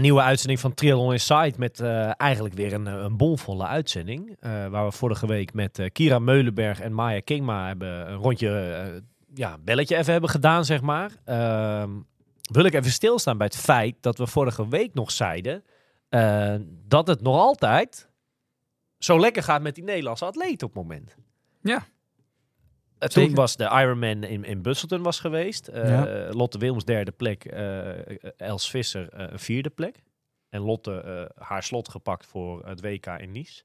[0.00, 4.36] Nieuwe uitzending van Triathlon Insight met eh, eigenlijk weer een, eh, een bomvolle uitzending.
[4.40, 9.02] eh, waar we vorige week met Kira Meulenberg en Maya Kingma hebben een rondje
[9.34, 11.10] ja, belletje even hebben gedaan, zeg maar.
[11.24, 11.90] Ehm,
[12.52, 15.64] wil ik even stilstaan bij het feit dat we vorige week nog zeiden
[16.88, 18.10] dat het nog altijd
[18.98, 21.16] zo lekker gaat met die Nederlandse atleten op moment.
[21.62, 21.86] Ja.
[22.98, 23.36] Eh, toen Zeker.
[23.36, 25.68] was de Ironman in, in Busselton was geweest.
[25.68, 26.28] Eh, Ja.
[26.30, 27.44] Lotte Wilms derde plek.
[27.44, 27.90] eh,
[28.36, 29.96] Els Visser eh, een vierde plek.
[30.50, 33.62] En Lotte eh, haar slot gepakt voor het WK in Nice.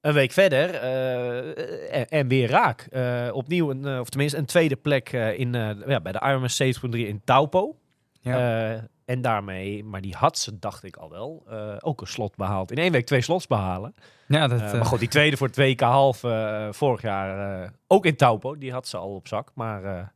[0.00, 2.80] Een week verder eh, en, en weer raak.
[2.90, 6.20] Eh, opnieuw, een, eh, of tenminste een tweede plek eh, in, eh, ja, bij de
[6.24, 7.76] Ironman 7.3 in Taupo.
[8.20, 8.88] Ja.
[9.06, 12.36] Eh, en daarmee, maar die had ze, dacht ik al wel, eh, ook een slot
[12.36, 12.70] behaald.
[12.70, 13.94] In één week twee slots behalen.
[14.28, 17.62] ja, dat, Eh, eh, maar goed, die tweede voor het WK half eh, vorig jaar,
[17.62, 19.50] eh, ook in Taupo, die had ze al op zak.
[19.54, 20.06] Maar eh,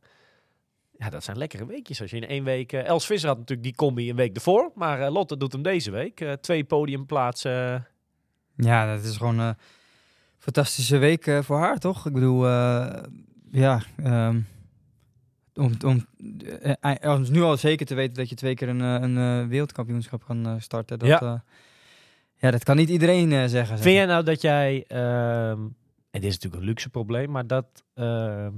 [0.97, 2.01] ja, dat zijn lekkere weekjes.
[2.01, 2.73] Als je in één week...
[2.73, 4.71] eh, Els Visser had natuurlijk die combi een week ervoor.
[4.75, 6.21] Maar eh, Lotte doet hem deze week.
[6.21, 7.87] Eh, twee podiumplaatsen.
[8.55, 9.55] ja, dat is gewoon een
[10.37, 12.05] fantastische week eh, voor haar, toch?
[12.05, 13.03] Ik bedoel, eh,
[13.51, 14.39] ja, ehm,
[15.59, 16.05] om, om,
[16.61, 19.47] eh, eh, om nu al zeker te weten dat je twee keer een, eh, een
[19.47, 20.99] wereldkampioenschap kan starten.
[20.99, 21.43] Dat, Ja.
[22.35, 22.51] ja.
[22.51, 23.49] dat kan niet iedereen zeggen.
[23.49, 23.79] zeg.
[23.79, 24.85] Vind jij nou dat jij...
[24.87, 25.59] ehm,
[26.11, 27.65] en dit is natuurlijk een luxe probleem, maar dat...
[27.93, 28.51] ehm,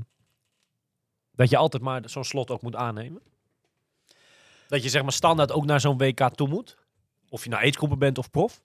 [1.32, 3.22] dat je altijd maar zo'n slot ook moet aannemen?
[4.68, 6.78] Dat je zeg maar standaard ook naar zo'n WK toe moet?
[7.30, 8.62] Of je nou aidsgroepen bent of prof?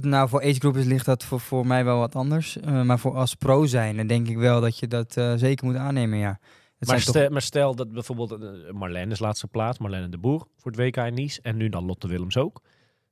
[0.00, 2.58] Nou, voor agegroepers ligt dat voor, voor mij wel wat anders.
[2.60, 6.18] Maar voor als pro zijn, dan denk ik wel dat je dat zeker moet aannemen,
[6.18, 6.38] ja.
[6.78, 10.48] Maar toch- stel, maar stel dat bijvoorbeeld eh, Marlene is laatste plaats, Marlene de Boer
[10.56, 11.40] voor het WK in Nice.
[11.42, 12.62] En nu dan Lotte Willems ook.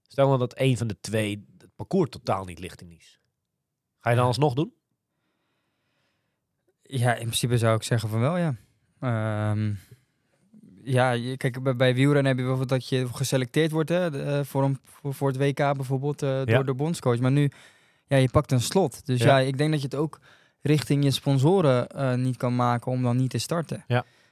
[0.02, 3.16] Stel dan dat een van de twee het parcours totaal niet ligt in Nice.
[3.98, 4.72] Ga je dan alsnog doen?
[6.82, 8.56] Ja, in principe zou ik zeggen van wel, ja.
[9.00, 9.74] Ehm,
[10.84, 14.22] ja, je- kijk, bij, bij wielrennen heb je bijvoorbeeld dat je geselecteerd wordt hè, de,
[14.22, 17.18] eh, voor, een, voor, voor het WK bijvoorbeeld eh, door de bondscoach.
[17.18, 17.50] Maar nu,
[18.06, 19.06] ja, je pakt een slot.
[19.06, 19.38] Dus Ja.
[19.38, 20.20] ja, ik denk dat je het ook
[20.62, 23.84] richting je sponsoren eh, niet kan maken om dan niet te starten.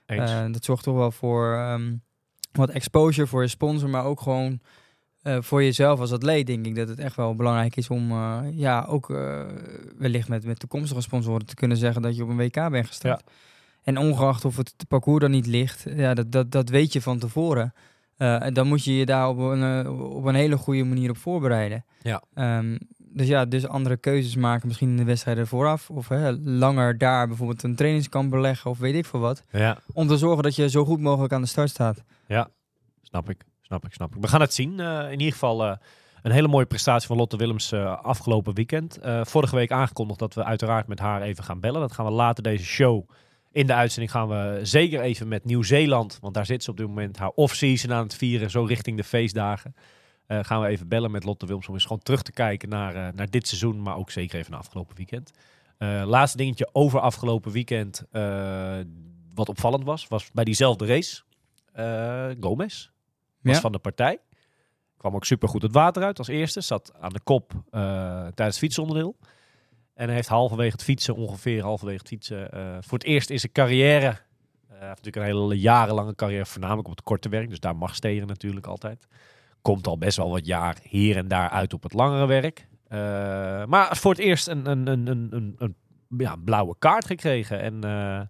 [0.06, 0.30] Eens.
[0.30, 1.94] Eh, dat zorgt toch wel voor ehm,
[2.52, 4.60] wat exposure voor je sponsor, maar ook gewoon
[5.22, 8.12] eh, voor jezelf als atleet denk ik dat het echt wel belangrijk is om
[8.50, 9.06] ja, ook
[9.98, 13.22] wellicht met, met toekomstige sponsoren te kunnen zeggen dat je op een WK bent gestart.
[13.82, 17.18] En ongeacht of het parcours dan niet ligt, ja, dat, dat, dat weet je van
[17.18, 17.74] tevoren.
[18.16, 21.84] En dan moet je je daar op een, op een hele goede manier op voorbereiden.
[22.02, 22.22] Ja.
[22.34, 22.76] Ehm,
[23.12, 25.90] dus ja, dus andere keuzes maken, misschien in de wedstrijden vooraf.
[25.90, 29.44] Of hè, langer daar bijvoorbeeld een trainingskamp beleggen of weet ik veel wat.
[29.50, 32.04] Ja, Om te zorgen dat je zo goed mogelijk aan de start staat.
[33.02, 33.44] snap ik.
[33.60, 34.20] Snap ik, snap ik.
[34.20, 34.80] We gaan het zien.
[34.80, 35.76] Eh, in ieder geval eh,
[36.22, 38.98] een hele mooie prestatie van Lotte Willems eh, afgelopen weekend.
[39.22, 41.80] Vorige week aangekondigd dat we uiteraard met haar even gaan bellen.
[41.80, 43.08] Dat gaan we later deze show.
[43.52, 46.86] In de uitzending gaan we zeker even met Nieuw-Zeeland, want daar zit ze op dit
[46.86, 49.74] moment haar off-season aan het vieren, zo richting de feestdagen.
[50.30, 52.94] Eh, gaan we even bellen met Lotte Willems om eens gewoon terug te kijken naar,
[52.94, 55.30] eh, naar dit seizoen, maar ook zeker even naar afgelopen weekend.
[55.78, 58.04] Eh, laatste dingetje over afgelopen weekend,
[59.34, 61.22] wat opvallend was, was bij diezelfde race.
[62.40, 62.90] Gomez
[63.42, 63.60] was Ja.
[63.60, 64.18] van de partij.
[64.96, 66.60] Kwam ook supergoed het water uit als eerste.
[66.60, 69.16] Zat aan de kop tijdens het fietsonderdeel.
[69.94, 72.48] En hij heeft halverwege het fietsen, ongeveer halverwege het fietsen,
[72.84, 74.18] voor het eerst in zijn carrière.
[74.68, 77.48] hij heeft natuurlijk een hele jarenlange carrière, voornamelijk op het korte werk.
[77.48, 79.06] Dus daar mag steren natuurlijk altijd.
[79.62, 82.68] Komt al best wel wat jaar hier en daar uit op het langere werk.
[82.90, 85.74] Eh, maar voor het eerst een, een, een, een, een,
[86.18, 87.60] ja, blauwe kaart gekregen.
[87.60, 88.20] En eh,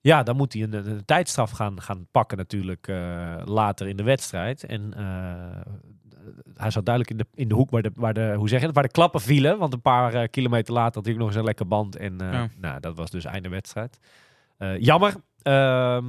[0.00, 4.02] ja, dan moet hij een, een, tijdstraf gaan, gaan pakken natuurlijk eh, later in de
[4.02, 4.64] wedstrijd.
[4.64, 4.92] En
[6.56, 8.66] hij zat duidelijk in de, in de hoek waar de, waar, de, hoe zeg je
[8.66, 9.58] het, waar de klappen vielen.
[9.58, 11.96] Want een paar kilometer later had hij nog eens een lekker band.
[11.96, 12.48] En Ja.
[12.56, 13.98] nou, dat was dus einde wedstrijd.
[14.78, 15.14] Jammer.
[15.42, 16.04] Ehm,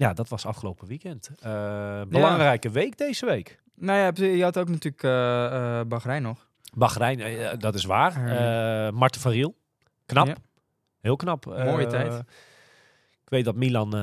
[0.00, 1.30] ja, dat was afgelopen weekend.
[1.38, 3.60] Eh, belangrijke week deze week.
[3.74, 6.48] Nou ja, je had ook natuurlijk eh Bahrein nog.
[6.74, 8.12] Bahrein, dat is waar.
[8.94, 9.54] Marten van Riel.
[10.06, 10.26] Knap.
[10.26, 10.34] Ja.
[11.00, 11.44] Heel knap.
[11.44, 12.14] Mooie tijd.
[13.22, 13.94] Ik weet dat Milan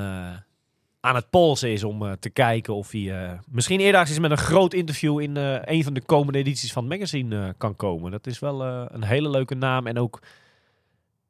[1.00, 4.74] aan het polsen is om te kijken of hij misschien eerder eens met een groot
[4.74, 5.36] interview in
[5.66, 8.12] een van de komende edities van het magazine kan komen.
[8.12, 10.20] Dat is wel een hele leuke naam en ook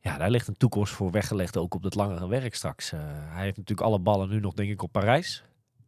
[0.08, 2.92] ja, daar ligt een toekomst voor weggelegd ook op het langere werk straks.
[2.92, 5.44] Eh, hij heeft natuurlijk alle ballen nu nog denk ik op Parijs.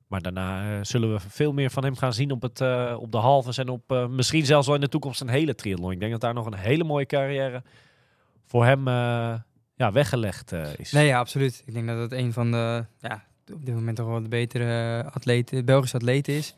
[0.08, 3.12] Maar daarna eh, zullen we veel meer van hem gaan zien op, het, eh, op
[3.12, 5.92] de halves en op misschien zelfs wel in de toekomst een hele triathlon.
[5.92, 7.64] Ik denk dat daar nog een hele mooie carrière
[8.46, 8.88] voor hem
[9.76, 10.92] ja, weggelegd is.
[10.92, 11.64] Nee, ja, absoluut.
[11.66, 13.24] Ik denk dat het een van de, ja,
[13.54, 16.56] op dit moment toch wel de betere atleten, Belgische atleten is.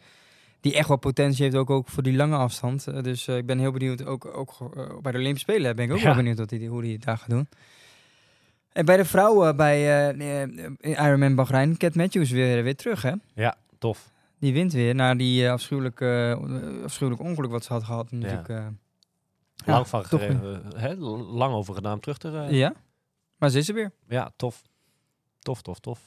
[0.61, 2.87] Die echt wel potentie heeft, ook, ook voor die lange afstand.
[2.87, 5.85] Eh, dus eh, ik ben heel benieuwd, ook, ook eh, bij de Olympische Spelen ben
[5.85, 6.05] ik ook Ja.
[6.05, 7.47] wel benieuwd wat die, hoe hij het daar gaat doen.
[8.71, 13.13] En bij de vrouwen, bij eh, Ironman Bahrein, Cat Matthews weer, weer terug, hè?
[13.33, 14.09] Ja, tof.
[14.39, 18.11] Die wint weer na die uh, afschuwelijke, uh, afschuwelijk ongeluk wat ze had gehad.
[18.11, 18.73] Natuurlijk, uh, lang,
[19.65, 22.55] ja, van gereden, hè, lang over gedaan terug te rijden.
[22.55, 22.73] Ja,
[23.37, 23.91] maar ze is er weer.
[24.07, 24.61] Ja, tof.
[25.39, 25.99] Tof, tof, tof.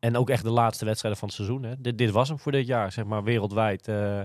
[0.00, 1.62] En ook echt de laatste wedstrijden van het seizoen.
[1.62, 1.74] Hè.
[1.78, 3.88] Dit, dit was hem voor dit jaar, zeg maar, wereldwijd.
[3.88, 4.20] Uh,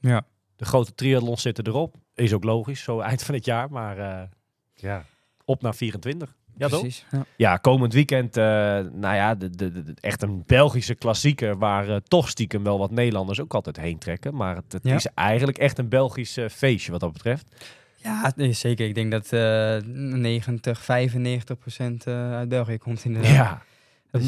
[0.00, 0.26] ja.
[0.56, 1.94] De grote triathlons zitten erop.
[2.14, 3.70] Is ook logisch, zo eind van het jaar.
[3.70, 4.22] Maar uh,
[4.74, 5.04] ja,
[5.44, 6.34] op naar 24.
[6.56, 7.06] Ja, Precies.
[7.10, 7.24] Ja.
[7.36, 7.56] ja.
[7.56, 8.44] komend weekend, uh,
[8.92, 12.90] nou ja, de, de, de, echt een Belgische klassieker waar uh, toch stiekem wel wat
[12.90, 14.34] Nederlanders ook altijd heen trekken.
[14.34, 14.94] Maar het, het ja.
[14.94, 17.64] is eigenlijk echt een Belgisch uh, feestje wat dat betreft.
[17.96, 18.86] Ja, nee, zeker.
[18.86, 23.32] Ik denk dat uh, 90, 95 procent uh, uit België komt inderdaad.
[23.32, 23.62] Ja.
[24.12, 24.26] Dus,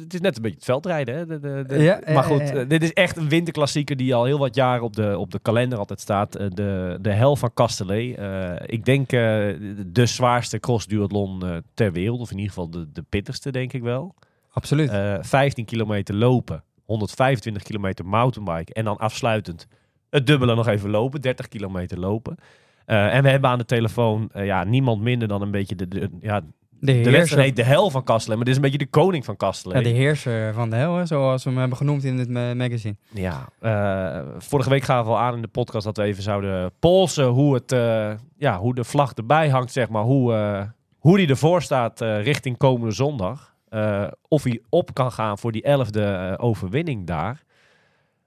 [0.00, 1.14] het is net een beetje het veldrijden.
[1.14, 1.26] Hè?
[1.26, 4.38] De, de, de, ja, maar goed, uh, dit is echt een winterklassieker die al heel
[4.38, 6.32] wat jaren op de, op de kalender altijd staat.
[6.32, 8.18] De, de hel van Castellet.
[8.66, 12.20] Ik denk de zwaarste cross-duathlon ter wereld.
[12.20, 14.14] Of in ieder geval de, de pittigste, denk ik wel.
[14.50, 14.90] Absoluut.
[15.20, 16.64] 15 kilometer lopen.
[16.84, 18.72] 125 kilometer mountainbike.
[18.72, 19.66] En dan afsluitend
[20.10, 21.20] het dubbele nog even lopen.
[21.20, 22.36] 30 kilometer lopen.
[22.86, 25.88] Uh, en we hebben aan de telefoon uh, ja, niemand minder dan een beetje de,
[25.88, 26.40] de, ja,
[26.84, 29.24] de, de wedstrijd heet de hel van Kastelen, maar dit is een beetje de koning
[29.24, 29.76] van Kastelen.
[29.76, 32.54] Ja, de heerser van de hel, hè, zoals we hem hebben genoemd in het ma
[32.54, 32.96] magazine.
[33.10, 36.72] Ja, uh, vorige week gaven we al aan in de podcast dat we even zouden
[36.78, 40.02] polsen hoe, het, uh, ja, hoe de vlag erbij hangt, zeg maar.
[40.02, 40.62] Hoe, uh,
[40.98, 43.54] hoe die ervoor staat richting komende zondag.
[44.28, 47.42] of hij op kan gaan voor die elfde overwinning daar.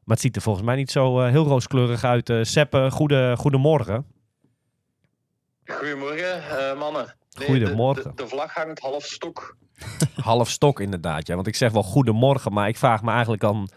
[0.04, 2.34] Maar het ziet er volgens mij niet zo heel rooskleurig uit.
[2.42, 4.06] Seppe, goede, goedemorgen.
[5.66, 7.16] Goedemorgen, mannen.
[7.39, 8.03] Nee, Goedemorgen.
[8.03, 9.57] De, de, de, vlag hangt half stok.
[10.15, 11.35] half stok inderdaad, ja.
[11.35, 13.69] Want ik zeg wel goedemorgen, maar ik vraag me eigenlijk dan...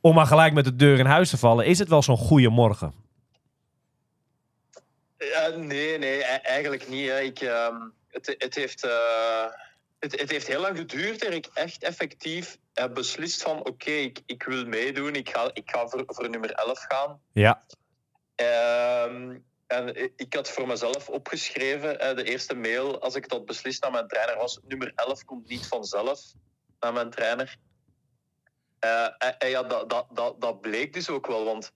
[0.00, 1.66] om maar gelijk met de deur in huis te vallen...
[1.66, 2.94] is het wel zo'n goedemorgen?
[5.18, 7.08] Ja, nee, nee, e-, eigenlijk niet.
[7.08, 7.20] Hè.
[7.20, 7.68] Ik, uh,
[8.08, 8.90] het, het, heeft, uh,
[9.98, 13.58] het, het, heeft heel lang geduurd en ik echt effectief heb beslist van...
[13.58, 17.20] oké, okay, ik, ik wil meedoen, ik ga, ik ga voor, voor nummer 11 gaan.
[17.32, 17.62] Ja.
[18.40, 19.36] Uh,
[19.70, 24.08] en ik had voor mezelf opgeschreven, de eerste mail, als ik dat beslist naar mijn
[24.08, 26.20] trainer was, nummer 11 komt niet vanzelf
[26.80, 27.56] naar mijn trainer.
[28.84, 29.08] Uh,
[29.38, 31.72] en ja, dat, dat, dat, dat bleek dus ook wel, want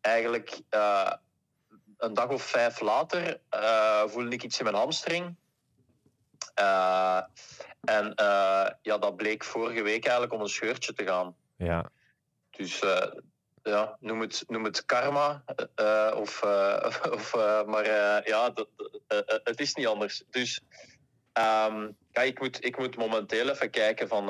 [0.00, 1.12] eigenlijk uh,
[1.98, 5.36] een dag of vijf later uh, voelde ik iets in mijn hamstring.
[7.80, 8.12] en
[8.82, 11.36] ja, dat bleek vorige week eigenlijk om een scheurtje te gaan.
[11.56, 11.90] Ja.
[12.50, 12.82] Dus
[13.66, 15.44] ja, noem het, noem het karma.
[15.80, 17.34] Uh, of, uh, of,
[17.66, 17.86] maar
[18.28, 18.68] ja, dat,
[19.44, 20.22] het is niet anders.
[20.30, 20.60] Dus
[21.32, 24.26] ja, ik, moet, ik moet momenteel even kijken van...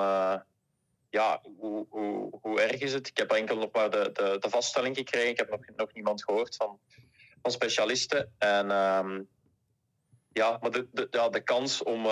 [1.11, 3.09] ja, hoe, hoe, hoe erg is het?
[3.09, 5.31] Ik heb enkel nog maar de, de, de vaststelling gekregen.
[5.31, 6.79] Ik heb nog, nog niemand gehoord van,
[7.43, 8.33] van specialisten.
[8.39, 9.29] En um,
[10.33, 12.07] ja, maar de, de, ja, de kans om,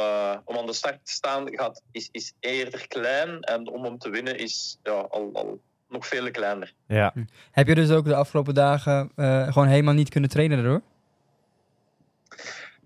[0.45, 3.41] om aan de start te staan gaat, is, is eerder klein.
[3.41, 5.31] En om hem te winnen is ja, al...
[5.33, 5.61] al
[5.95, 6.73] nog veel kleiner.
[6.87, 7.15] Ja.
[7.51, 10.83] Heb je dus ook de afgelopen dagen uh, gewoon helemaal niet kunnen trainen daardoor?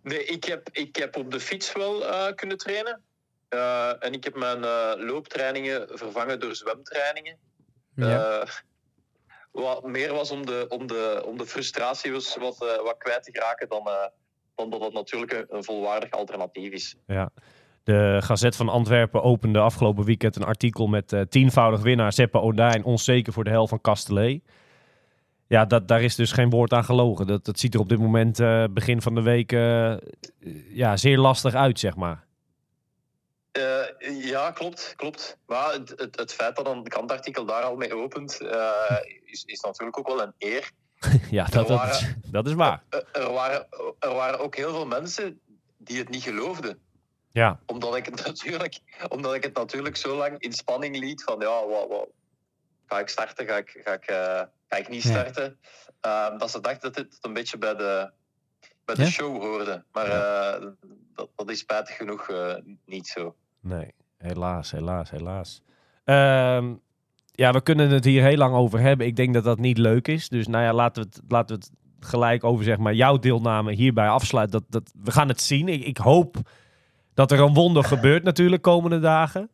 [0.02, 3.00] Nee, ik heb, ik heb op de fiets wel uh, kunnen trainen.
[3.50, 4.60] Uh, en ik heb mijn
[5.04, 7.36] looptrainingen vervangen door zwemtrainingen.
[7.94, 8.46] Ja.
[9.52, 13.32] wat meer was om de, om de, om de frustratie was wat, wat kwijt te
[13.32, 13.84] geraken dan,
[14.54, 16.96] dan dat het natuurlijk een, een volwaardig alternatief is.
[17.06, 17.30] Ja.
[17.88, 22.84] De Gazet van Antwerpen opende afgelopen weekend een artikel met uh, tienvoudig winnaar Seppe Odijn,
[22.84, 24.42] onzeker voor de hel van Castellet.
[25.46, 27.26] Ja, dat, daar is dus geen woord aan gelogen.
[27.26, 29.96] Dat, dat ziet er op dit moment, uh, begin van de week, uh,
[30.68, 32.24] ja, zeer lastig uit, zeg maar.
[34.22, 35.38] ja, klopt, klopt.
[35.46, 38.40] Maar het, het, het, feit dat een krantartikel daar al mee opent,
[39.24, 40.70] is, is natuurlijk ook wel een eer.
[41.30, 42.82] ja, dat, waren, dat, is, dat is waar.
[43.12, 43.66] Er waren,
[43.98, 45.40] er waren ook heel veel mensen
[45.76, 46.78] die het niet geloofden.
[47.30, 47.60] Ja.
[47.66, 51.66] Omdat ik het natuurlijk, omdat ik het natuurlijk zo lang in spanning liet van ja,
[51.66, 52.08] wat, wat,
[52.86, 55.58] ga ik starten, ga ik, ga ik, uh, ga ik niet starten.
[56.02, 56.32] Ja.
[56.32, 58.10] Uh, dat ze dachten dat dit een beetje bij de,
[58.84, 59.08] bij de ja?
[59.08, 59.84] show hoorde.
[59.92, 60.66] Maar uh,
[61.14, 62.30] dat, dat is spijtig genoeg
[62.84, 63.34] niet zo.
[63.60, 63.94] Nee.
[64.18, 65.62] Helaas, helaas, helaas.
[66.04, 66.74] Ehm,
[67.32, 69.06] ja, we kunnen het hier heel lang over hebben.
[69.06, 70.28] Ik denk dat dat niet leuk is.
[70.28, 71.70] Dus nou ja, laten we het, laten we het
[72.08, 74.60] gelijk over zeg maar, jouw deelname hierbij afsluiten.
[74.60, 75.68] Dat, dat, we gaan het zien.
[75.68, 76.36] Ik, ik hoop
[77.18, 79.50] dat er een wonder gebeurt natuurlijk komende dagen.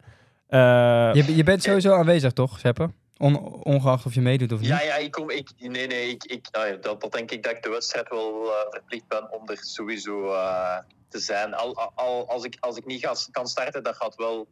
[0.46, 2.90] Eh, Je, je bent sowieso aanwezig, toch, Seppe?
[3.16, 4.68] On, ongeacht of je meedoet of niet?
[4.68, 5.30] Ja, ja, ik kom.
[5.30, 8.08] Ik, nee, nee, ik, ik, nou ja, dat, dat denk ik dat ik de wedstrijd
[8.08, 10.78] wel eh, verplicht ben om er sowieso eh,
[11.08, 11.54] te zijn.
[11.54, 14.48] Al, al- al, als, ik, als ik niet ga, kan starten, dat gaat wel.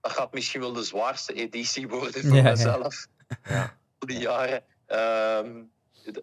[0.00, 2.50] Dat gaat misschien wel de zwaarste editie worden voor Ja, ja.
[2.50, 3.06] mezelf.
[3.98, 4.62] Voor die jaren.
[4.86, 5.50] Ehm,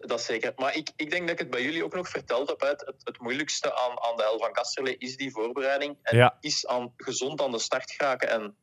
[0.00, 0.52] dat is zeker.
[0.56, 2.60] Maar ik, ik denk dat ik het bij jullie ook nog verteld heb.
[2.60, 5.96] Het, het, het moeilijkste aan, aan de hel van Kasterlee is die voorbereiding.
[6.02, 6.36] En Ja.
[6.40, 8.30] is aan, gezond aan de start geraken.
[8.30, 8.54] En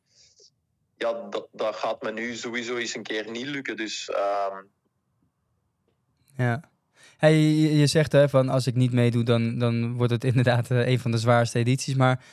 [0.96, 3.76] ja, dat, dat gaat me nu sowieso eens een keer niet lukken.
[3.76, 4.62] Dus ehm,
[6.36, 6.70] Ja.
[7.16, 10.70] Hey, je, je zegt hè, van als ik niet meedoe, dan, dan wordt het inderdaad
[10.70, 11.94] eh, een van de zwaarste edities.
[11.94, 12.24] Maar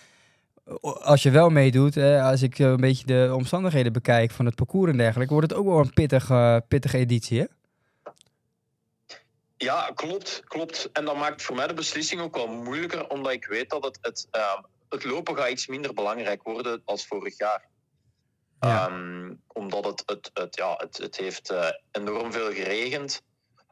[1.01, 4.55] als je wel meedoet, hè, als ik eh, een beetje de omstandigheden bekijk van het
[4.55, 7.39] parcours en dergelijke, wordt het ook wel een pittige, pittige editie.
[7.39, 7.45] Hè?
[9.57, 10.89] Ja, klopt, klopt.
[10.91, 13.97] En dat maakt voor mij de beslissing ook wel moeilijker, omdat ik weet dat het,
[14.01, 17.67] het, ehm, het lopen gaat iets minder belangrijk worden als vorig jaar.
[18.59, 18.87] Ja.
[18.87, 23.21] Ehm, omdat het, het, het, ja, het, het heeft eh, enorm veel geregend.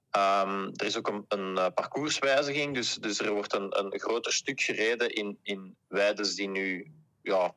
[0.10, 4.34] Ehm, er is ook een, een eh, parcourswijziging, dus, dus er wordt een, een groter
[4.34, 7.54] stuk gereden in, in weides die nu ja,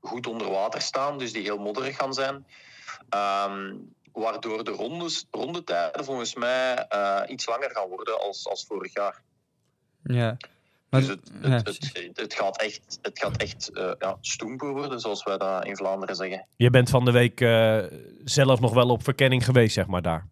[0.00, 2.46] goed onder water staan, dus die heel modderig gaan zijn.
[4.12, 9.22] Waardoor de rondes, rondetijden volgens mij eh, iets langer gaan worden als, als vorig jaar.
[10.02, 10.36] Ja.
[10.90, 14.72] Maar, dus het, ja, het, het, het gaat echt, het gaat echt eh, ja, stoemper
[14.72, 16.46] worden, zoals wij dat in Vlaanderen zeggen.
[16.56, 17.78] je bent van de week eh,
[18.24, 20.28] zelf nog wel op verkenning geweest, zeg maar, daar.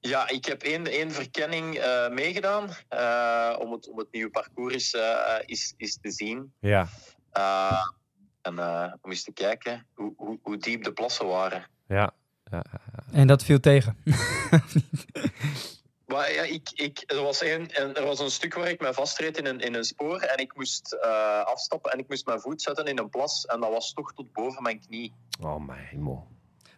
[0.00, 4.74] Ja, ik heb één, één verkenning eh, meegedaan eh, om, het, om het nieuwe parcours
[4.74, 6.52] is, eh, is, is te zien.
[6.60, 6.88] Ja,
[7.30, 7.86] Eh,
[8.42, 11.66] en eh, om eens te kijken hoe, hoe, hoe diep de plassen waren.
[11.88, 12.12] Ja.
[13.12, 13.96] en dat viel tegen.
[16.06, 18.92] Maar ja, ik, ik, er, was een, en er was een stuk waar ik mij
[18.92, 22.40] vastreed in een, in een spoor en ik moest eh, afstappen en ik moest mijn
[22.40, 25.12] voet zetten in een plas en dat was toch tot boven mijn knie.
[25.40, 26.26] Oh mijn hemel.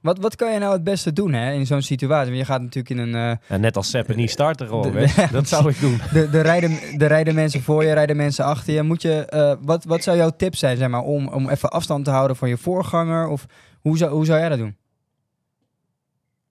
[0.03, 2.27] Wat, wat kan je nou het beste doen hè, in zo'n situatie?
[2.27, 3.15] Want je gaat natuurlijk in een...
[3.15, 6.01] eh, En net als Sepp niet starten gewoon, de- Dat zou ik doen.
[6.13, 8.83] de, de, rijden, de rijden mensen voor je, rijden mensen achter je.
[8.83, 12.05] Moet je eh, wat, wat zou jouw tip zijn zeg maar, om, om even afstand
[12.05, 13.29] te houden van je voorganger?
[13.29, 13.47] Of
[13.81, 14.77] hoe zou, hoe zou jij dat doen?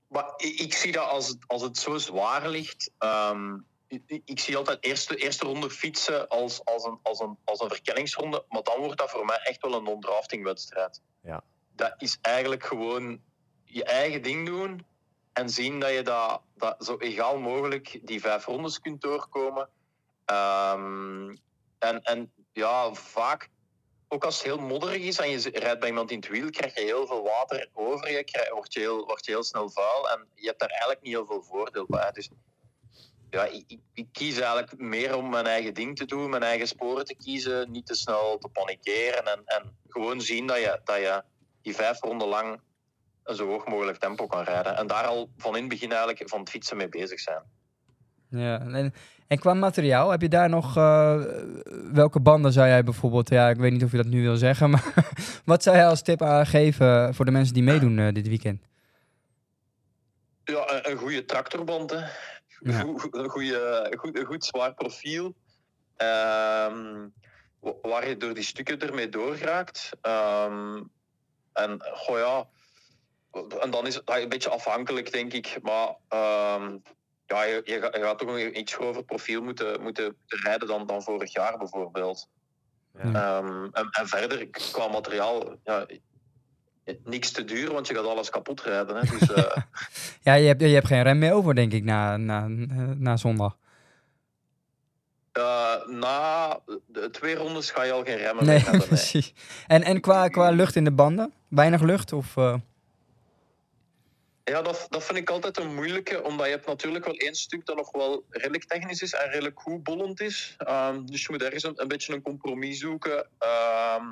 [0.07, 2.91] Maar ik, ik zie dat als het, als het zo zwaar ligt.
[2.97, 3.57] ehm,
[4.25, 8.45] ik, zie altijd eerste, eerste ronde fietsen als, als, een, als, een, als een verkenningsronde.
[8.49, 11.01] Maar dan wordt dat voor mij echt wel een non-drafting wedstrijd.
[11.21, 11.43] Ja.
[11.75, 13.21] Dat is eigenlijk gewoon
[13.63, 14.85] je eigen ding doen.
[15.33, 19.69] En zien dat je dat, dat zo egaal mogelijk die vijf rondes kunt doorkomen.
[20.25, 21.35] Ehm,
[21.79, 23.49] en, en ja, vaak,
[24.07, 26.75] ook als het heel modderig is en je rijdt bij iemand in het wiel, krijg
[26.75, 30.09] je heel veel water over je, krijg, word, je heel, word je heel snel vuil
[30.09, 32.11] en je hebt daar eigenlijk niet heel veel voordeel bij.
[32.11, 32.29] Dus
[33.29, 36.67] ja, ik, ik, ik kies eigenlijk meer om mijn eigen ding te doen, mijn eigen
[36.67, 40.97] sporen te kiezen, niet te snel te panikeren en, en gewoon zien dat je, dat
[40.97, 41.23] je
[41.61, 42.61] die vijf ronden lang
[43.23, 44.77] een zo hoog mogelijk tempo kan rijden.
[44.77, 47.43] En daar al van in het begin eigenlijk van het fietsen mee bezig zijn.
[48.29, 48.93] Ja, en,
[49.27, 50.77] en qua materiaal, heb je daar nog...
[50.77, 51.21] eh,
[51.91, 53.29] welke banden zou jij bijvoorbeeld...
[53.29, 54.93] Ja, ik weet niet of je dat nu wil zeggen, maar...
[55.45, 58.61] wat zou jij als tip aangeven voor de mensen die meedoen eh, dit weekend?
[60.43, 61.91] Ja, een, een goede tractorband.
[61.91, 61.97] Hè.
[62.59, 62.79] Ja.
[62.79, 65.35] Goe- goe- Een, goede, goed, zwaar profiel.
[65.95, 67.07] Ehm,
[67.59, 69.89] wa- waar je door die stukken ermee doorgeraakt.
[70.01, 70.83] Ehm,
[71.53, 72.47] en, goh ja,
[73.59, 75.59] en dan is het een beetje afhankelijk, denk ik.
[75.61, 76.77] Maar ehm,
[77.27, 80.87] ja, je, je, gaat- je gaat toch een iets grover profiel moeten, moeten rijden dan,
[80.87, 82.29] dan vorig jaar bijvoorbeeld.
[83.03, 83.03] Ja.
[83.39, 85.85] Ehm, en, en verder, qua materiaal, ja,
[87.03, 88.95] niks te duur, want je gaat alles kapot rijden.
[88.95, 89.17] Hè.
[89.17, 89.55] Dus, eh,
[90.21, 93.17] Ja, je hebt, je hebt geen rem meer over, denk ik, na, na, eh, na
[93.17, 93.57] zondag.
[95.37, 98.79] Uh, na de twee rondes ga je al geen remmen Nee, meer hebben.
[98.87, 98.87] Nee.
[98.87, 99.33] precies.
[99.67, 101.33] En, en qua, qua lucht in de banden?
[101.47, 102.13] Weinig lucht?
[102.13, 102.55] Of, eh,
[104.49, 107.65] Ja, dat, dat vind ik altijd een moeilijke, omdat je hebt natuurlijk wel één stuk
[107.65, 110.55] dat nog wel redelijk technisch is en redelijk goed bollend is.
[110.57, 113.29] Ehm, dus je moet ergens een, een beetje een compromis zoeken.
[113.37, 114.05] Ehm,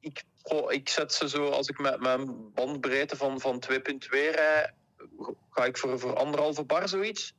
[0.00, 3.78] ik, goh, ik zet ze zo, als ik met mijn bandbreedte van, van 2.2
[4.10, 4.74] rij,
[5.50, 7.34] ga ik voor, voor anderhalve bar zoiets.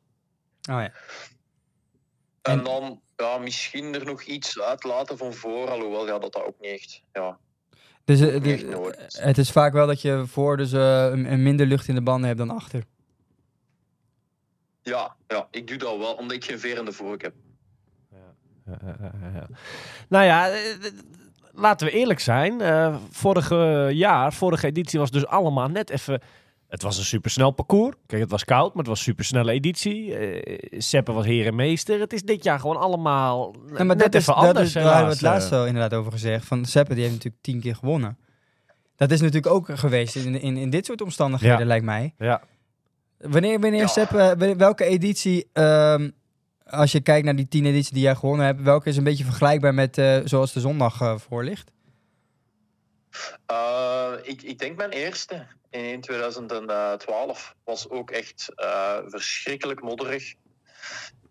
[0.70, 0.94] oh ja.
[2.42, 6.44] En, En- dan ja, misschien er nog iets uitlaten van voor, alhoewel ja, dat dat
[6.44, 7.04] ook niet echt...
[7.14, 7.40] Ja,
[8.18, 9.18] Dus eh, de- is.
[9.20, 12.02] het is vaak wel dat je voor dus, eh, een, een minder lucht in de
[12.02, 12.84] banden hebt dan achter.
[14.82, 17.34] Ja, ja, ik doe dat wel, omdat ik geen veer in de vork heb.
[18.12, 19.48] Ja, ja, ja, ja.
[20.10, 20.94] Nou ja, eh, eh,
[21.52, 22.62] laten we eerlijk zijn.
[22.62, 26.22] eh vorige jaar, vorige editie was dus allemaal net even...
[26.70, 27.96] Het was een supersnel parcours.
[28.06, 30.16] Kijk, het was koud, maar het was een supersnelle editie.
[30.16, 32.00] Eh Seppe was heer en meester.
[32.00, 34.68] Het is dit jaar gewoon allemaal Ja, maar net dat is, even dat anders.
[34.68, 36.46] is, daar hadden we het laatst Eh, al inderdaad over gezegd.
[36.46, 38.18] Van Seppe, die heeft natuurlijk tien keer gewonnen.
[38.96, 41.66] Dat is natuurlijk ook geweest in, in, in dit soort omstandigheden, Ja.
[41.66, 42.14] lijkt mij.
[42.18, 42.42] Ja.
[43.18, 43.88] Wanneer, wanneer Ja.
[43.88, 46.10] Seppe, welke editie, ehm,
[46.66, 49.24] als je kijkt naar die tien edities die jij gewonnen hebt, welke is een beetje
[49.24, 51.72] vergelijkbaar met eh, zoals de zondag eh, voor ligt?
[53.46, 60.34] Eh, ik, ik denk mijn eerste in 2012 was ook echt eh, verschrikkelijk modderig.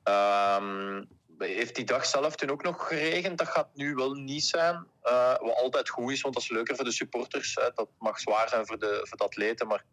[0.03, 1.05] Ehm,
[1.39, 3.39] heeft die dag zelf toen ook nog geregend?
[3.39, 4.87] Dat gaat nu wel niet zijn.
[5.03, 7.55] Eh, wat altijd goed is, want dat is leuker voor de supporters.
[7.55, 7.71] Hè.
[7.75, 9.85] Dat mag zwaar zijn voor de, voor de atleten, maar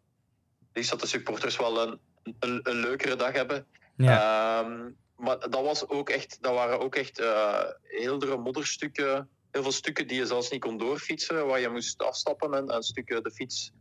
[0.72, 2.00] liefst dat de supporters wel een,
[2.38, 3.66] een, een leukere dag hebben.
[3.96, 4.60] Ja.
[4.60, 9.30] Ehm, maar dat, was ook echt, dat waren ook echt eh heeldere modderstukken.
[9.50, 12.82] Heel veel stukken die je zelfs niet kon doorfietsen, waar je moest afstappen en, en
[12.82, 13.72] stukken de fiets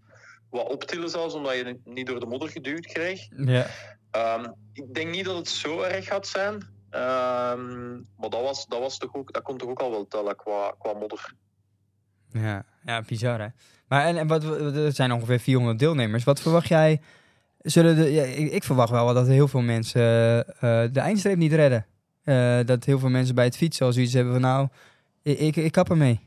[0.50, 3.28] wat optillen zelfs, omdat je niet door de modder geduwd kreeg.
[3.38, 3.68] ja.
[4.12, 6.54] Ehm, ik denk niet dat het zo erg gaat zijn.
[6.90, 10.36] Ehm, maar dat, was, dat, was toch ook, dat kon toch ook al wel tellen
[10.36, 11.34] qua, qua modder.
[12.32, 13.48] Ja, ja bizar hè.
[13.88, 16.24] Maar en, en wat, er zijn ongeveer 400 deelnemers.
[16.24, 17.02] Wat verwacht jij?
[17.60, 21.38] Zullen de, ja, ik, ik verwacht wel dat heel veel mensen eh, eh, de eindstreep
[21.38, 21.86] niet redden.
[22.24, 24.68] Eh, dat heel veel mensen bij het fietsen al zoiets hebben van nou,
[25.26, 26.20] ik, ik, ik kap ermee.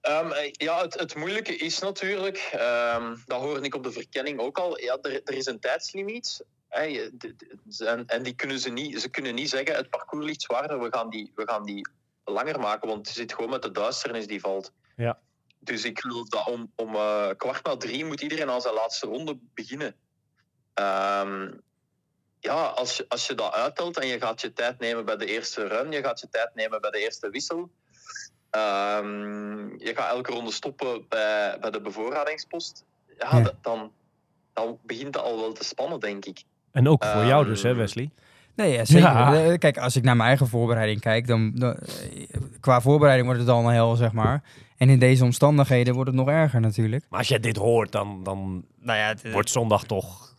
[0.00, 4.38] Ehm, eh, ja, het, het moeilijke is natuurlijk, ehm, dat hoorde ik op de verkenning
[4.38, 6.44] ook al, ja, er, er is een tijdslimiet.
[6.68, 10.88] En, en die kunnen ze, niet, ze kunnen niet zeggen, het parcours ligt zwaarder, we
[10.90, 11.88] gaan die, we gaan die
[12.24, 14.72] langer maken, want je zit gewoon met de duisternis die valt.
[14.96, 15.18] Ja.
[15.58, 19.06] Dus ik geloof dat om, om eh, kwart na drie moet iedereen aan zijn laatste
[19.06, 19.94] ronde beginnen.
[20.74, 21.52] Ehm,
[22.40, 25.26] ja, als je, als je dat uittelt en je gaat je tijd nemen bij de
[25.26, 27.70] eerste run, je gaat je tijd nemen bij de eerste wissel,
[28.50, 32.84] Ehm, je gaat elke ronde stoppen bij, bij de bevoorradingspost.
[33.18, 33.90] Ja, Dan,
[34.52, 36.42] dan begint dat al wel te spannen, denk ik.
[36.72, 38.10] En ook voor jou Ehm, dus, hè Wesley?
[38.54, 39.08] Nee, ja, zeker.
[39.08, 39.34] Ja.
[39.34, 43.42] Eh, Kijk, als ik naar mijn eigen voorbereiding kijk, dan, dan eh, qua voorbereiding wordt
[43.42, 44.42] het al een hel, zeg maar.
[44.76, 47.04] En in deze omstandigheden wordt het nog erger natuurlijk.
[47.08, 50.29] Maar als jij dit hoort, dan, dan Nou ja, het, wordt zondag toch...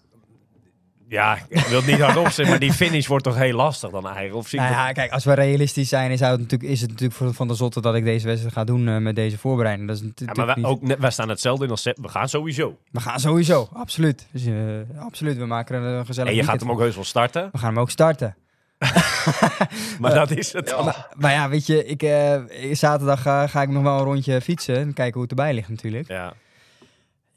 [1.12, 4.06] Ja, ik wil het niet hardop zeggen, maar die finish wordt toch heel lastig dan
[4.06, 4.36] eigenlijk?
[4.36, 7.47] Of Nou ja, kijk, als we realistisch zijn, is het natuurlijk, is het natuurlijk van
[7.47, 9.88] de zotte dat ik deze wedstrijd ga doen eh, met deze voorbereiding.
[9.88, 11.84] Dat is Ja, maar wij, ook, staan hetzelfde in als.
[11.84, 12.78] We gaan sowieso.
[12.91, 14.28] We gaan sowieso, absoluut.
[14.32, 14.54] Dus, eh,
[15.00, 17.50] absoluut, we maken er een gezellig En je gaat hem ook heus wel starten.
[17.52, 18.36] We gaan hem ook starten.
[20.00, 20.67] Maar dat is het.
[20.78, 20.93] dan.
[21.15, 22.39] Maar ja, weet je, ik, eh,
[22.71, 25.69] zaterdag ga, ga ik nog wel een rondje fietsen en kijken hoe het erbij ligt
[25.69, 26.08] natuurlijk.
[26.08, 26.34] Ja.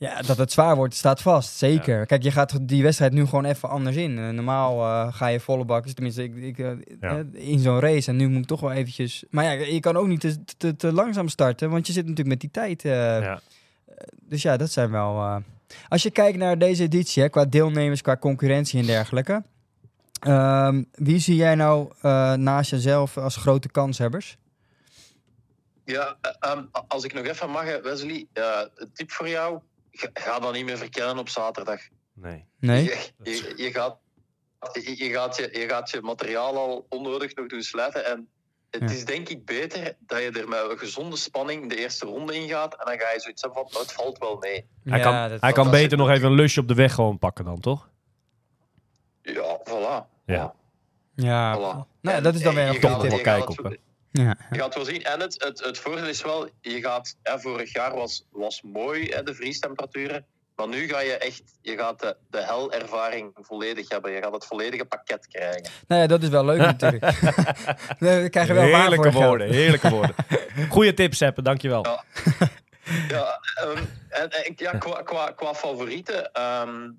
[0.04, 1.56] Ja, dat het zwaar wordt, staat vast.
[1.56, 2.06] Zeker.
[2.06, 4.18] Kijk, je gaat die wedstrijd nu gewoon even anders in.
[4.18, 7.22] Eh, normaal eh, ga je volle bak, dus tenminste ik, ik, eh, Ja.
[7.32, 8.10] in zo'n race.
[8.10, 9.24] En nu moet ik toch wel eventjes...
[9.30, 12.28] Maar ja, je kan ook niet te, te, te langzaam starten, want je zit natuurlijk
[12.28, 12.84] met die tijd.
[12.84, 13.40] eh, Ja.
[14.20, 15.16] Dus ja, dat zijn wel...
[15.20, 15.36] eh,
[15.88, 19.42] Als je kijkt naar deze editie, hè, qua deelnemers, qua concurrentie en dergelijke.
[20.20, 21.92] ehm, wie zie jij nou
[22.36, 24.36] naast jezelf als grote kanshebbers?
[25.84, 29.58] ja eh, ehm, als ik nog even mag, Wesley, eh, een tip voor jou.
[29.96, 31.80] Ga, ga dan niet meer verkennen op zaterdag.
[32.12, 32.44] Nee.
[32.58, 32.84] Nee?
[32.84, 33.98] Je, je, je gaat,
[34.72, 38.04] je, je gaat je, je gaat je materiaal al onnodig nog doen slijten.
[38.06, 38.28] En
[38.70, 38.96] het Ja.
[38.96, 42.48] is denk ik beter dat je er met een gezonde spanning de eerste ronde in
[42.48, 42.72] gaat.
[42.78, 44.66] En dan ga je zoiets hebben van, "Oh, het valt wel mee.
[44.84, 47.18] Hij kan, dat- hij kan dat beter nog even een lusje op de weg gewoon
[47.18, 47.88] pakken dan, toch?
[49.22, 50.22] Ja, voilà.
[50.26, 50.54] Ja.
[51.14, 51.60] Ja, Voilà.
[52.00, 53.78] nou, En- dat is dan weer een toch nog wel kijken op, het-
[54.22, 54.36] Ja.
[54.50, 55.02] Je gaat wel zien.
[55.04, 59.08] En het, het, het voordeel is wel, je gaat, hè, vorig jaar was, was mooi,
[59.08, 60.26] hè, de vriestemperaturen.
[60.56, 64.12] Maar nu ga je echt, je gaat de, de helervaring volledig hebben.
[64.12, 65.70] Je gaat het volledige pakket krijgen.
[65.88, 67.02] Nou ja, dat is wel leuk natuurlijk.
[67.98, 70.14] nee, we krijgen wel Heerlijke woorden, heerlijke woorden.
[70.70, 71.84] Goeie tips, Seppe, dankjewel.
[71.86, 72.04] Ja.
[73.08, 76.32] Ja, ehm, en, en ja, qua, qua, qua favorieten.
[76.32, 76.90] ehm,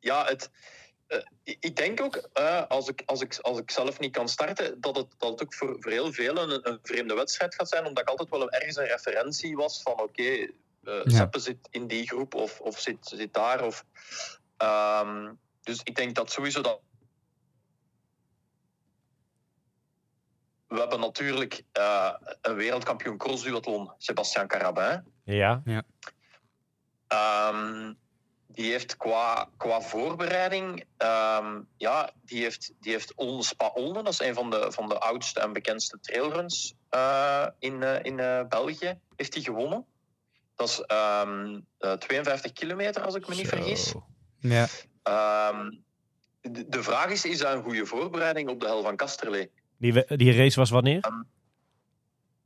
[0.00, 0.50] ja, het,
[1.42, 4.80] ik- ik denk ook, eh, als, ik, als, ik, als ik zelf niet kan starten,
[4.80, 7.86] dat het, dat het ook voor, voor heel velen een, een vreemde wedstrijd gaat zijn.
[7.86, 10.48] Omdat ik altijd wel een, ergens een referentie was van oké, eh
[10.82, 11.02] Ja.
[11.06, 13.64] Seppe zit in die groep of, of zit, zit daar.
[13.64, 13.84] Of,
[14.56, 16.80] ehm, dus ik denk dat sowieso dat.
[20.66, 25.12] We hebben natuurlijk eh, een wereldkampioen crossduathlon, Sebastian Carabin.
[25.24, 25.62] Ja,
[27.06, 27.92] Ehm,
[28.52, 34.12] die heeft qua, qua voorbereiding, ehm, ja, die heeft, die heeft Olden Spa Olden, dat
[34.12, 38.46] is een van de, van de oudste en bekendste trailruns eh, in, eh, in eh,
[38.48, 39.86] België, heeft hij gewonnen.
[40.54, 43.56] Dat is ehm, eh, 52 kilometer, als ik me niet Zo.
[43.56, 43.94] vergis.
[44.38, 44.66] Ja.
[45.02, 45.70] Ehm,
[46.40, 49.50] de, de vraag is, is dat een goede voorbereiding op de hel van Kasterlee?
[49.76, 51.00] Die, die race was wanneer?
[51.00, 51.12] Dat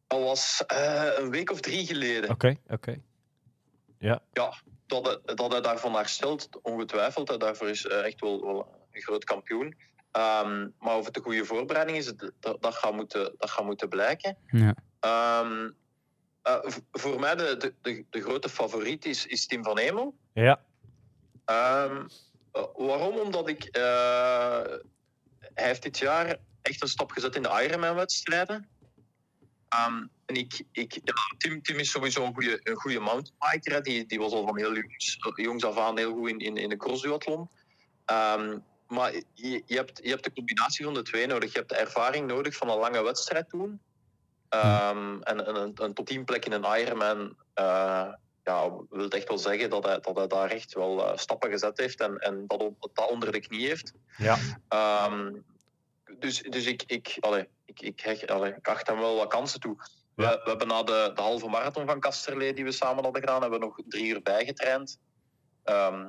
[0.07, 2.31] dat was eh, een week of drie geleden.
[2.31, 3.01] Oké, oké.
[4.87, 7.29] Dat, hij, dat hij daarvan herstelt, ongetwijfeld.
[7.29, 9.77] Hè, daarvoor is hij echt wel, wel een groot kampioen.
[10.11, 13.89] Ehm, maar of het een goede voorbereiding is, dat, dat, gaat, moeten, dat gaat moeten
[13.89, 14.37] blijken.
[14.47, 14.75] Ja.
[15.01, 15.71] Ehm,
[16.43, 20.17] eh, voor mij de, de, de, de grote favoriet is, is Tim van Hemel.
[20.33, 20.61] Ja,
[21.45, 22.07] Ehm,
[22.53, 23.19] eh, waarom?
[23.19, 23.65] Omdat ik...
[23.65, 24.61] eh,
[25.55, 28.69] hij heeft dit jaar echt een stap gezet in de Ironman-wedstrijden.
[29.77, 33.73] Ehm, en ik, ik, ja, Tim, Tim is sowieso een goede, een goede mountainbiker.
[33.73, 33.81] hè.
[33.81, 36.69] Die, die was al van heel jongs, jongs af aan heel goed in, in, in
[36.69, 37.49] de crossduathlon.
[38.05, 38.59] Ehm,
[38.89, 41.53] maar je, je, hebt, je hebt de combinatie van de twee nodig.
[41.53, 43.81] Je hebt de ervaring nodig van een lange wedstrijd doen.
[44.49, 48.09] Ehm, en, en een, een top 10 plek in een Ironman eh,
[48.45, 51.79] ja, wil echt wel zeggen dat hij, dat hij daar echt wel eh, stappen gezet
[51.79, 53.93] heeft en, en dat, op- dat onder de knie heeft.
[54.69, 55.07] ja.
[56.19, 59.61] Dus dus ik, ik, allee, ik, ik, heg- allee, ik acht hem wel wat kansen
[59.61, 59.77] toe.
[60.15, 60.31] We, Ja.
[60.45, 63.59] we hebben na de, de halve marathon van Kasterlee die we samen hadden gedaan, hebben
[63.61, 64.99] we nog drie uur bijgetraind.
[65.65, 66.07] Ehm,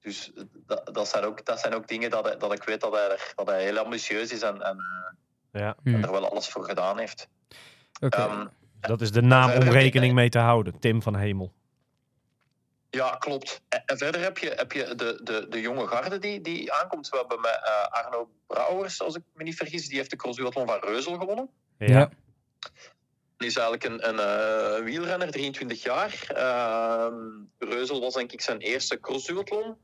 [0.00, 0.32] dus
[0.66, 3.10] dat, dat, zijn ook, dat zijn ook dingen dat, hij- dat ik weet dat hij,
[3.10, 4.76] er, dat hij heel ambitieus is en, en
[5.52, 5.76] ja.
[5.82, 6.02] Hm.
[6.04, 7.28] er wel alles voor gedaan heeft.
[8.00, 8.16] Oké.
[8.16, 8.46] Ehm,
[8.80, 10.78] Dat is de naam om rekening mee te houden.
[10.78, 11.52] Tim van Hemel.
[12.90, 13.60] Ja, klopt.
[13.68, 17.08] En, verder heb je, heb je de, de, de jonge garde die, die aankomt.
[17.08, 20.66] We hebben met eh, Arno Brouwers, als ik me niet vergis, die heeft de crossduathlon
[20.66, 21.50] van Reuzel gewonnen.
[21.78, 22.10] Ja.
[23.36, 26.26] Die is eigenlijk een, een eh, wielrenner, 23 jaar.
[26.28, 27.14] Ehm,
[27.58, 29.76] Reuzel was denk ik zijn eerste crossduathlon.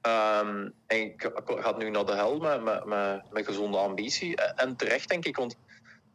[0.00, 4.36] Ehm en ik gaat nu naar de hel met, met, met, met gezonde ambitie.
[4.36, 5.56] En, en terecht denk ik, want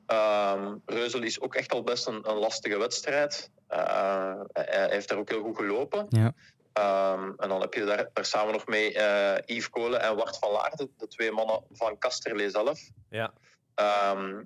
[0.10, 3.52] ehm, Reuzel is ook echt al best een, een lastige wedstrijd.
[3.68, 6.06] Eh, hij heeft daar ook heel goed gelopen.
[6.10, 6.34] Ja.
[6.74, 10.38] Ehm, en dan heb je daar, daar samen nog mee eh, Yves Kolen en Wart
[10.38, 12.80] van Laar, de, twee mannen van Kasterlee zelf.
[13.10, 13.34] Ja.
[13.76, 14.44] Ehm,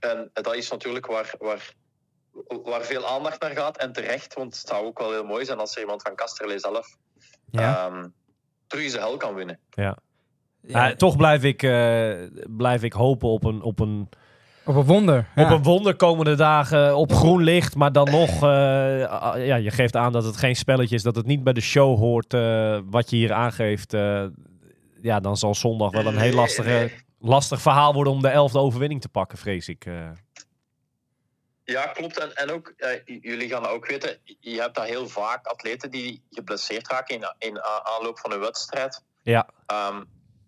[0.00, 1.74] en dat is natuurlijk waar, waar,
[2.62, 3.76] waar veel aandacht naar gaat.
[3.76, 6.58] En terecht, want het zou ook wel heel mooi zijn als er iemand van Kasterlee
[6.58, 6.96] zelf
[7.50, 7.86] ja.
[7.86, 8.08] ehm,
[8.66, 9.58] terug zijn hel kan winnen.
[9.70, 9.98] Ja.
[10.72, 14.08] Ah, toch blijf ik, eh, blijf ik hopen op een, op, een,
[14.64, 15.26] Op een wonder.
[15.36, 17.74] op een wonder komende dagen op groen licht.
[17.74, 21.02] Maar dan nog, eh, ah, ja, je geeft aan dat het geen spelletje is.
[21.02, 23.94] Dat het niet bij de show hoort eh, wat je hier aangeeft.
[23.94, 24.24] eh,
[25.02, 29.00] ja, dan zal zondag wel een heel lastige, lastig verhaal worden om de elfde overwinning
[29.00, 29.86] te pakken, vrees ik.
[29.86, 30.10] eh.
[31.64, 32.18] Ja, klopt.
[32.18, 32.74] En, en ook,
[33.04, 37.60] jullie gaan ook weten, je hebt daar heel vaak atleten die geblesseerd raken in, in
[37.82, 39.02] aanloop van een wedstrijd.
[39.22, 39.48] Ja.
[39.66, 40.02] Ehm,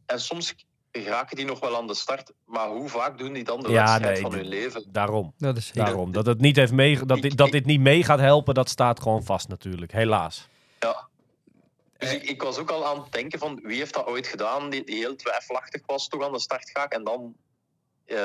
[0.07, 0.55] en soms
[1.03, 3.85] geraken die nog wel aan de start, maar hoe vaak doen die dan de Ja,
[3.85, 4.85] wedstrijd nee, van hun leven?
[4.93, 5.35] Daarom.
[5.39, 5.73] Dat is.
[5.73, 6.13] Daarom.
[6.13, 9.01] Dat, het niet heeft mee, dat, dit, dat dit niet mee gaat helpen, dat staat
[9.01, 9.93] gewoon vast natuurlijk.
[9.93, 10.49] Helaas.
[10.79, 11.09] Ja.
[11.99, 14.71] Dus ik, ik was ook al aan het denken van wie heeft dat ooit gedaan,
[14.71, 17.35] die, die heel twijfelachtig was, toch aan de start gaat en dan
[18.05, 18.17] eh,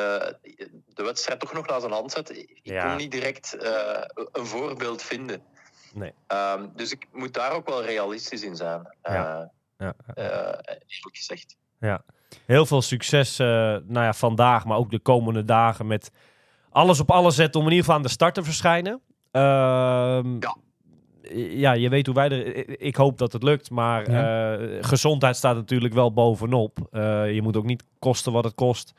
[0.93, 2.29] de wedstrijd toch nog naar zijn hand zet.
[2.37, 2.87] Ik Ja.
[2.87, 5.43] kon niet direct eh, een voorbeeld vinden.
[5.93, 6.13] Nee.
[6.27, 9.51] Ehm, dus ik moet daar ook wel realistisch in zijn, eh, Ja.
[9.77, 9.93] Ja.
[10.13, 10.25] eh,
[10.87, 11.55] eerlijk gezegd.
[12.45, 16.11] Heel veel succes eh, nou ja, vandaag, maar ook de komende dagen met
[16.69, 19.01] alles op alles zetten om in ieder geval aan de start te verschijnen.
[19.31, 20.55] Ehm, Ja.
[21.49, 22.79] ja, je weet hoe wij er...
[22.81, 26.77] Ik hoop dat het lukt, maar eh, gezondheid staat natuurlijk wel bovenop.
[26.91, 28.93] Eh, je moet ook niet kosten wat het kost.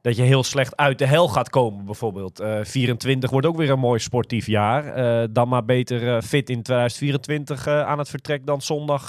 [0.00, 2.40] Dat je heel slecht uit de hel gaat komen, bijvoorbeeld.
[2.40, 4.86] Eh 24 wordt ook weer een mooi sportief jaar.
[4.86, 9.08] Eh, dan maar beter fit in 2024 eh, aan het vertrek dan zondag.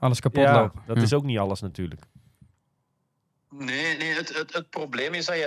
[0.00, 0.82] Eh, Alles kapot ja, lopen.
[0.86, 1.02] dat Ja.
[1.02, 2.02] is ook niet alles natuurlijk.
[3.52, 5.44] Nee, nee het, het, het probleem is dat je...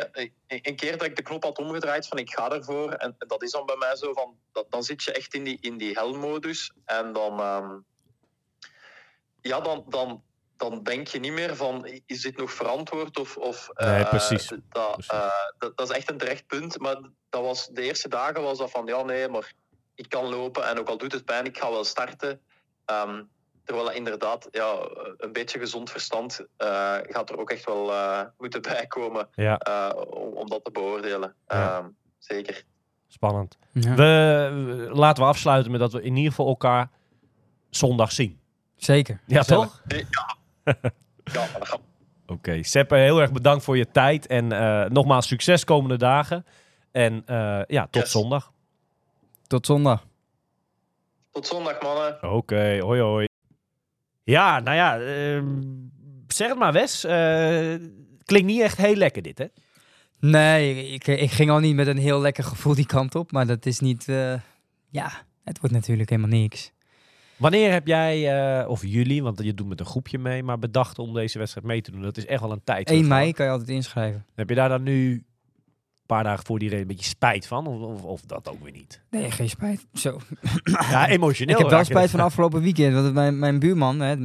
[0.48, 3.44] eh, Een keer dat ik de knop had omgedraaid van ik ga ervoor, en dat
[3.44, 4.38] is dan bij mij zo van...
[4.52, 7.40] Dat, dan zit je echt in die, in die helmodus en dan...
[7.40, 7.72] ehm,
[9.42, 10.24] ja, dan, dan,
[10.58, 13.38] dan denk je niet meer van is dit nog verantwoord of...
[13.38, 14.48] of Nee, eh, precies.
[14.48, 15.12] Dat, Precies.
[15.12, 16.98] eh, dat, dat is echt een terecht punt, maar
[17.30, 19.54] dat was, de eerste dagen was dat van ja, nee, maar
[19.96, 22.42] ik kan lopen en ook al doet het pijn, ik ga wel starten.
[22.86, 23.24] Ehm,
[23.64, 24.76] terwijl inderdaad, ja,
[25.18, 29.90] een beetje gezond verstand eh, gaat er ook echt wel eh, moeten bijkomen Ja, eh,
[30.10, 31.36] om, om dat te beoordelen.
[31.48, 31.78] Ja.
[31.78, 32.64] Ehm, zeker.
[33.08, 33.58] spannend.
[33.72, 33.96] Ja.
[33.96, 34.04] We,
[34.66, 36.90] we- laten we afsluiten met dat we in ieder geval elkaar
[37.70, 38.40] zondag zien.
[38.76, 39.20] Zeker.
[39.28, 39.82] Ja, toch?
[39.88, 39.98] Ja,
[41.24, 41.80] dat gaat
[42.28, 44.28] Oké, Seppe, heel erg bedankt voor je tijd.
[44.28, 46.46] En eh, nogmaals, succes komende dagen.
[46.92, 48.12] En eh, ja, tot Yes.
[48.12, 48.52] zondag.
[49.48, 50.06] Tot zondag.
[51.32, 52.32] tot zondag, mannen.
[52.34, 53.28] Oké, hoi hoi.
[54.24, 55.62] Ja, nou ja, ehm,
[56.28, 57.04] zeg het maar Wes.
[57.04, 57.74] Eh,
[58.26, 59.46] klinkt niet echt heel lekker dit, hè?
[60.20, 63.32] Nee, ik, ik ging al niet met een heel lekker gevoel die kant op.
[63.32, 64.10] Maar dat is niet...
[64.10, 64.34] eh,
[64.90, 65.12] ja,
[65.44, 66.72] het wordt natuurlijk helemaal niks.
[67.38, 71.00] Wanneer heb jij, eh, of jullie, want je doet met een groepje mee, maar bedacht
[71.00, 72.02] om deze wedstrijd mee te doen?
[72.02, 72.90] Dat is echt wel een tijd.
[72.90, 74.26] 1 terug, mei kan je altijd inschrijven.
[74.36, 75.26] Heb je daar dan nu
[76.06, 77.68] paar dagen voor die race een beetje spijt van?
[77.68, 79.02] Of, of, of dat ook weer niet?
[79.10, 79.86] Nee, geen spijt.
[79.94, 80.20] Zo.
[80.92, 81.56] Ja, emotioneel.
[81.56, 82.94] ik heb wel spijt van afgelopen weekend.
[82.94, 84.16] Want mijn, mijn buurman, hè,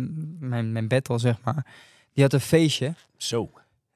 [0.40, 1.66] mijn, mijn battle zeg maar,
[2.12, 2.94] die had een feestje.
[3.16, 3.50] Zo.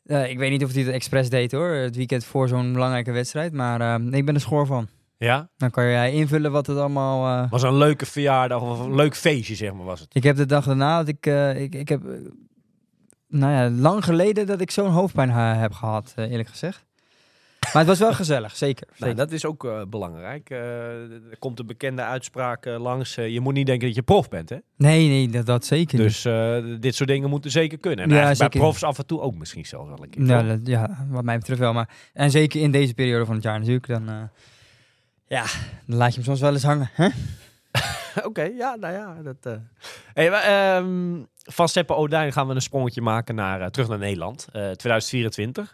[0.05, 3.12] Eh, ik weet niet of hij het expres deed hoor, het weekend voor zo'n belangrijke
[3.12, 3.53] wedstrijd.
[3.53, 4.88] Maar eh, ik ben er schoor van.
[5.16, 5.49] Ja?
[5.57, 7.42] Dan kan jij invullen wat het allemaal...
[7.45, 10.14] eh, Was een leuke verjaardag of een leuk feestje, zeg maar, was het?
[10.14, 12.03] Ik heb de dag daarna, dat ik, ik, ik heb,
[13.29, 16.85] nou ja, lang geleden dat ik zo'n hoofdpijn heb gehad, eh, eerlijk gezegd.
[17.62, 18.87] Maar het was wel gezellig, zeker.
[18.87, 19.16] Nou, zeker.
[19.16, 20.51] dat is ook eh, belangrijk.
[20.51, 20.59] Eh,
[21.11, 23.14] er komt een bekende uitspraak eh, langs.
[23.14, 24.57] je moet niet denken dat je prof bent, hè?
[24.77, 26.07] Nee, nee, dat, dat zeker niet.
[26.07, 26.22] Dus
[26.81, 28.05] dit soort dingen moeten zeker kunnen.
[28.05, 30.27] En Ja, eigenlijk bij profs af en toe ook misschien zelfs wel een keer.
[30.46, 31.72] Dat- ja, wat mij betreft wel.
[31.72, 34.31] Maar, en zeker in deze periode van het jaar natuurlijk, dan,
[35.27, 35.44] ja,
[35.87, 36.90] dan laat je hem soms wel eens hangen.
[36.92, 37.09] Hè?
[38.29, 39.16] Oké, ja, nou ja.
[39.22, 39.59] Dat,
[40.14, 44.46] hey, maar, ehm, van Seppe Odijn gaan we een sprongetje maken naar, terug naar Nederland.
[44.53, 45.70] Eh, 2024.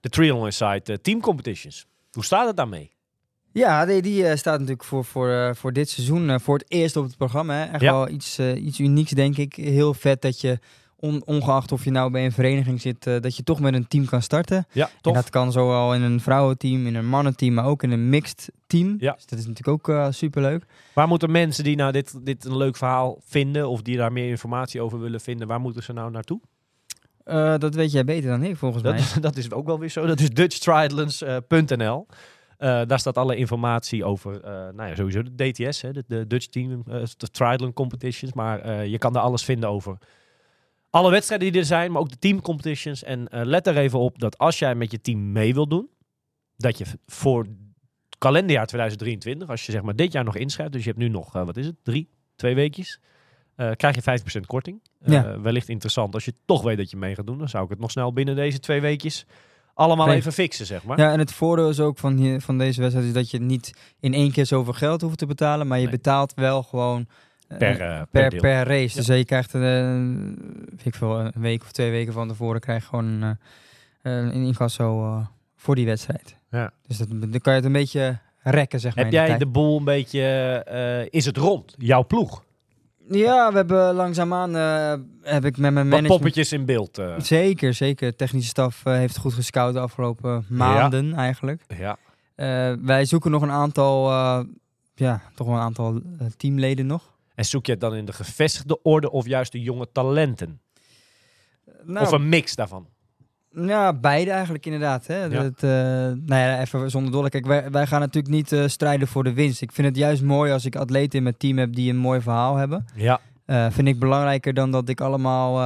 [0.00, 1.86] De Triathlon Insight eh, Team Competitions.
[2.12, 2.90] Hoe staat het daarmee?
[3.52, 6.96] Ja, die, die eh, staat natuurlijk voor, voor, eh, voor dit seizoen voor het eerst
[6.96, 7.54] op het programma.
[7.54, 7.64] Hè.
[7.64, 7.92] Echt Ja.
[7.92, 9.54] wel iets, iets unieks, denk ik.
[9.54, 10.58] Heel vet dat je,
[10.96, 14.04] on- ongeacht of je nou bij een vereniging zit, dat je toch met een team
[14.04, 14.66] kan starten.
[14.72, 18.08] Ja, En dat kan zowel in een vrouwenteam, in een mannenteam, maar ook in een
[18.08, 18.96] mixed team.
[18.98, 19.12] Ja.
[19.12, 20.64] Dus dat is natuurlijk ook superleuk.
[20.94, 23.68] Waar moeten mensen die nou dit, dit een leuk verhaal vinden...
[23.68, 25.46] of die daar meer informatie over willen vinden...
[25.48, 26.40] waar moeten ze nou naartoe?
[27.30, 29.00] Eh, dat weet jij beter dan ik, volgens mij.
[29.20, 30.06] Dat, is ook wel weer zo.
[30.06, 32.06] Dat is dutchtriathlons.nl.
[32.56, 36.26] Eh, daar staat alle informatie over, eh, nou ja, sowieso de DTS, hè, de, de
[36.26, 38.32] Dutch Team, eh, de Triathlon Competitions.
[38.32, 39.98] Maar eh, je kan daar alles vinden over
[40.90, 43.02] alle wedstrijden die er zijn, maar ook de team competitions.
[43.02, 45.90] En eh, let er even op dat als jij met je team mee wilt doen,
[46.56, 47.46] dat je voor
[48.18, 51.34] kalenderjaar 2023, als je zeg maar dit jaar nog inschrijft, dus je hebt nu nog,
[51.34, 53.00] eh, wat is het, drie, twee weekjes,
[53.60, 54.80] eh, krijg je 5% korting.
[55.00, 55.40] Eh, Ja.
[55.40, 57.78] Wellicht interessant als je toch weet dat je mee gaat doen, dan zou ik het
[57.78, 59.26] nog snel binnen deze twee weekjes
[59.74, 60.98] allemaal even fixen, zeg maar.
[60.98, 63.72] Ja, en het voordeel is ook van, hier, van deze wedstrijd is dat je niet
[64.00, 65.92] in één keer zoveel geld hoeft te betalen, maar je Nee.
[65.92, 67.06] betaalt wel gewoon
[67.48, 68.96] eh, Per, per per, race.
[68.96, 70.36] Dus je krijgt een,
[70.70, 73.36] weet ik veel, een week of twee weken van tevoren krijg je gewoon
[74.02, 75.22] een, incasso
[75.56, 76.36] voor die wedstrijd.
[76.50, 76.72] Ja.
[76.86, 79.04] Dus dat, dan kan je het een beetje rekken, zeg maar.
[79.04, 79.38] Heb jij tijd.
[79.38, 82.44] de boel een beetje, is het rond, jouw ploeg?
[83.12, 86.98] Ja, we hebben langzaamaan, eh, heb ik met mijn Wat poppetjes in beeld?
[86.98, 87.14] eh.
[87.18, 88.16] Zeker, zeker.
[88.16, 91.62] Technische staf eh, heeft goed gescout de afgelopen maanden eigenlijk.
[91.78, 91.96] ja.
[92.80, 94.10] Wij zoeken nog een aantal,
[94.94, 96.00] ja, toch wel een aantal
[96.36, 97.10] teamleden nog.
[97.34, 100.60] En zoek je het dan in de gevestigde orde of juist de jonge talenten?
[101.84, 102.86] Nou, of een mix daarvan?
[103.54, 105.06] Ja, beide eigenlijk inderdaad.
[105.06, 105.24] Hè.
[105.24, 105.42] Ja.
[105.42, 107.28] Dat, eh, nou ja, even zonder dolle.
[107.28, 109.62] Kijk, wij, wij gaan natuurlijk niet eh, strijden voor de winst.
[109.62, 112.20] Ik vind het juist mooi als ik atleten in mijn team heb die een mooi
[112.20, 112.84] verhaal hebben.
[112.94, 113.20] Ja.
[113.44, 115.60] Eh, vind ik belangrijker dan dat ik allemaal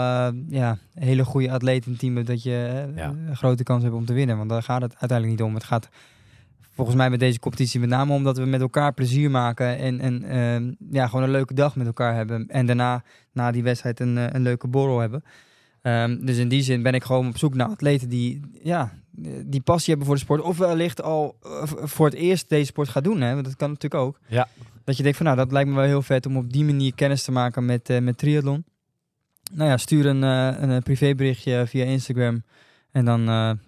[0.49, 2.27] ja, hele goede atleten in het team heb.
[2.27, 3.09] Dat je Ja.
[3.29, 4.37] een grote kans hebt om te winnen.
[4.37, 5.55] Want daar gaat het uiteindelijk niet om.
[5.55, 5.88] Het gaat
[6.75, 9.79] volgens mij met deze competitie met name om dat we met elkaar plezier maken.
[9.79, 12.47] En, en ja, gewoon een leuke dag met elkaar hebben.
[12.49, 15.25] En daarna, na die wedstrijd, een, een leuke borrel hebben.
[15.85, 18.92] Ehm, dus in die zin ben ik gewoon op zoek naar atleten die, ja,
[19.47, 20.40] die passie hebben voor de sport.
[20.40, 23.20] Of wellicht al eh, voor het eerst deze sport gaan doen.
[23.20, 23.33] Hè?
[23.33, 24.18] Want dat kan natuurlijk ook.
[24.27, 24.49] Ja.
[24.85, 26.94] Dat je denkt van nou, dat lijkt me wel heel vet om op die manier
[26.94, 28.64] kennis te maken met, eh, met triathlon.
[29.53, 32.42] Nou ja, stuur een, eh, een privéberichtje via Instagram.
[32.90, 33.20] En dan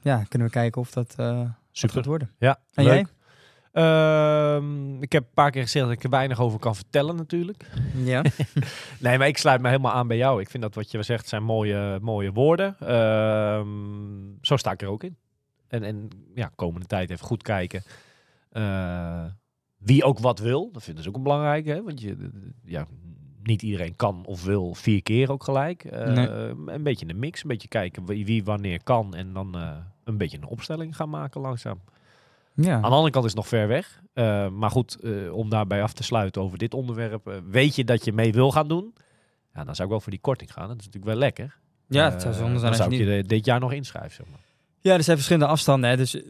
[0.03, 1.11] ja, kunnen we kijken of dat,
[1.71, 1.97] Super.
[1.97, 2.31] gaat worden.
[2.39, 2.95] Ja, En leuk.
[2.95, 3.07] jij?
[3.77, 7.71] Ehm, ik heb een paar keer gezegd dat ik er weinig over kan vertellen natuurlijk.
[7.95, 8.23] Ja.
[9.01, 10.41] Nee, maar ik sluit me helemaal aan bij jou.
[10.41, 12.77] Ik vind dat wat je zegt zijn mooie, mooie woorden.
[12.81, 13.67] Ehm,
[14.41, 15.17] zo sta ik er ook in.
[15.69, 17.83] En, en ja, komende tijd even goed kijken.
[18.51, 19.25] Eh,
[19.79, 20.71] wie ook wat wil.
[20.73, 21.71] Dat vinden ze ook een belangrijke.
[21.71, 21.83] Hè?
[21.83, 22.31] Want je,
[22.65, 22.87] ja,
[23.43, 25.85] niet iedereen kan of wil vier keer ook gelijk.
[25.85, 26.29] Eh, Nee.
[26.67, 27.43] Een beetje een mix.
[27.43, 29.15] Een beetje kijken wie, wie wanneer kan.
[29.15, 31.81] En dan eh, een beetje een opstelling gaan maken langzaam.
[32.57, 32.75] Ja.
[32.75, 34.01] Aan de andere kant is het nog ver weg.
[34.13, 37.27] Eh, maar goed, eh, om daarbij af te sluiten over dit onderwerp.
[37.27, 38.95] eh, weet je dat je mee wil gaan doen?
[39.55, 40.69] Ja, dan zou ik wel voor die korting gaan.
[40.69, 41.57] Dat is natuurlijk wel lekker.
[41.89, 43.09] Ja, het zou zonde zijn Dan als zou je niet...
[43.17, 44.11] je dit jaar nog inschrijven.
[44.11, 44.41] Zeg maar.
[44.81, 45.91] Ja, er zijn verschillende afstanden.
[45.91, 45.97] Hè.
[45.97, 46.23] Dus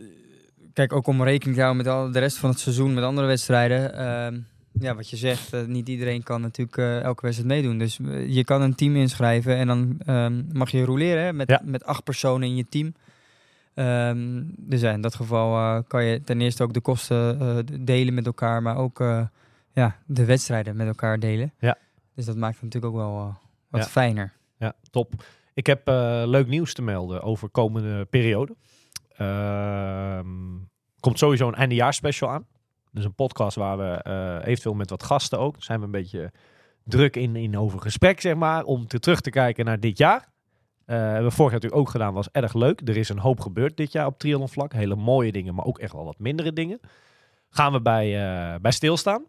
[0.72, 3.26] kijk, ook om rekening te houden met al de rest van het seizoen, met andere
[3.26, 3.94] wedstrijden.
[3.94, 4.38] Ehm,
[4.80, 7.78] ja, wat je zegt, niet iedereen kan natuurlijk elke wedstrijd meedoen.
[7.78, 11.60] Dus je kan een team inschrijven en dan ehm, mag je roleren hè, met, Ja.
[11.64, 12.94] met acht personen in je team.
[13.76, 17.76] Ehm, dus ja, in dat geval eh, kan je ten eerste ook de kosten eh,
[17.80, 19.26] delen met elkaar, maar ook eh,
[19.72, 21.52] ja, de wedstrijden met elkaar delen.
[21.58, 21.78] Ja.
[22.14, 23.34] Dus dat maakt het natuurlijk ook wel
[23.68, 23.86] wat Ja.
[23.88, 24.32] fijner.
[24.58, 25.12] Ja, top.
[25.54, 25.80] Ik heb
[26.26, 28.56] leuk nieuws te melden over komende periode.
[29.16, 30.26] Ehm,
[31.00, 32.46] komt sowieso een eindejaarsspecial aan.
[32.90, 34.00] Dus een podcast waar we
[34.44, 35.52] eventueel met wat gasten ook.
[35.52, 36.32] Daar zijn we een beetje
[36.84, 38.64] druk in, in over gesprek, zeg maar.
[38.64, 40.28] Om te terug te kijken naar dit jaar.
[40.86, 42.80] Eh, hebben we vorig jaar natuurlijk ook gedaan, was erg leuk.
[42.88, 44.72] Er is een hoop gebeurd dit jaar op triathlon vlak.
[44.72, 46.80] Hele mooie dingen, maar ook echt wel wat mindere dingen.
[47.50, 49.24] Gaan we bij, eh, bij stilstaan.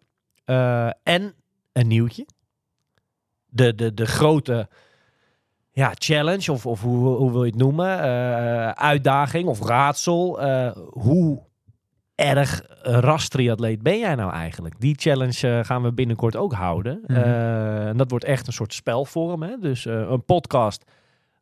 [0.46, 1.34] Eh, en
[1.74, 2.26] een nieuwtje.
[3.46, 4.70] De, de, de grote
[5.72, 7.98] ja, challenge, of, of hoe, hoe wil je het noemen?
[8.76, 10.42] Uitdaging of raadsel.
[10.90, 11.42] Hoe
[12.16, 14.80] erg rastriatleet ben jij nou eigenlijk?
[14.80, 17.04] Die challenge gaan we binnenkort ook houden.
[17.08, 17.20] Mhm.
[17.20, 19.44] En dat wordt echt een soort spelvorm.
[19.44, 19.58] Hè?
[19.58, 20.84] Dus een podcast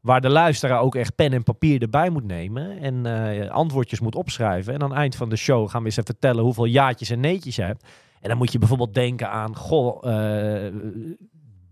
[0.06, 2.80] waar de luisteraar ook echt pen en papier erbij moet nemen.
[2.80, 4.74] En eh, antwoordjes moet opschrijven.
[4.74, 7.20] En aan het eind van de show gaan we eens even vertellen hoeveel jaartjes en
[7.20, 7.88] neetjes je hebt.
[8.22, 9.56] En dan moet je bijvoorbeeld denken aan...
[9.56, 10.74] Goh, eh,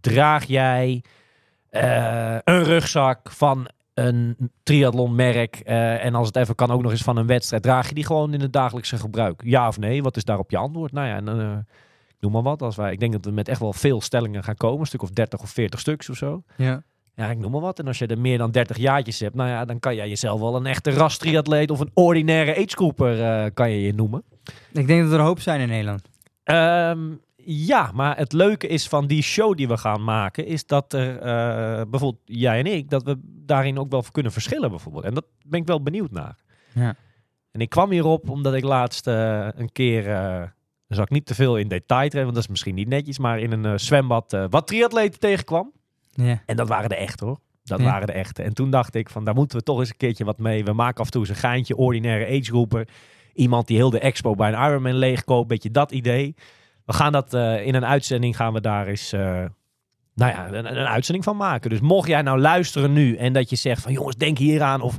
[0.02, 1.04] draag jij
[1.70, 7.18] eh, een rugzak van een triathlonmerk en als het even kan ook nog eens van
[7.18, 7.64] een wedstrijd.
[7.64, 9.42] Draag je die gewoon in het dagelijkse gebruik?
[9.46, 10.04] Ja of nee?
[10.04, 10.92] Wat is daarop je antwoord?
[10.92, 11.66] Nou ja, en
[12.20, 12.62] noem maar wat.
[12.62, 14.80] Als wij, ik denk dat we met echt wel veel stellingen gaan komen.
[14.80, 16.44] Een stuk of 30 of 40 stuks of zo.
[16.56, 16.84] Ja.
[17.16, 17.80] Ja, ik noem maar wat.
[17.80, 20.40] En als je er meer dan 30 jaartjes hebt, nou ja, dan kan jij jezelf
[20.40, 24.24] wel een echte rastriatleet of een ordinaire agegroeper eh kan je je noemen.
[24.72, 26.02] Ik denk dat er een hoop zijn in Nederland.
[26.44, 27.12] Ehm,
[27.46, 31.18] ja, maar het leuke is van die show die we gaan maken, is dat er
[31.18, 35.04] eh, bijvoorbeeld jij en ik, dat we daarin ook wel kunnen verschillen bijvoorbeeld.
[35.04, 36.36] En dat ben ik wel benieuwd naar.
[36.74, 36.96] Ja.
[37.52, 40.42] En ik kwam hierop omdat ik laatst eh, een keer, eh
[40.88, 43.20] dan zal ik niet te veel in detail treden, want dat is misschien niet netjes,
[43.20, 45.72] maar in een zwembad wat triatleten tegenkwam.
[46.14, 46.42] Ja.
[46.46, 47.40] En dat waren de echte hoor.
[47.64, 47.86] Dat Ja.
[47.86, 48.44] waren de echte.
[48.44, 50.64] En toen dacht ik van daar moeten we toch eens een keertje wat mee.
[50.64, 52.88] We maken af en toe eens een geintje, ordinaire agegroeper.
[53.34, 55.48] Iemand die heel de expo bij een Ironman leegkoopt.
[55.48, 56.36] Beetje dat idee.
[56.86, 59.46] We gaan dat eh, in een uitzending gaan we daar eens eh,
[60.16, 61.70] nou ja, een, een uitzending van maken.
[61.70, 64.82] Dus mocht jij nou luisteren nu en dat je zegt van jongens, denk hier aan
[64.82, 64.98] of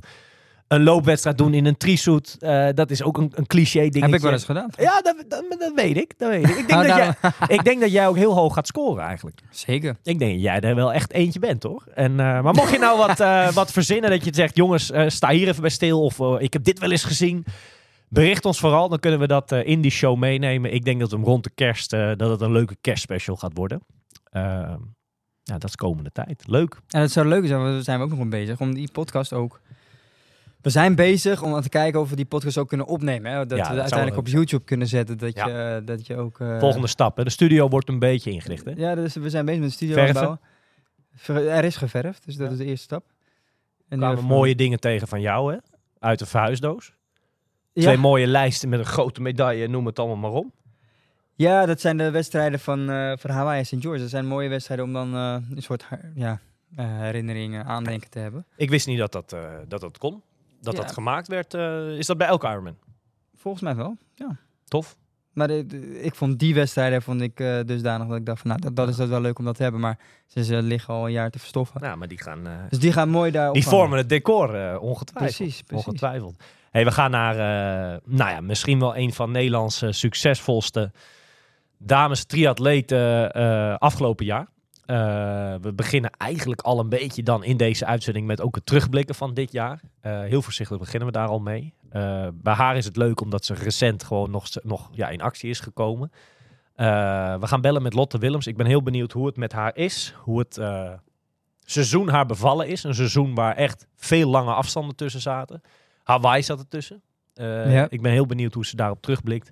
[0.68, 2.36] een loopwedstrijd doen in een trisuit.
[2.40, 4.00] eh dat is ook een, een cliché dingetje.
[4.00, 4.68] Heb ik wel eens gedaan.
[4.78, 6.18] Ja, dat, dat, dat weet ik.
[6.18, 6.56] Dat weet ik.
[6.56, 7.14] Ik denk, Nou, dat daarom-
[7.48, 9.40] jij, ik denk dat jij ook heel hoog gaat scoren eigenlijk.
[9.50, 9.90] Zeker.
[10.02, 11.84] Ik denk dat jij er wel echt eentje bent, hoor.
[11.94, 15.28] En, eh, maar mocht je nou wat, eh, wat verzinnen dat je zegt, jongens, sta
[15.30, 16.02] hier even bij stil.
[16.02, 17.44] Of ik heb dit wel eens gezien.
[18.08, 20.72] Bericht ons vooral, dan kunnen we dat in die show meenemen.
[20.74, 23.80] Ik denk dat hem rond de kerst, dat het een leuke kerstspecial gaat worden.
[24.30, 24.78] Ehm,
[25.42, 26.42] ja, dat is komende tijd.
[26.46, 26.76] Leuk.
[26.88, 29.32] En het zou leuk zijn, want we zijn ook nog mee bezig om die podcast
[29.32, 29.60] ook.
[30.64, 33.32] We zijn bezig om aan te kijken of we die podcast ook kunnen opnemen.
[33.32, 33.46] Hè?
[33.46, 35.18] Dat Ja, we uiteindelijk op YouTube kunnen zetten.
[35.18, 35.46] Dat, Ja.
[35.74, 36.40] je, dat je ook.
[36.40, 37.16] eh, Volgende stap.
[37.16, 37.24] Hè.
[37.24, 38.64] De studio wordt een beetje ingericht.
[38.64, 38.72] Hè?
[38.76, 40.40] Ja, dus we zijn bezig met de studio Verven?
[41.14, 43.04] Ver- Er is geverfd, dus dat is de eerste stap.
[43.88, 45.58] En kwamen mooie dingen tegen van jou, hè?
[45.98, 46.92] Uit de verhuisdoos.
[47.74, 50.52] Twee mooie lijsten met een grote medaille, noem het allemaal maar om.
[51.34, 53.76] Ja, dat zijn de wedstrijden van, eh van Hawaii en St.
[53.80, 54.00] George.
[54.00, 56.40] Dat zijn mooie wedstrijden om dan eh, een soort ja,
[56.76, 58.46] eh, herinneringen, aandenken te hebben.
[58.56, 60.22] Ik wist niet dat dat, eh, dat, dat kon.
[60.64, 60.80] Dat Ja.
[60.80, 61.54] dat gemaakt werd.
[61.54, 62.76] eh, is dat bij elke Ironman?
[63.36, 64.36] Volgens mij wel, ja.
[64.64, 64.96] Tof.
[65.32, 68.48] Maar de- de- ik vond die wedstrijden vond ik eh, dusdanig dat ik dacht van,
[68.50, 69.80] nou, dat, dat is dat wel leuk om dat te hebben.
[69.80, 71.80] Maar ze, ze liggen al een jaar te verstoffen.
[71.80, 72.46] Nou, maar die gaan...
[72.46, 75.36] eh, Dus die gaan mooi daar die vormen het decor, eh, ongetwijfeld.
[75.36, 75.86] Precies, precies.
[75.86, 76.42] Ongetwijfeld.
[76.70, 80.92] Hey, we gaan naar, eh, nou ja, misschien wel een van Nederlands succesvolste
[81.78, 84.46] dames triatleten eh, afgelopen jaar.
[84.86, 89.14] Eh, we beginnen eigenlijk al een beetje dan in deze uitzending met ook het terugblikken
[89.14, 89.80] van dit jaar.
[90.00, 91.74] Eh, heel voorzichtig beginnen we daar al mee.
[91.90, 95.50] Eh, bij haar is het leuk omdat ze recent gewoon nog, nog ja, in actie
[95.50, 96.12] is gekomen.
[96.76, 98.46] We gaan bellen met Lotte Willems.
[98.46, 100.14] Ik ben heel benieuwd hoe het met haar is.
[100.16, 100.60] Hoe het
[101.64, 102.84] seizoen haar bevallen is.
[102.84, 105.62] Een seizoen waar echt veel lange afstanden tussen zaten.
[106.02, 107.02] Hawaii zat ertussen.
[107.34, 107.86] Ja.
[107.90, 109.50] Ik ben heel benieuwd hoe ze daarop terugblikt.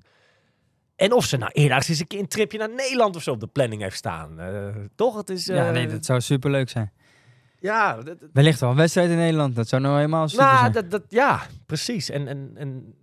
[1.03, 3.41] En of ze nou eerder eens een keer een tripje naar Nederland of zo op
[3.41, 4.41] de planning heeft staan.
[4.41, 5.17] Eh, toch?
[5.17, 5.47] Het is...
[5.47, 6.93] Ja, eh, nee, dat zou super leuk zijn.
[7.59, 9.55] ja, dat, dat- Wellicht wel een wedstrijd in Nederland.
[9.55, 10.73] Dat zou nou helemaal super nou, zijn.
[10.73, 12.11] dat, dat, ja, precies.
[12.11, 12.95] En, en, en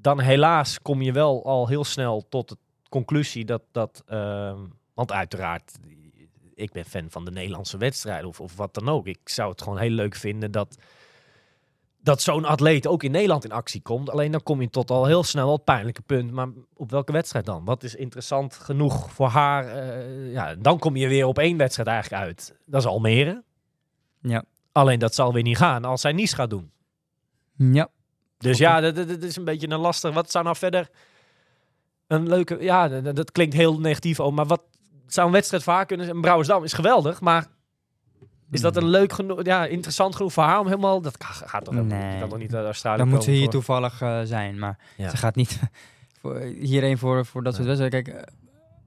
[0.00, 2.56] dan helaas kom je wel al heel snel tot de
[2.88, 3.62] conclusie dat...
[3.72, 4.58] dat ehm,
[4.94, 5.72] want uiteraard,
[6.54, 9.06] ik ben fan van de Nederlandse wedstrijden of, of wat dan ook.
[9.06, 10.76] Ik zou het gewoon heel leuk vinden dat,
[12.04, 14.10] dat zo'n atleet ook in Nederland in actie komt.
[14.10, 16.30] Alleen dan kom je tot al heel snel het pijnlijke punt.
[16.30, 17.64] Maar op welke wedstrijd dan?
[17.64, 19.66] Wat is interessant genoeg voor haar?
[19.66, 22.54] Eh, ja, dan kom je weer op één wedstrijd eigenlijk uit.
[22.66, 23.42] Dat is Almere.
[24.20, 24.44] Ja.
[24.72, 26.70] Alleen dat zal weer niet gaan als zij Nice gaat doen.
[27.56, 27.88] Ja.
[28.38, 30.14] Dus ja, dat, dat, dat is een beetje een lastig.
[30.14, 30.88] Wat zou nou verder
[32.06, 32.56] een leuke...
[32.60, 34.62] Ja, dat, dat klinkt heel negatief, ook, maar wat
[35.06, 36.20] zou een wedstrijd haar kunnen zijn?
[36.20, 37.46] Brouwersdam is geweldig, maar
[38.54, 39.44] is dat een leuk genoeg...
[39.44, 41.00] Ja, interessant genoeg voor haar om helemaal...
[41.00, 42.04] Dat ga- gaat toch helemaal niet.
[42.04, 42.12] Nee.
[42.14, 44.58] Je kan toch niet uit Australië Dan moet ze hier voor- toevallig eh, zijn.
[44.58, 45.10] Maar Ja.
[45.10, 45.60] ze gaat niet
[46.20, 48.02] voor, hierheen voor, voor dat soort wedstrijden.
[48.02, 48.32] Kijk, eh,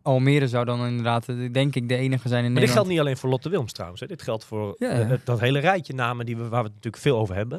[0.02, 2.72] Almere zou dan inderdaad, eh, denk ik, de enige zijn in Maar dit Nederland.
[2.72, 4.02] geldt niet alleen voor Lotte Wilms trouwens.
[4.02, 4.08] Hè.
[4.08, 7.18] Dit geldt voor Ja, dat hele rijtje namen die we, waar we het natuurlijk veel
[7.18, 7.58] over hebben.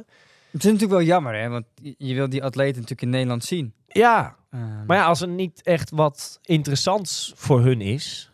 [0.51, 1.49] Het is natuurlijk wel jammer, hè?
[1.49, 1.65] Want
[1.97, 3.73] je, wil die atleten natuurlijk in Nederland zien.
[3.87, 8.31] Ja, Ehm, maar ja, als er niet echt wat interessants voor hun is...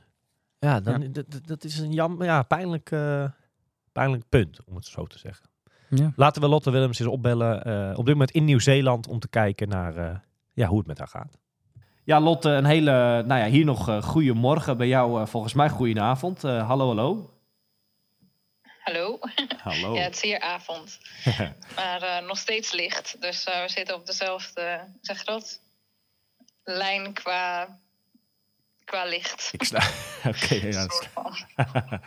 [0.58, 1.14] Ja, dan,
[1.44, 3.24] Dat, is een jammer, ja, pijnlijk, eh,
[3.94, 5.48] pijnlijk punt, om het zo te zeggen.
[5.88, 6.12] Ja.
[6.16, 7.64] Laten we Lotte Willems eens opbellen.
[7.64, 10.16] eh, op dit moment in Nieuw-Zeeland om te kijken naar eh,
[10.52, 11.38] ja, hoe het met haar gaat.
[12.04, 14.76] Ja, Lotte, een hele, nou ja, hier nog uh, goedemorgen.
[14.76, 16.44] Bij jou uh, volgens mij goedenavond.
[16.44, 17.34] Uh, hallo, hallo.
[18.84, 19.18] Hallo.
[19.62, 19.94] Hallo.
[19.94, 20.98] Ja, het is hier avond.
[21.76, 23.16] maar uh, nog steeds licht.
[23.20, 25.60] Dus uh, we zitten op dezelfde, zeg je dat?
[26.64, 27.78] Lijn qua,
[28.84, 29.48] qua licht.
[29.52, 29.78] Ik sta.
[30.28, 30.86] Oké, okay, ja.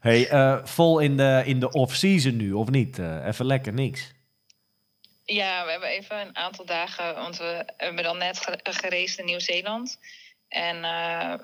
[0.00, 2.98] hey, uh, vol in de, in de off-season nu, of niet?
[2.98, 4.12] even lekker niks.
[5.24, 9.98] Ja, we hebben even een aantal dagen, want we hebben dan net gereisd in Nieuw-Zeeland.
[10.48, 10.80] En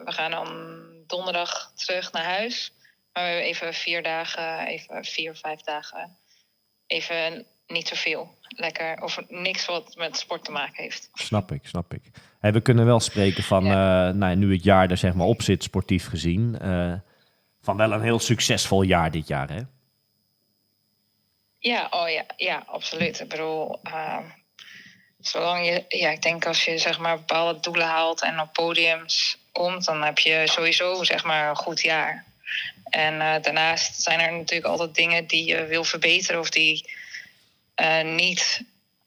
[0.05, 2.73] we gaan dan donderdag terug naar huis.
[3.13, 6.17] Maar we hebben even vier dagen, even vier, vijf dagen,
[6.87, 8.39] even niet zoveel.
[8.49, 11.11] Lekker, of niks wat met sport te maken heeft.
[11.13, 12.03] Snap ik, snap ik.
[12.39, 14.09] Hey, we kunnen wel spreken van, ja.
[14.09, 16.95] uh, nou, nu het jaar er zeg maar op zit, sportief gezien, uh,
[17.61, 19.61] van wel een heel succesvol jaar dit jaar, hè?
[21.59, 23.21] Ja, oh ja, ja, absoluut.
[23.21, 24.19] Ik bedoel, uh,
[25.19, 29.39] zolang je, ja, ik denk als je zeg maar bepaalde doelen haalt en op podiums
[29.53, 32.25] komt, dan heb je sowieso zeg maar een goed jaar.
[32.85, 36.91] En uh, daarnaast zijn er natuurlijk altijd dingen die je wil verbeteren of die
[37.81, 38.65] uh, niet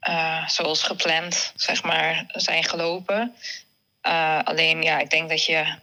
[0.09, 3.35] uh, zoals gepland zeg maar, zijn gelopen.
[4.43, 5.75] alleen ja, ik denk dat je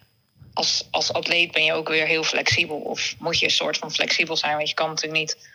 [0.59, 2.77] als, als atleet ben je ook weer heel flexibel.
[2.77, 4.57] Of moet je een soort van flexibel zijn.
[4.57, 5.49] Want je kan natuurlijk niet.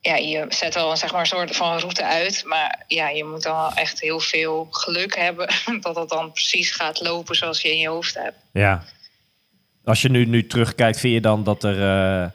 [0.00, 2.42] Ja, je zet wel zeg maar, een soort van route uit.
[2.46, 5.48] Maar ja, je moet dan echt heel veel geluk hebben.
[5.80, 8.36] Dat het dan precies gaat lopen zoals je in je hoofd hebt.
[8.52, 8.84] Ja,
[9.84, 11.74] als je nu, nu terugkijkt, vind je dan dat er...
[11.74, 12.30] Uh,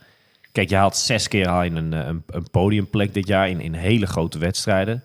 [0.51, 4.37] kijk, je haalt zes keer een, een, een podiumplek dit jaar in, in hele grote
[4.37, 5.03] wedstrijden.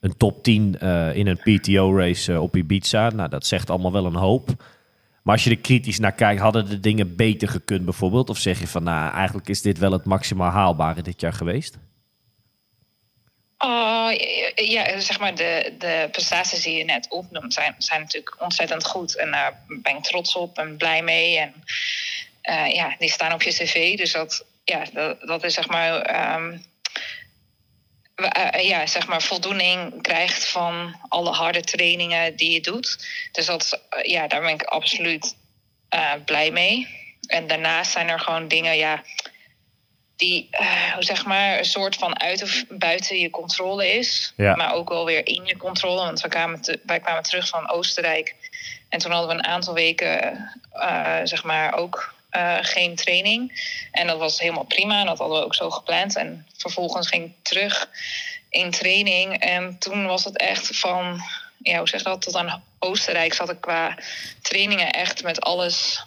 [0.00, 3.08] Een top 10 uh, in een PTO-race uh, op Ibiza.
[3.08, 4.48] Nou, dat zegt allemaal wel een hoop.
[5.22, 8.30] Maar als je er kritisch naar kijkt, hadden de dingen beter gekund bijvoorbeeld?
[8.30, 11.78] Of zeg je van, nou, eigenlijk is dit wel het maximaal haalbare dit jaar geweest?
[13.58, 14.10] Oh,
[14.54, 19.16] ja, zeg maar, de, de prestaties die je net opnoemt zijn, zijn natuurlijk ontzettend goed.
[19.16, 21.38] En daar ben ik trots op en blij mee.
[21.38, 21.54] En
[22.50, 23.96] uh, ja, die staan op je cv.
[23.96, 24.84] Dus dat, ja,
[25.26, 26.64] dat, is zeg maar, um,
[28.20, 33.06] uh, ja, zeg maar voldoening krijgt van alle harde trainingen die je doet.
[33.32, 35.36] Dus dat, uh, ja, daar ben ik absoluut
[36.24, 36.98] blij mee.
[37.26, 39.02] En daarnaast zijn er gewoon dingen, ja,
[40.16, 44.32] die, uh, zeg maar, een soort van uit of buiten je controle is.
[44.36, 44.54] Ja.
[44.56, 46.04] Maar ook wel weer in je controle.
[46.04, 48.34] Want we kwamen te, wij kwamen terug van Oostenrijk.
[48.88, 50.50] En toen hadden we een aantal weken,
[51.24, 53.62] zeg maar, ook uh, geen training.
[53.92, 55.00] En dat was helemaal prima.
[55.00, 56.16] En dat hadden we ook zo gepland.
[56.16, 57.88] En vervolgens ging ik terug
[58.48, 59.38] in training.
[59.38, 61.20] En toen was het echt van,
[61.58, 62.22] ja, hoe zeg je dat?
[62.22, 63.98] Tot aan Oostenrijk zat ik qua
[64.42, 66.04] trainingen echt met alles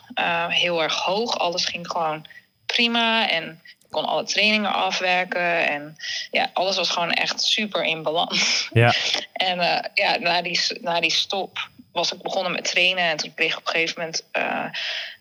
[0.48, 1.38] heel erg hoog.
[1.38, 2.26] Alles ging gewoon
[2.66, 3.30] prima.
[3.30, 3.62] En
[3.94, 5.68] kon alle trainingen afwerken.
[5.68, 5.98] En
[6.32, 8.70] ja, alles was gewoon echt super in balans.
[8.74, 8.94] Ja.
[9.34, 13.04] en uh, ja, na die, na die stop was ik begonnen met trainen.
[13.04, 14.66] En toen kreeg ik op een gegeven moment uh,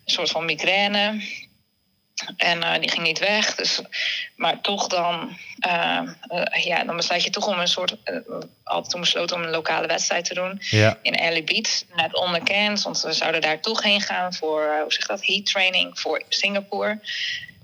[0.05, 1.21] soort van migraine.
[2.37, 3.55] En uh, die ging niet weg.
[3.55, 3.81] Dus,
[4.35, 5.37] maar toch dan,
[6.63, 7.95] ja, dan besluit je toch om een soort.
[8.63, 10.99] had toen besloten om een lokale wedstrijd te doen ja.
[11.01, 12.81] in Early Beach, net onbekend.
[12.81, 16.99] Want we zouden daar toch heen gaan voor, hoe zeg dat, heat training voor Singapore.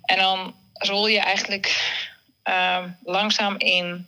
[0.02, 1.98] En dan rol je eigenlijk
[2.44, 4.08] uh, langzaam in,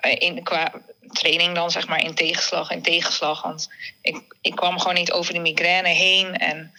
[0.00, 0.72] in qua
[1.12, 3.42] training dan zeg maar in tegenslag en tegenslag.
[3.42, 3.68] Want
[4.00, 6.36] ik, ik kwam gewoon niet over die migraine heen.
[6.36, 6.72] En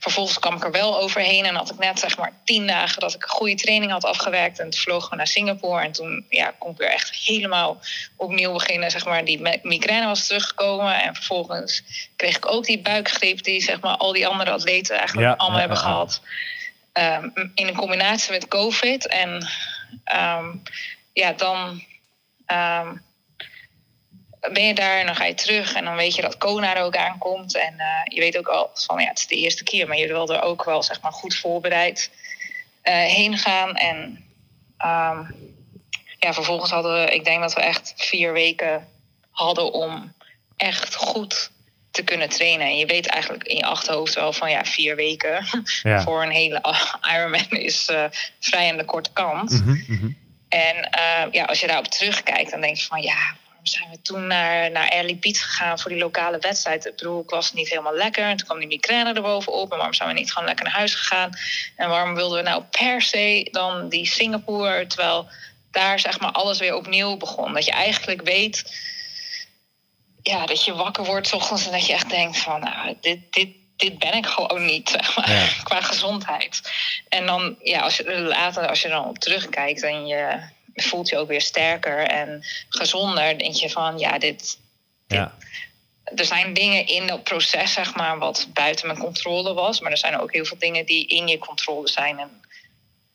[0.00, 1.44] vervolgens kwam ik er wel overheen.
[1.44, 4.58] En had ik net zeg maar tien dagen dat ik een goede training had afgewerkt.
[4.58, 5.84] En toen vlogen we naar Singapore.
[5.84, 7.80] En toen ja, kon ik weer echt helemaal
[8.16, 8.90] opnieuw beginnen.
[8.90, 11.02] Zeg maar, die migraine was teruggekomen.
[11.02, 11.82] En vervolgens
[12.16, 15.60] kreeg ik ook die buikgreep die zeg maar, al die andere atleten eigenlijk Ja, allemaal
[15.60, 15.88] ja, hebben ja.
[15.88, 16.20] gehad.
[16.92, 19.06] Um, in een combinatie met COVID.
[19.06, 19.48] En
[20.14, 20.62] um,
[21.12, 21.82] ja, dan
[22.46, 23.02] um,
[24.40, 25.74] ben je daar en dan ga je terug.
[25.74, 27.56] En dan weet je dat Kona er ook aankomt.
[27.56, 29.88] En uh, je weet ook al van ja, het is de eerste keer.
[29.88, 32.10] Maar je wil er ook wel zeg maar, goed voorbereid
[32.84, 33.76] uh, heen gaan.
[33.76, 34.24] En
[36.18, 38.88] ja, vervolgens hadden we, ik denk dat we echt vier weken
[39.30, 40.12] hadden om
[40.56, 41.50] echt goed
[41.90, 42.66] te kunnen trainen.
[42.66, 45.46] En je weet eigenlijk in je achterhoofd wel van ja, vier weken
[45.82, 46.02] Ja.
[46.02, 46.62] voor een hele
[47.14, 48.04] Ironman is uh,
[48.40, 49.50] vrij aan de korte kant.
[49.50, 50.10] Mhm, mhm.
[50.48, 54.26] En uh, ja, als je daarop terugkijkt, dan denk je van ja, zijn we toen
[54.26, 56.86] naar, naar Early Beat gegaan voor die lokale wedstrijd?
[56.86, 58.24] Ik bedoel, ik was niet helemaal lekker.
[58.24, 59.70] En toen kwam die migraine erbovenop.
[59.70, 61.30] En waarom zijn we niet gewoon lekker naar huis gegaan?
[61.76, 65.28] En waarom wilden we nou per se dan die Singapore, terwijl
[65.70, 67.52] daar zeg maar alles weer opnieuw begon?
[67.52, 68.88] Dat je eigenlijk weet
[70.22, 73.32] ja, dat je wakker wordt 's ochtends en dat je echt denkt van, nou, dit,
[73.32, 75.46] dit, dit ben ik gewoon niet, zeg maar, Ja.
[75.62, 76.60] qua gezondheid.
[77.08, 80.38] En dan, ja, als je er later, als je dan op terugkijkt en je
[80.82, 84.58] voelt je ook weer sterker en gezonder, denk je van, ja, dit,
[85.06, 85.34] Ja.
[86.16, 89.80] er zijn dingen in dat proces, zeg maar, wat buiten mijn controle was.
[89.80, 92.18] Maar er zijn ook heel veel dingen die in je controle zijn.
[92.18, 92.28] En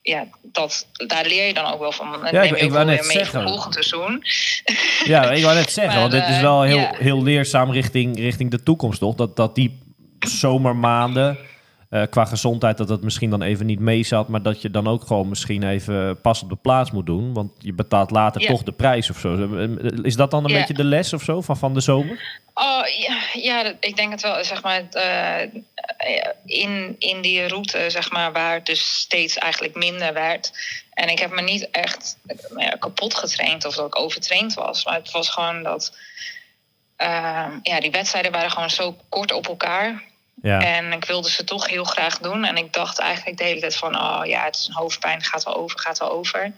[0.01, 2.28] ja, dat, daar leer je dan ook wel van.
[2.32, 3.72] Ja, ik- ik wou net zeggen.
[3.74, 4.24] seizoen.
[5.13, 6.95] Ja, ik wou net zeggen, want dit is eh, wel heel, ja.
[6.97, 9.16] heel leerzaam richting, richting de toekomst, toch?
[9.16, 9.80] Dat, dat die
[10.20, 11.38] zomermaanden
[11.95, 14.87] eh, qua gezondheid, dat het misschien dan even niet mee zat, maar dat je dan
[14.87, 18.47] ook gewoon misschien even pas op de plaats moet doen, want je betaalt later Ja.
[18.47, 19.49] toch de prijs of zo.
[20.01, 20.57] Is dat dan een Ja.
[20.57, 22.41] beetje de les of zo van, van de zomer?
[22.53, 24.43] Oh ja, ja dat- ik denk het wel.
[24.43, 25.49] Zeg maar, eh,
[26.45, 30.51] in, in die route, zeg maar, waar het dus steeds eigenlijk minder werd.
[30.93, 34.85] En ik heb me niet echt eh, ja, kapot getraind of dat ik overtraind was.
[34.85, 35.97] Maar het was gewoon dat.
[36.95, 40.03] eh, ja, die wedstrijden waren gewoon zo kort op elkaar.
[40.41, 42.43] Ja, En ik wilde ze toch heel graag doen.
[42.45, 43.95] En ik dacht eigenlijk de hele tijd van...
[43.99, 46.51] oh ja, het is een hoofdpijn, gaat wel over, gaat wel over.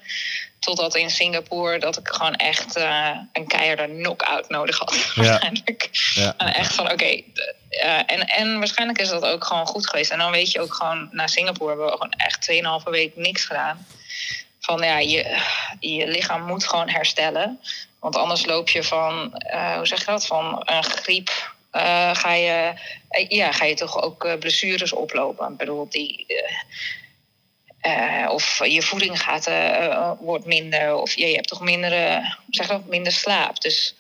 [0.60, 4.92] Totdat in Singapore dat ik gewoon echt eh, een keiharde knock-out nodig had.
[5.16, 5.24] Ja.
[5.24, 5.90] Waarschijnlijk.
[6.14, 7.22] ja, En echt van, oké.
[7.70, 10.12] eh, en, en waarschijnlijk is dat ook gewoon goed geweest.
[10.12, 11.10] En dan weet je ook gewoon...
[11.12, 12.52] Na Singapore hebben we gewoon echt
[12.86, 13.86] 2,5 week niks gedaan.
[14.60, 15.38] Van ja, je,
[15.80, 17.60] je lichaam moet gewoon herstellen.
[18.00, 19.34] Want anders loop je van...
[19.38, 20.26] eh, hoe zeg je dat?
[20.28, 21.56] Van een griep...
[21.78, 22.74] eh, ga, je,
[23.10, 25.52] eh, ja, ga je toch ook eh, blessures oplopen.
[25.52, 26.26] Ik bedoel, die...
[28.28, 29.50] of je voeding gaat,
[30.20, 30.96] wordt minder.
[30.96, 31.92] Of je, je hebt toch minder,
[32.50, 33.62] zeg dat, minder slaap.
[33.62, 33.96] Dus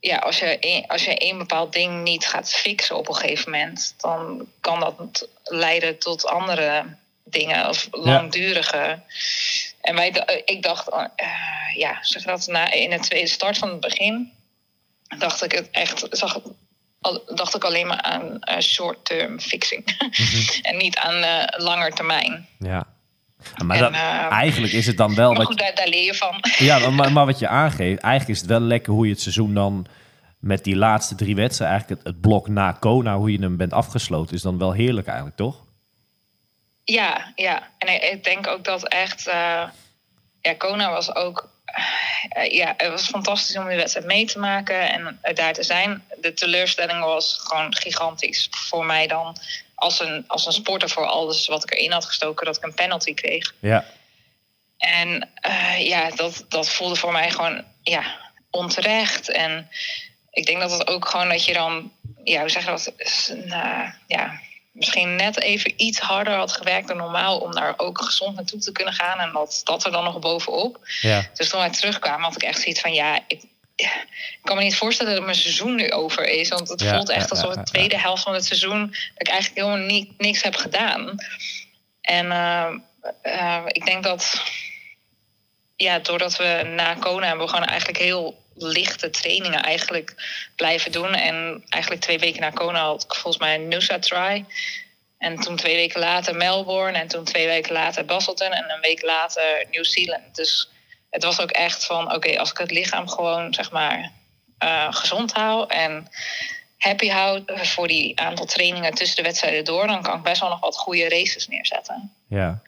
[0.00, 3.50] ja, als je, een, als je een bepaald ding niet gaat fixen op een gegeven
[3.50, 9.02] moment, dan kan dat leiden tot andere dingen of langdurige.
[9.80, 10.88] En wij, ik dacht,
[11.74, 14.32] ja, zeg dat na, in het tweede start van het begin,
[15.18, 16.40] dacht ik het echt, zag
[17.00, 19.84] al- dacht ik alleen maar aan eh, short-term fixing
[20.68, 22.46] en niet aan eh langer termijn.
[22.58, 22.86] ja.
[23.64, 26.04] Maar En, dat, eh, eigenlijk is het dan wel Maar wat goed, daar, daar leer
[26.04, 26.40] je van.
[26.68, 29.54] Ja, maar, maar wat je aangeeft, eigenlijk is het wel lekker hoe je het seizoen
[29.54, 29.86] dan
[30.38, 33.72] met die laatste drie wedstrijden, eigenlijk het, het blok na Kona, hoe je hem bent
[33.72, 35.56] afgesloten, is dan wel heerlijk eigenlijk, toch?
[36.84, 37.68] Ja, ja.
[37.78, 39.22] En ik, ik denk ook dat echt.
[40.40, 41.48] ja, Kona was ook.
[42.28, 45.62] Eh, ja, het was fantastisch om die wedstrijd mee te maken en eh, daar te
[45.62, 46.04] zijn.
[46.20, 48.48] De teleurstelling was gewoon gigantisch.
[48.50, 49.36] Voor mij dan
[49.74, 52.74] als een, als een sporter voor alles wat ik erin had gestoken, dat ik een
[52.74, 53.54] penalty kreeg.
[53.58, 53.84] Ja,
[54.78, 58.02] En eh, ja, dat, dat voelde voor mij gewoon ja,
[58.50, 59.28] onterecht.
[59.28, 59.70] En
[60.30, 61.92] ik denk dat het ook gewoon dat je dan,
[62.24, 62.92] ja, hoe zeg je dat?
[63.44, 64.40] Nou, ja,
[64.78, 68.72] misschien net even iets harder had gewerkt dan normaal om daar ook gezond naartoe te
[68.72, 69.18] kunnen gaan.
[69.18, 70.78] En dat, dat er dan nog bovenop.
[71.00, 73.42] ja, Dus toen wij terugkwamen had ik echt zoiets van, ja, ik,
[74.42, 76.48] kan me niet voorstellen dat mijn seizoen nu over is.
[76.48, 78.80] Want het Ja, voelt echt alsof de tweede helft van het seizoen...
[78.80, 81.14] dat ik eigenlijk helemaal niet, niks heb gedaan.
[82.00, 82.74] En eh,
[83.22, 84.42] eh, ik denk dat...
[85.76, 90.14] Ja, doordat we na Kona hebben we gewoon eigenlijk heel lichte trainingen eigenlijk
[90.56, 91.14] blijven doen.
[91.14, 94.44] En eigenlijk twee weken na Kona had ik volgens mij een Nusa try.
[95.18, 96.98] En toen twee weken later Melbourne.
[96.98, 98.52] En toen twee weken later Basselton.
[98.52, 100.34] En een week later New Zealand.
[100.34, 100.70] Dus
[101.10, 104.12] het was ook echt van, oké, als ik het lichaam gewoon, zeg maar,
[104.58, 106.08] eh, gezond hou en
[106.78, 110.48] happy hou voor die aantal trainingen tussen de wedstrijden door, dan kan ik best wel
[110.48, 112.12] nog wat goede races neerzetten.
[112.28, 112.60] ja.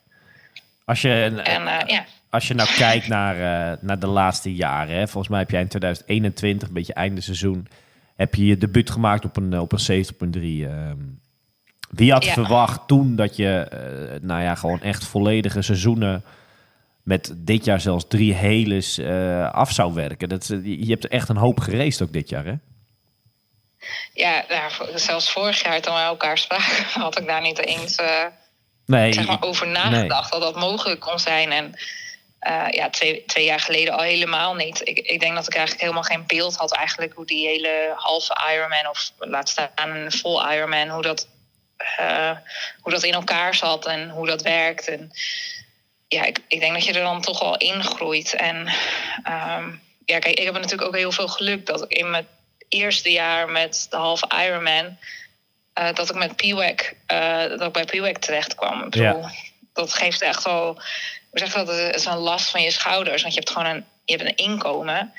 [0.84, 4.94] Als je, En eh, ja, als je nou kijkt naar, eh, naar de laatste jaren,
[4.96, 7.68] hè, volgens mij heb jij in 2021, een beetje einde seizoen,
[8.16, 10.64] heb je je debuut gemaakt op een, op een 70.3.
[10.66, 10.96] ehm.
[11.90, 12.32] wie had Ja.
[12.32, 16.24] verwacht toen dat je, eh, nou ja, gewoon echt volledige seizoenen
[17.02, 20.28] met dit jaar zelfs drie heles eh, af zou werken?
[20.28, 22.54] Dat, je hebt echt een hoop gereisd ook dit jaar, hè?
[24.14, 28.24] ja daar, zelfs vorig jaar toen we elkaar spraken, had ik daar niet eens eh,
[28.86, 31.52] Nee, zeg maar, over nagedacht dat dat mogelijk kon zijn.
[31.52, 31.74] En
[32.40, 34.80] eh, ja, twee, twee jaar geleden al helemaal niet.
[34.88, 38.36] Ik, ik denk dat ik eigenlijk helemaal geen beeld had eigenlijk hoe die hele halve
[38.52, 41.28] Ironman of laat staan een vol Ironman, hoe dat,
[41.76, 42.36] eh,
[42.80, 44.88] hoe dat in elkaar zat en hoe dat werkt.
[44.88, 45.10] En
[46.08, 48.34] ja, ik, ik denk dat je er dan toch wel in groeit.
[48.34, 48.66] En
[49.22, 49.70] ehm,
[50.04, 52.26] ja, kijk, ik heb natuurlijk ook heel veel geluk dat ik in mijn
[52.68, 54.98] eerste jaar met de halve Ironman
[55.72, 58.82] eh, dat ik met PWAC, eh dat ik bij PWAC terecht kwam.
[58.82, 59.24] Ik bedoel,
[59.72, 60.80] Dat geeft echt wel,
[61.30, 63.22] hoe zeg je dat, het is een last van je schouders.
[63.22, 65.12] Want je hebt gewoon een, je hebt een inkomen.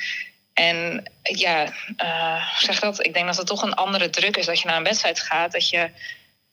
[0.54, 3.06] En ja, hoe zeg je dat?
[3.06, 5.52] Ik denk dat het toch een andere druk is dat je naar een wedstrijd gaat.
[5.52, 5.90] Dat je,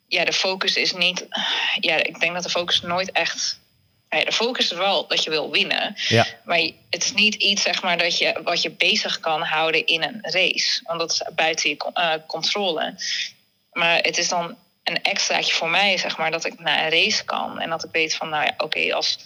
[0.06, 1.26] ja, de focus is niet,
[1.80, 3.60] ja, ik denk dat de focus nooit echt,
[4.08, 5.94] ja, de focus is wel dat je wil winnen.
[6.08, 6.58] Ja, Maar
[6.90, 10.18] het is niet iets zeg maar, dat je, wat je bezig kan houden in een
[10.22, 10.80] race.
[10.84, 12.94] Want dat is buiten je eh, controle.
[13.72, 17.24] Maar het is dan een extraatje voor mij, zeg maar, dat ik naar een race
[17.24, 17.60] kan.
[17.60, 19.18] En dat ik weet van, nou ja, oké, als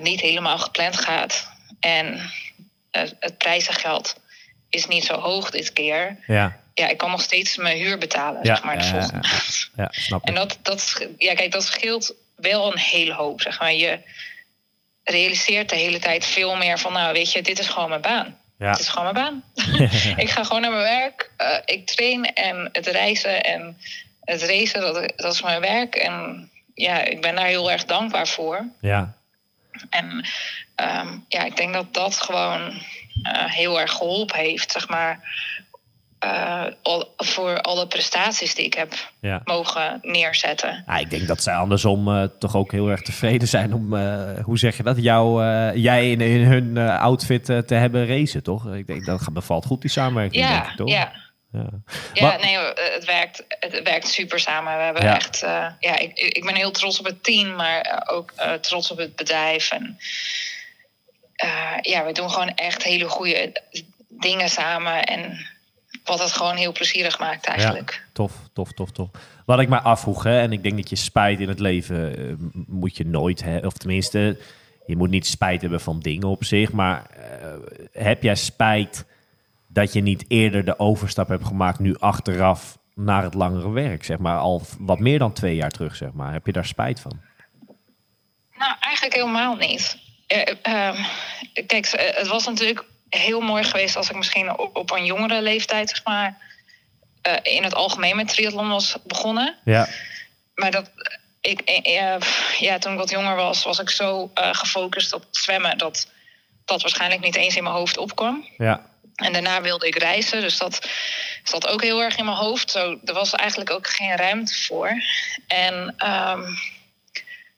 [0.00, 1.48] niet helemaal gepland gaat
[1.80, 2.30] en
[3.20, 4.16] het prijzengeld
[4.68, 6.18] is niet zo hoog dit keer.
[6.26, 9.00] Ja, Ja, ik kan nog steeds mijn huur betalen, Ja, zeg maar, de ja, ja,
[9.00, 9.70] volgende maand.
[9.76, 13.40] ja, snap En dat, dat, ja, kijk, dat scheelt wel een hele hoop.
[13.40, 13.72] Zeg maar.
[13.74, 14.00] Je
[15.04, 18.38] realiseert de hele tijd veel meer van, nou weet je, dit is gewoon mijn baan.
[18.58, 18.70] Ja.
[18.70, 19.44] Het is gewoon mijn baan.
[20.24, 21.30] ik ga gewoon naar mijn werk.
[21.36, 23.78] eh, ik train en het reizen en
[24.24, 25.94] het racen, dat, dat is mijn werk.
[25.94, 28.66] En ja, ik ben daar heel erg dankbaar voor.
[28.80, 29.15] Ja,
[29.90, 30.26] En
[30.74, 32.60] ehm, ja, ik denk dat dat gewoon
[33.22, 35.44] eh, heel erg geholpen heeft, zeg maar.
[36.18, 39.40] eh, al, voor alle prestaties die ik heb ja.
[39.44, 40.84] mogen neerzetten.
[40.86, 43.96] Ja, ik denk dat zij andersom eh, toch ook heel erg tevreden zijn om,
[44.42, 45.44] hoe zeg je dat, jou,
[45.78, 48.74] jij in, in hun outfit te hebben racen, toch?
[48.74, 50.88] Ik denk dat bevalt goed die samenwerking, denk ik, toch?
[50.88, 51.12] ja.
[51.52, 51.68] Ja.
[52.14, 54.76] Ja, Maar- nee, eh, het werkt, het werkt super samen.
[54.76, 55.14] We hebben Ja.
[55.14, 58.90] echt, eh, ja, ik, ik ben heel trots op het team, maar ook eh, trots
[58.90, 59.70] op het bedrijf.
[59.70, 59.98] En
[61.80, 63.52] ja, we doen gewoon echt hele goede
[64.08, 65.04] dingen samen.
[65.04, 65.46] En
[66.04, 67.90] wat het gewoon heel plezierig maakt eigenlijk.
[67.90, 69.08] Ja, tof, tof, tof, tof.
[69.46, 72.36] Wat ik mij afvroeg, hè, en ik denk dat je spijt in het leven
[72.66, 74.38] moet je nooit, hè, of tenminste,
[74.86, 77.06] je moet niet spijt hebben van dingen op zich, maar
[77.92, 79.04] heb jij spijt
[79.76, 84.18] dat je niet eerder de overstap hebt gemaakt nu achteraf naar het langere werk, zeg
[84.18, 86.32] maar, al wat meer dan twee jaar terug, zeg maar.
[86.32, 87.20] Heb je daar spijt van?
[88.58, 89.98] Nou, eigenlijk helemaal niet.
[90.26, 91.02] Eh, ehm,
[91.66, 95.42] kijk, eh, het was natuurlijk heel mooi geweest als ik misschien op, op een jongere
[95.42, 96.38] leeftijd, zeg maar,
[97.22, 99.54] eh, in het algemeen met triathlon was begonnen.
[99.64, 99.88] Ja,
[100.54, 100.90] Maar dat,
[101.40, 101.80] ik,
[102.58, 106.08] ja, toen ik wat jonger was, was ik zo gefocust op zwemmen dat
[106.64, 108.48] dat waarschijnlijk niet eens in mijn hoofd opkwam.
[108.56, 110.88] ja, En daarna wilde ik reizen, dus dat
[111.42, 112.70] zat ook heel erg in mijn hoofd.
[112.70, 114.90] Zo, er was eigenlijk ook geen ruimte voor.
[115.46, 116.42] En ehm,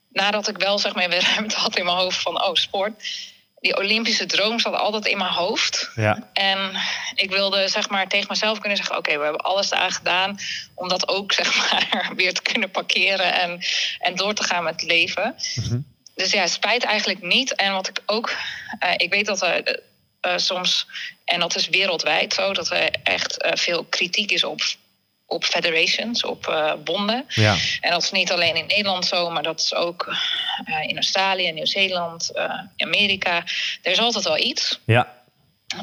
[0.08, 3.02] nadat ik wel zeg maar weer ruimte had in mijn hoofd van, oh, sport.
[3.60, 5.90] Die Olympische droom zat altijd in mijn hoofd.
[5.94, 6.70] ja, En
[7.14, 10.38] ik wilde zeg maar tegen mezelf kunnen zeggen: Oké, we hebben alles eraan gedaan
[10.74, 13.60] om dat ook zeg maar weer te kunnen parkeren en,
[13.98, 15.34] en door te gaan met het leven.
[15.54, 15.80] Mhm.
[16.14, 17.54] Dus ja, spijt eigenlijk niet.
[17.54, 18.36] En wat ik ook,
[18.78, 19.80] eh, ik weet dat er eh,
[20.36, 20.86] soms,
[21.24, 24.60] en dat is wereldwijd zo, dat er echt eh, veel kritiek is op,
[25.26, 27.24] op federations, op eh, bonden.
[27.28, 30.16] ja, En dat is niet alleen in Nederland zo, maar dat is ook
[30.64, 33.36] eh, in Australië, Nieuw-Zeeland, eh, Amerika.
[33.82, 34.80] Er is altijd wel iets.
[34.86, 35.16] ja,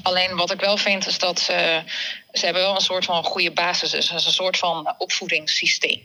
[0.01, 1.83] Alleen wat ik wel vind is dat ze,
[2.31, 3.89] ze hebben wel een soort van goede basis.
[3.89, 6.01] Dus een soort van opvoedingssysteem.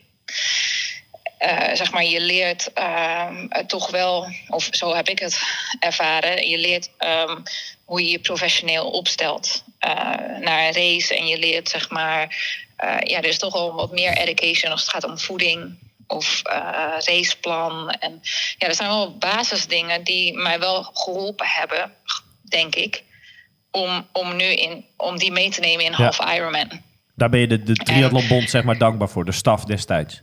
[1.39, 5.41] Eh, zeg maar, je leert ehm, eh, toch wel, of zo heb ik het
[5.79, 7.43] ervaren, je leert ehm,
[7.91, 9.91] hoe je je professioneel opstelt eh,
[10.41, 11.17] naar een race.
[11.17, 12.37] En je leert, zeg maar,
[12.77, 16.43] eh, ja, er is toch wel wat meer education als het gaat om voeding of
[16.43, 17.91] eh, raceplan.
[17.91, 18.21] En
[18.59, 21.93] ja, er zijn wel basisdingen die mij wel geholpen hebben,
[22.43, 23.03] denk ik
[23.71, 25.97] om, om nu in, om die mee te nemen in Ja.
[25.97, 26.83] half Ironman.
[27.15, 30.23] Daar ben je de, de Triathlonbond zeg maar dankbaar voor, de staf destijds.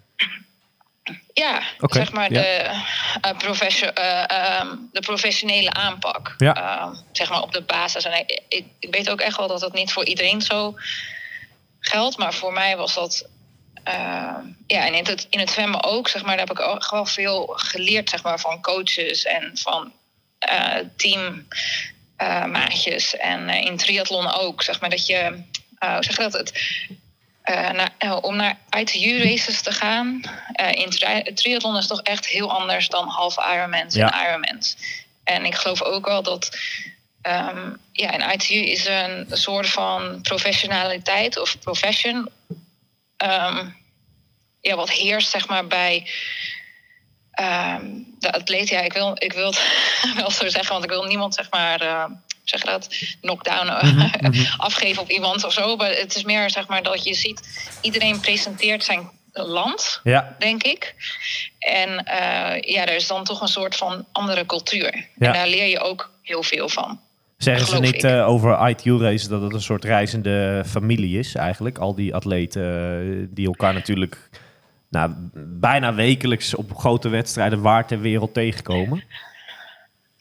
[1.34, 2.42] Ja, zeg maar ja.
[2.42, 2.82] de,
[3.22, 6.34] eh, professio- eh, ehm, de professionele aanpak.
[6.38, 6.56] Ja.
[6.56, 8.04] Ehm, zeg maar op de basis.
[8.04, 10.76] En ik, ik, ik weet ook echt wel dat dat niet voor iedereen zo
[11.80, 12.18] geldt.
[12.18, 13.28] Maar voor mij was dat.
[13.84, 16.90] ehm, ja, en in het, in het zwemmen ook, zeg maar, daar heb ik ook
[16.92, 19.92] wel veel geleerd, zeg maar, van coaches en van
[20.40, 20.76] eh
[22.18, 23.16] teammaatjes.
[23.18, 25.44] en in triathlon ook, zeg maar, dat je,
[25.80, 26.62] hoe zeg je dat, het,
[27.54, 30.22] naar- eh, om naar ITU-races te gaan
[30.54, 34.14] eh, in tri- triathlon is toch echt heel anders dan half Ironmans Ja.
[34.14, 34.78] en Ironmans.
[35.24, 36.58] En ik geloof ook wel dat
[37.22, 42.30] ehm, ja, in ITU is een soort van professionaliteit of profession
[43.18, 43.70] ehm,
[44.62, 46.10] ja, wat heerst zeg maar bij
[47.32, 47.86] ehm,
[48.20, 48.70] de atleet.
[48.70, 51.82] Ja, ik wil, ik wil het wel zo zeggen, want ik wil niemand zeg maar
[51.82, 52.06] eh,
[52.50, 52.88] zeg dat
[53.22, 55.76] knockdown eh, afgeven op iemand of zo.
[55.76, 59.10] Maar het is meer zeg maar dat je ziet iedereen presenteert zijn
[59.46, 60.96] land Ja, denk ik.
[61.60, 65.08] En eh, ja, er is dan toch een soort van andere cultuur.
[65.18, 65.28] Ja.
[65.28, 67.00] En daar leer je ook heel veel van.
[67.38, 71.78] Zeggen ze niet eh, over ITU races dat het een soort reizende familie is eigenlijk?
[71.78, 74.30] Al die atleten eh, die elkaar natuurlijk
[74.90, 75.12] nou,
[75.60, 79.04] bijna wekelijks op grote wedstrijden waar ter wereld tegenkomen.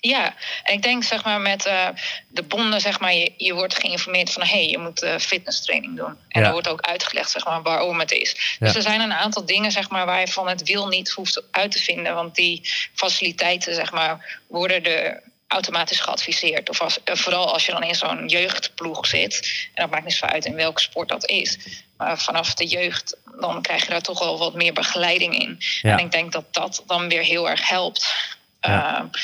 [0.01, 1.89] Ja, en ik denk zeg maar met eh,
[2.29, 5.97] de bonden, zeg maar, je, je wordt geïnformeerd van hé, hey, je moet eh fitnesstraining
[5.97, 6.17] doen.
[6.29, 6.47] En Ja.
[6.47, 8.57] er wordt ook uitgelegd zeg maar, waarom het is.
[8.59, 8.67] Ja.
[8.67, 11.43] Dus er zijn een aantal dingen zeg maar, waar je van het wiel niet hoeft
[11.51, 12.15] uit te vinden.
[12.15, 12.61] Want die
[12.95, 16.69] faciliteiten zeg maar, worden er automatisch geadviseerd.
[16.71, 19.67] Of als, eh, vooral als je dan in zo'n jeugdploeg zit.
[19.75, 21.59] En dat maakt niet zo uit in welke sport dat is.
[21.97, 25.59] Maar vanaf de jeugd, dan krijg je daar toch wel wat meer begeleiding in.
[25.83, 25.93] Ja.
[25.93, 28.15] En ik denk dat dat dan weer heel erg helpt.
[28.61, 28.97] Ja.
[28.97, 29.21] eh,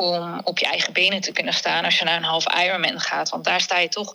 [0.00, 3.28] om op je eigen benen te kunnen staan als je naar een half Ironman gaat.
[3.28, 4.14] Want daar sta je toch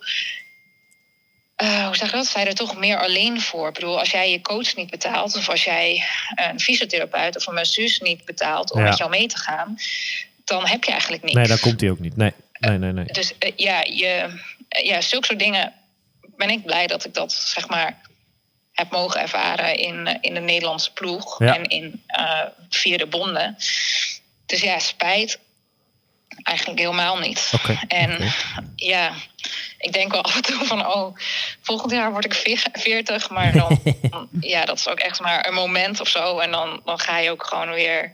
[1.56, 2.26] eh, hoe zeg je dat?
[2.26, 3.68] Sta je er toch meer alleen voor?
[3.68, 7.54] Ik bedoel, als jij je coach niet betaalt, of als jij een fysiotherapeut of een
[7.54, 8.88] masseuse niet betaalt om Ja.
[8.88, 9.76] met jou mee te gaan,
[10.44, 11.34] dan heb je eigenlijk niks.
[11.34, 12.16] Nee, daar komt hij ook niet.
[12.16, 12.92] Nee, nee, nee.
[12.92, 13.04] nee.
[13.04, 15.72] Dus eh, ja, je, eh, ja, zulke soort dingen
[16.36, 18.00] ben ik blij dat ik dat zeg maar
[18.72, 21.54] heb mogen ervaren in, in de Nederlandse ploeg Ja.
[21.54, 22.02] en in
[22.68, 23.56] via de bonden.
[24.46, 25.38] Dus ja, spijt
[26.46, 27.52] eigenlijk helemaal niet.
[27.88, 28.32] En
[28.76, 29.12] ja,
[29.78, 31.16] ik denk wel af en toe van, oh,
[31.60, 33.80] volgend jaar word ik veer- 40, maar dan,
[34.40, 36.38] ja, dat is ook echt maar een moment of zo.
[36.38, 38.12] En dan, dan ga je ook gewoon weer,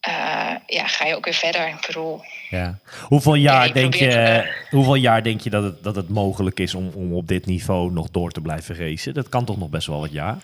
[0.00, 1.68] eh, ja, ga je ook weer verder.
[1.68, 2.78] Ik bedoel, Ja.
[3.00, 6.90] Hoeveel jaar, denk je, hoeveel jaar denk je dat het, dat het mogelijk is om,
[6.94, 9.14] om op dit niveau nog door te blijven racen?
[9.14, 10.36] Dat kan toch nog best wel wat jaar?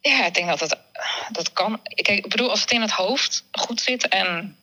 [0.00, 0.78] Ja, ik denk dat het
[1.32, 1.80] dat kan.
[1.82, 4.56] Kijk, ik bedoel, als het in het hoofd goed zit en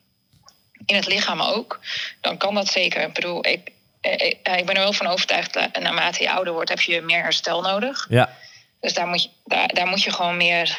[0.87, 1.79] in het lichaam ook,
[2.21, 3.01] dan kan dat zeker.
[3.01, 3.71] Ik bedoel, ik,
[4.01, 7.01] eh, ik, ik ben er wel van overtuigd dat naarmate je ouder wordt, heb je
[7.01, 8.05] meer herstel nodig.
[8.09, 8.37] Ja,
[8.79, 10.77] Dus daar moet je, daar, daar moet je gewoon meer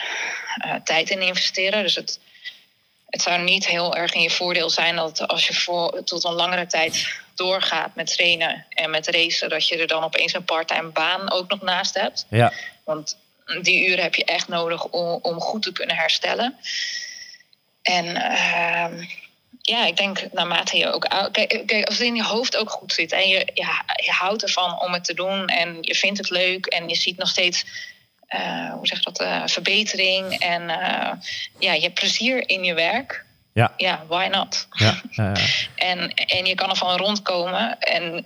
[0.59, 1.83] eh, tijd in investeren.
[1.83, 2.21] Dus het,
[3.07, 6.33] het zou niet heel erg in je voordeel zijn dat als je voor, tot een
[6.33, 10.91] langere tijd doorgaat met trainen en met racen, dat je er dan opeens een parttime
[10.91, 12.27] baan ook nog naast hebt.
[12.29, 12.53] ja,
[12.85, 13.19] Want
[13.63, 16.57] die uren heb je echt nodig om, om goed te kunnen herstellen.
[17.83, 19.05] En ehm,
[19.69, 21.07] ja, ik denk naarmate je ook.
[21.33, 24.43] Kijk, kijk, als het in je hoofd ook goed zit en je, ja, je houdt
[24.43, 25.47] ervan om het te doen...
[25.47, 27.65] en je vindt het leuk en je ziet nog steeds...
[28.27, 29.21] eh, hoe zeg je dat?
[29.21, 31.13] eh, verbetering en eh,
[31.59, 33.25] ja, je hebt plezier in je werk.
[33.53, 34.67] ja, Ja, why not?
[34.71, 35.01] ja.
[35.11, 35.33] ja.
[35.77, 37.79] En, en je kan ervan rondkomen.
[37.79, 38.23] En,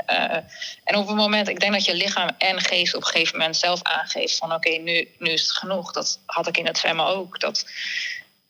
[0.85, 3.57] en op het moment, ik denk dat je lichaam en geest op een gegeven moment
[3.57, 5.93] zelf aangeeft van oké, nu, nu is het genoeg.
[5.93, 7.41] Dat had ik in het zwemmen ook.
[7.41, 7.65] Dat,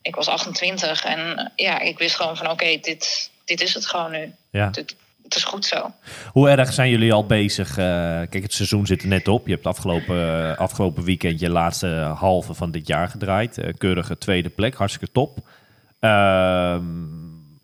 [0.03, 4.11] ik was 28 en ja, ik wist gewoon van oké, dit, dit is het gewoon
[4.11, 4.35] nu.
[4.51, 4.71] ja.
[4.71, 5.93] Dit, het is goed zo.
[6.33, 7.69] Hoe erg zijn jullie al bezig?
[7.69, 7.85] eh,
[8.29, 9.47] kijk, het seizoen zit er net op.
[9.47, 11.87] Je hebt afgelopen, eh, afgelopen weekend je laatste
[12.17, 13.59] halve van dit jaar gedraaid.
[13.59, 15.39] Eh, keurige tweede plek, hartstikke top.
[16.01, 16.85] Ehm,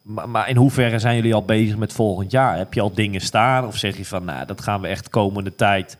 [0.02, 2.56] maar, maar in hoeverre zijn jullie al bezig met volgend jaar?
[2.56, 3.66] Heb je al dingen staan?
[3.66, 5.98] Of zeg je van, nou, dat gaan we echt komende tijd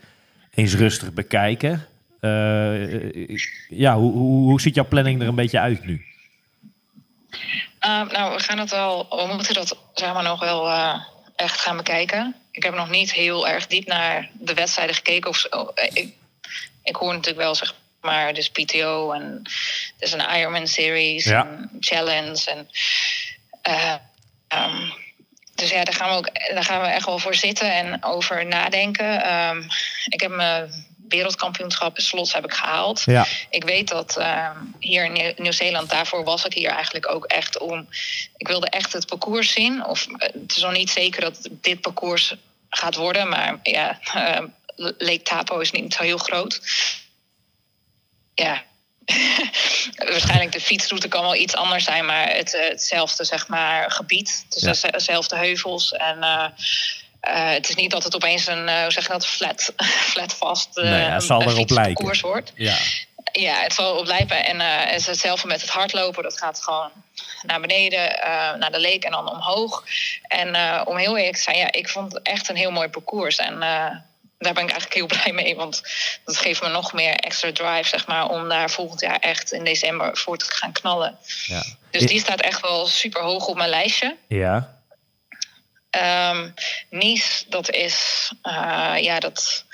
[0.54, 1.86] eens rustig bekijken?
[3.68, 6.07] Ja, hoe, hoe, hoe ziet jouw planning er een beetje uit nu?
[7.86, 11.02] Uh, nou, we gaan het wel, we moeten dat zeg maar nog wel uh,
[11.36, 12.34] echt gaan bekijken.
[12.50, 15.30] Ik heb nog niet heel erg diep naar de wedstrijden gekeken.
[15.30, 15.72] Of zo.
[15.74, 16.12] Ik,
[16.82, 19.42] ik hoor natuurlijk wel zeg maar, dus PTO en
[19.98, 21.46] is een Ironman series, ja.
[21.46, 22.68] en challenge en.
[23.68, 23.94] Uh,
[24.48, 24.92] um,
[25.54, 28.46] dus ja, daar gaan, we ook, daar gaan we echt wel voor zitten en over
[28.46, 29.32] nadenken.
[29.34, 29.66] Um,
[30.06, 30.68] ik heb me
[31.08, 33.02] wereldkampioenschap slots heb ik gehaald.
[33.04, 33.26] Ja.
[33.50, 37.88] Ik weet dat uh, hier in Nieuw-Zeeland, daarvoor was ik hier eigenlijk ook echt om.
[38.36, 39.84] Ik wilde echt het parcours zien.
[39.84, 42.34] Of het is nog niet zeker dat dit parcours
[42.70, 44.40] gaat worden, maar ja, uh,
[44.76, 46.60] Lake Tapo is niet zo heel groot.
[48.34, 48.62] Ja.
[50.10, 54.46] Waarschijnlijk de fietsroute kan wel iets anders zijn, maar het, uh, hetzelfde zeg maar, gebied.
[54.48, 54.90] Dus ja.
[54.90, 55.92] dezelfde heuvels.
[55.92, 56.24] En
[57.26, 59.72] uh, uh, het is niet dat het opeens een, uh, hoe zeg je dat, flat,
[60.12, 62.20] flat vast uh, nee, het zal een erop lijken.
[62.20, 62.52] wordt.
[62.54, 62.76] Ja.
[63.32, 64.44] ja, het zal erop lijken.
[64.44, 66.22] En het hetzelfde met het hardlopen.
[66.22, 66.90] Dat gaat gewoon
[67.42, 68.18] naar beneden,
[68.58, 69.84] naar de leek en dan omhoog.
[70.22, 70.48] En
[70.86, 73.36] om heel eerlijk te zijn, ja, ik vond het echt een heel mooi parcours.
[73.36, 73.58] En
[74.38, 75.56] daar ben ik eigenlijk heel blij mee.
[75.56, 75.82] Want
[76.24, 79.64] dat geeft me nog meer extra drive, zeg maar, om daar volgend jaar echt in
[79.64, 81.18] december voor te gaan knallen.
[81.46, 81.62] Ja.
[81.90, 84.16] Dus die staat echt wel super hoog op mijn lijstje.
[84.28, 84.77] Ja.
[85.98, 86.54] Um,
[86.90, 89.64] nice, dat is, uh, ja, dat,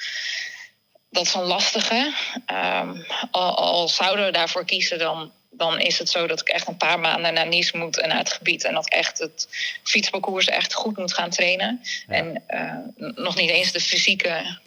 [1.10, 2.12] dat is een lastige.
[2.52, 6.68] Um, al, al, zouden we daarvoor kiezen, dan, dan is het zo dat ik echt
[6.68, 8.64] een paar maanden naar Nice moet en naar het gebied.
[8.64, 9.48] En dat echt het
[9.82, 11.80] fietsparcours echt goed moet gaan trainen.
[12.06, 12.14] Ja.
[12.14, 14.58] En uh, nog niet eens de fysieke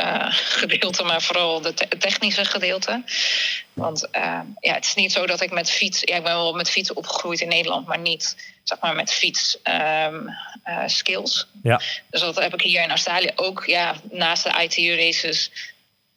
[0.00, 0.26] uh,
[0.60, 3.02] gedeelte, maar vooral de te technische gedeelte.
[3.72, 6.00] Want uh, ja, het is niet zo dat ik met fiets...
[6.00, 9.58] Ja, ik ben wel met fiets opgegroeid in Nederland, maar niet zeg maar met fiets
[9.64, 10.28] um,
[10.66, 11.46] uh, skills.
[11.62, 11.80] Ja.
[12.10, 13.64] Dus dat heb ik hier in Australië ook.
[13.66, 15.50] Ja, naast de ITU-races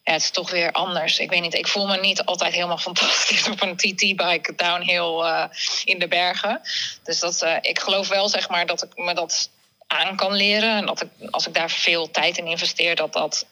[0.03, 1.19] ja, het is toch weer anders.
[1.19, 5.49] Ik weet niet, ik voel me niet altijd helemaal fantastisch op een TT-bike downhill
[5.83, 6.61] in de bergen.
[7.03, 9.49] Dus dat, ik geloof wel, zeg maar, dat ik me dat
[9.87, 10.77] aan kan leren.
[10.77, 13.45] En dat ik, als ik daar veel tijd in investeer, dat dat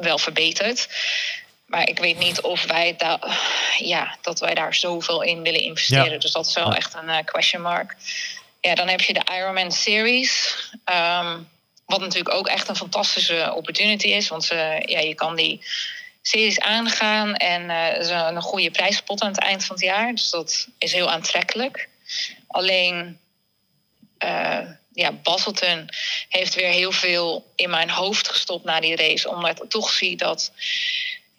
[0.00, 0.88] wel verbetert.
[1.66, 3.18] Maar ik weet niet of wij, da
[3.78, 6.12] ja, dat wij daar zoveel in willen investeren.
[6.12, 6.18] Ja.
[6.18, 7.96] Dus dat is wel echt een uh, question mark.
[8.60, 10.56] ja, dan heb je de Ironman Series.
[10.84, 11.38] ehm,
[11.86, 14.28] wat natuurlijk ook echt een fantastische opportunity is.
[14.28, 15.64] Want eh, ja, je kan die
[16.22, 20.10] series aangaan en eh, is een, goede prijspot aan het eind van het jaar.
[20.10, 21.88] Dus dat is heel aantrekkelijk.
[22.46, 23.18] Alleen,
[24.18, 24.60] eh,
[24.96, 25.88] ja, Basselton
[26.28, 29.28] heeft weer heel veel in mijn hoofd gestopt na die race.
[29.28, 30.52] Omdat ik toch zie dat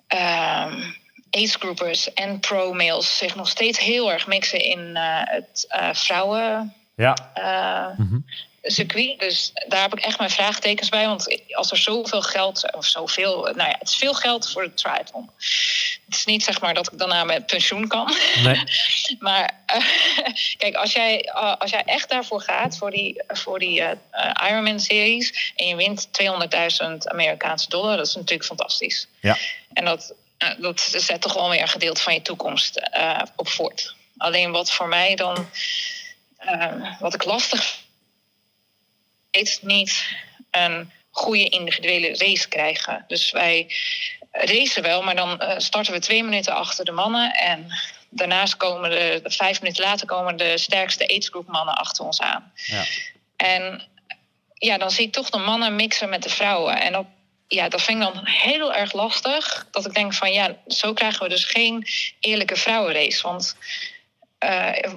[0.08, 0.82] ehm
[1.30, 7.32] agegroupers en pro-males zich nog steeds heel erg mixen in eh, het eh, vrouwen Ja,
[7.34, 8.20] eh, Mhm.
[8.68, 9.20] Circuit.
[9.20, 11.06] Dus daar heb ik echt mijn vraagtekens bij.
[11.06, 14.74] Want als er zoveel geld, of zoveel, nou ja, het is veel geld voor de
[14.74, 15.30] triathlon.
[16.06, 18.16] Het is niet zeg maar dat ik daarna met pensioen kan.
[18.44, 18.64] nee.
[19.20, 19.86] Maar eh,
[20.58, 25.54] kijk, als jij, eh, als jij echt daarvoor gaat, voor die, voor die eh, Ironman-series...
[25.56, 29.08] en je wint 200.000 Amerikaanse dollar, dat is natuurlijk fantastisch.
[29.20, 29.38] Ja.
[29.74, 30.14] En dat,
[30.58, 32.90] dat zet toch wel weer een gedeelte van je toekomst
[33.36, 33.96] op voort.
[34.18, 35.50] Alleen wat voor mij dan...
[37.00, 37.86] wat ik lastig
[39.62, 40.16] niet
[40.52, 43.06] een goede individuele race krijgen.
[43.08, 43.68] Dus wij
[44.32, 47.34] racen wel, maar dan eh, starten we twee minuten achter de mannen.
[47.34, 47.68] En
[48.10, 52.52] daarnaast komen de, vijf minuten later komen de sterkste agegroep mannen achter ons aan.
[52.54, 52.84] Ja.
[53.36, 53.88] En
[54.54, 56.82] ja, dan zie ik toch de mannen mixen met de vrouwen.
[56.82, 57.08] En op,
[57.48, 59.68] ja, dat vind ik dan heel erg lastig.
[59.72, 61.88] Dat ik denk van ja, zo krijgen we dus geen
[62.20, 63.22] eerlijke vrouwenrace.
[63.22, 63.56] Want
[64.38, 64.92] eh,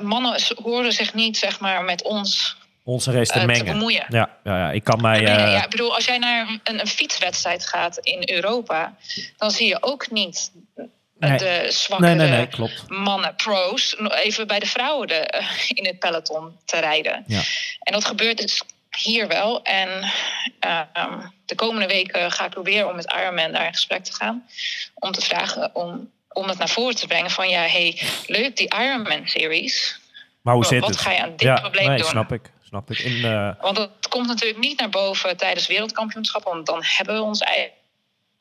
[0.00, 3.64] mannen horen zich niet zeg maar met ons Onze race te eh, te mengen.
[3.64, 4.04] bemoeien.
[4.08, 5.20] Ja, ja, ja, ik kan mij...
[5.20, 8.94] Nee, eh, ja, ik bedoel, als jij naar een, een fietswedstrijd gaat in Europa,
[9.36, 10.84] dan zie je ook niet eh,
[11.28, 11.38] Nee.
[11.38, 12.84] de zwakke nee, nee, nee, klopt.
[12.88, 17.24] mannen, pro's, even bij de vrouwen de, eh, in het peloton te rijden.
[17.26, 17.40] Ja.
[17.80, 18.62] En dat gebeurt dus
[18.96, 19.62] hier wel.
[19.62, 19.88] En
[20.60, 24.12] eh, ehm, de komende weken ga ik proberen om met Ironman daar in gesprek te
[24.12, 24.46] gaan.
[24.94, 28.74] Om te vragen om, om het naar voren te brengen van ja, hey, leuk die
[28.74, 30.00] Ironman-series.
[30.42, 30.98] Maar hoe Wat- zit wat het?
[31.00, 32.06] ga je aan dit ja, probleem nee, doen?
[32.08, 32.50] snap ik.
[32.72, 32.98] Snap ik.
[32.98, 36.52] In, eh, Want dat komt natuurlijk niet naar boven tijdens wereldkampioenschappen.
[36.52, 37.70] Want dan hebben we ons eigen.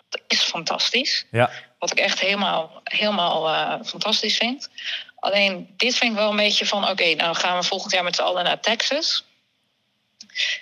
[0.09, 1.25] Dat is fantastisch.
[1.31, 4.69] ja, Wat ik echt helemaal, helemaal eh, fantastisch vind.
[5.15, 6.89] Alleen dit vind ik wel een beetje van...
[6.89, 9.25] oké, nou gaan we volgend jaar met z'n allen naar Texas.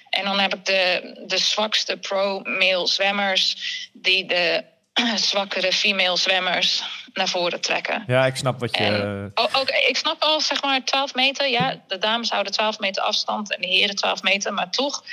[0.09, 3.55] En dan heb ik de, de zwakste pro-male zwemmers...
[3.93, 4.63] die de
[5.29, 6.83] zwakkere female zwemmers
[7.19, 8.03] naar voren trekken.
[8.07, 8.83] ja, ik snap wat je...
[8.83, 11.47] En, oh, ook, ik snap al, zeg maar, 12 meter.
[11.49, 14.53] Ja, de dames houden 12 meter afstand en de heren 12 meter.
[14.53, 15.03] Maar toch,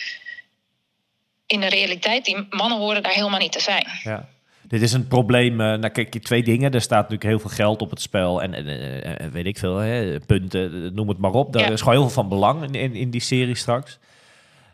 [1.47, 3.87] in de realiteit, die mannen horen daar helemaal niet te zijn.
[4.03, 4.29] Ja.
[4.63, 5.61] Dit is een probleem.
[5.61, 6.73] eh nou, kijk, twee dingen.
[6.73, 8.43] Er staat natuurlijk heel veel geld op het spel.
[8.43, 11.53] En, en, eh, eh, weet ik veel, hè, punten, noem het maar op.
[11.53, 11.71] Daar Ja.
[11.71, 13.99] is gewoon heel veel van belang in, in, in die serie straks.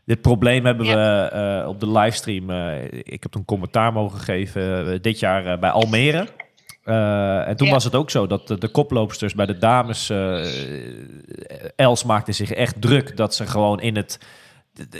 [0.04, 2.50] Dit probleem hebben we op de livestream.
[2.90, 6.26] ik heb toen commentaar mogen geven dit jaar bij Almere.
[6.84, 7.72] Eh, en toen Ja.
[7.72, 10.10] was het ook zo dat de, de koploopsters bij de dames.
[10.10, 10.44] eh,
[11.76, 14.18] Els maakte zich echt druk dat ze gewoon in, het,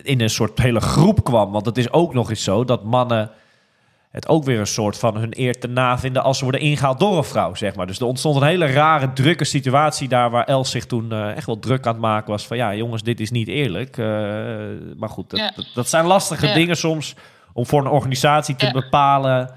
[0.03, 1.53] in een soort hele groep kwam.
[1.53, 3.31] Want het is ook nog eens zo dat mannen
[4.11, 7.17] het ook weer een soort van hun eer te navinden als ze worden ingehaald door
[7.17, 7.87] een vrouw, zeg maar.
[7.87, 11.47] Dus er ontstond een hele rare, drukke situatie daar waar Els zich toen eh, echt
[11.47, 13.99] wel druk aan het maken was van ja, jongens, dit is niet eerlijk.
[13.99, 14.07] Eh,
[14.97, 15.53] maar goed, dat, Ja.
[15.57, 16.55] dat, dat zijn lastige Ja.
[16.55, 17.15] dingen soms
[17.53, 18.73] om voor een organisatie te Ja.
[18.73, 19.51] bepalen.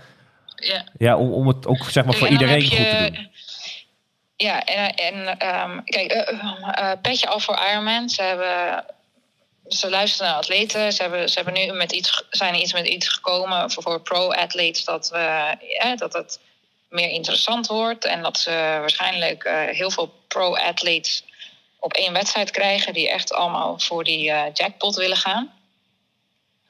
[0.55, 0.83] Ja.
[0.97, 3.33] Ja, om, om het ook zeg maar voor iedereen goed te doen.
[4.37, 8.09] Ja, en, en ehm, kijk, eh, eh, eh, petje af voor Ironman.
[8.09, 8.85] Ze hebben...
[9.67, 10.93] Ze luisteren naar atleten.
[10.93, 14.83] Ze, hebben, ze hebben nu met iets, zijn iets met iets gekomen voor, voor pro-athletes
[14.83, 16.39] dat, we, ja, dat het
[16.89, 18.05] meer interessant wordt.
[18.05, 18.49] En dat ze
[18.79, 21.23] waarschijnlijk heel veel pro-athletes
[21.79, 25.53] op één wedstrijd krijgen die echt allemaal voor die jackpot willen gaan.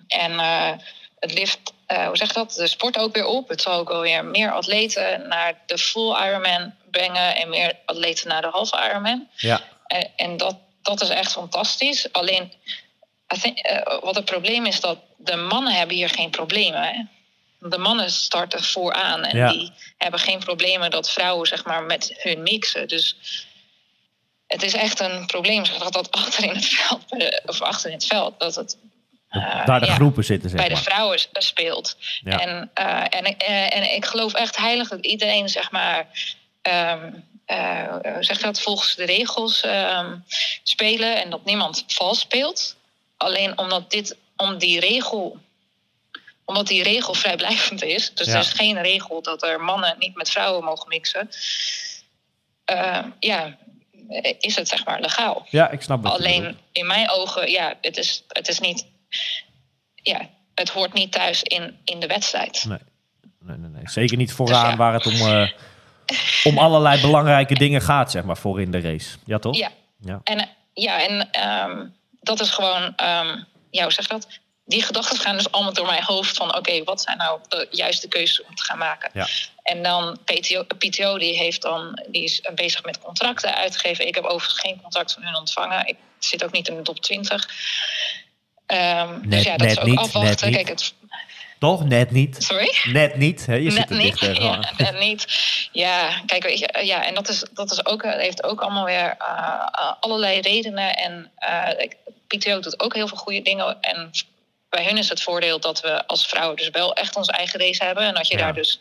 [0.07, 0.39] En
[1.19, 3.49] het lift, eh, hoe zeg dat, de sport ook weer op.
[3.49, 8.41] Het zal ook weer meer atleten naar de full Ironman brengen en meer atleten naar
[8.41, 9.27] de halve Ironman.
[9.35, 12.11] Ja, En, en dat, dat is echt fantastisch.
[12.13, 12.53] Alleen,
[13.35, 16.83] I think, eh, wat het probleem is dat de mannen hebben hier geen problemen.
[16.83, 17.01] Hè?
[17.69, 19.49] De mannen starten vooraan en Ja.
[19.51, 22.87] die hebben geen problemen dat vrouwen zeg maar, met hun mixen.
[22.87, 23.15] Dus
[24.47, 27.89] het is echt een probleem zeg, dat dat achter in het veld, eh, of achter
[27.89, 28.77] in het veld, dat het
[29.35, 31.97] eh, daar de ja, groepen zitten, zeg bij de vrouwen speelt.
[32.23, 32.39] Ja.
[32.39, 36.07] En, eh, en, ik- eh, en ik geloof echt heilig dat iedereen, zeg maar,
[37.45, 40.15] hoe zeg dat, volgens de regels ehm,
[40.63, 42.75] spelen en dat niemand vals speelt.
[43.17, 45.37] Alleen omdat dit, om die regel,
[46.45, 48.33] omdat die regel vrijblijvend is, dus Ja.
[48.33, 51.29] er is geen regel dat er mannen niet met vrouwen mogen mixen.
[53.19, 53.57] ja,
[54.39, 55.45] is het zeg maar legaal.
[55.49, 56.19] Ja, ik snap bedoelt.
[56.19, 58.85] Alleen in mijn ogen, ja, het is, het is niet.
[59.95, 62.65] Ja, het hoort niet thuis in, in de wedstrijd.
[62.67, 62.79] Nee.
[63.45, 63.89] Nee, nee, nee.
[63.89, 64.77] Zeker niet vooraan Dus ja.
[64.77, 65.51] waar het om, eh,
[66.53, 69.17] om allerlei belangrijke dingen gaat, zeg maar, voor in de race.
[69.25, 69.57] Ja, toch?
[69.57, 69.71] Ja.
[69.99, 70.21] Ja.
[70.23, 71.87] En, ja, en ehm,
[72.21, 74.27] dat is gewoon, ehm, ja, hoe zeg je dat?
[74.65, 78.07] Die gedachten gaan dus allemaal door mijn hoofd van, oké, wat zijn nou de juiste
[78.07, 79.09] keuzes om te gaan maken?
[79.13, 79.27] Ja.
[79.63, 84.07] En dan PTO, PTO die heeft dan, die is bezig met contracten uitgeven.
[84.07, 85.87] Ik heb overigens geen contract van hun ontvangen.
[85.87, 87.49] Ik zit ook niet in de top 20.
[88.65, 90.29] Ehm, Net- dus ja, dat net is ook niet, afwachten.
[90.29, 90.55] net niet.
[90.55, 90.93] Kijk, het,
[91.59, 91.83] Toch?
[91.85, 92.35] Net niet.
[92.43, 92.73] sorry?
[92.83, 93.45] Net niet.
[93.45, 93.55] Hè?
[93.55, 94.19] Je zit Net er niet.
[94.19, 95.25] Ja, net niet.
[95.71, 98.85] Ja, kijk, weet je, ja, en dat, is, dat is ook, eh, heeft ook allemaal
[98.85, 100.95] weer eh, eh, allerlei redenen.
[100.95, 101.95] En eh, ik-
[102.27, 103.81] PTO doet ook heel veel goede dingen.
[103.81, 104.11] En
[104.69, 107.83] bij hun is het voordeel dat we als vrouwen dus wel echt onze eigen race
[107.83, 108.03] hebben.
[108.03, 108.43] En dat je Ja.
[108.43, 108.79] daar dus,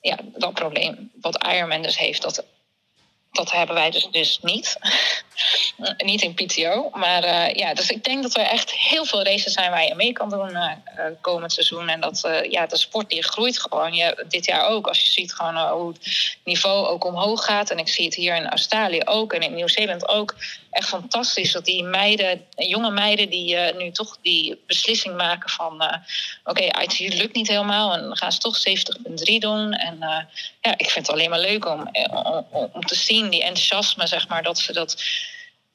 [0.00, 2.44] ja, dat probleem wat Ironman dus heeft, dat,
[3.32, 4.76] dat hebben wij dus, dus niet.
[5.96, 6.90] niet in PTO.
[6.94, 9.94] Maar eh, ja, dus ik denk dat er echt heel veel races zijn waar je
[9.94, 11.88] mee kan doen eh, eh, komend seizoen.
[11.88, 13.94] En dat ja, de sport die groeit gewoon.
[13.94, 14.86] Je, dit jaar ook.
[14.86, 17.70] Als je ziet gewoon hoe het niveau ook omhoog gaat.
[17.70, 20.34] En ik zie het hier in Australië ook en in Nieuw-Zeeland ook.
[20.72, 25.82] Echt fantastisch dat die meiden, jonge meiden die eh, nu toch die beslissing maken van...
[25.82, 25.96] eh,
[26.44, 29.72] oké, ITU lukt niet helemaal en dan gaan ze toch 70.3 doen.
[29.72, 30.18] En eh,
[30.60, 32.38] ja, ik vind het alleen maar leuk om, eh,
[32.72, 35.02] om, te zien, die enthousiasme, zeg maar, dat ze dat,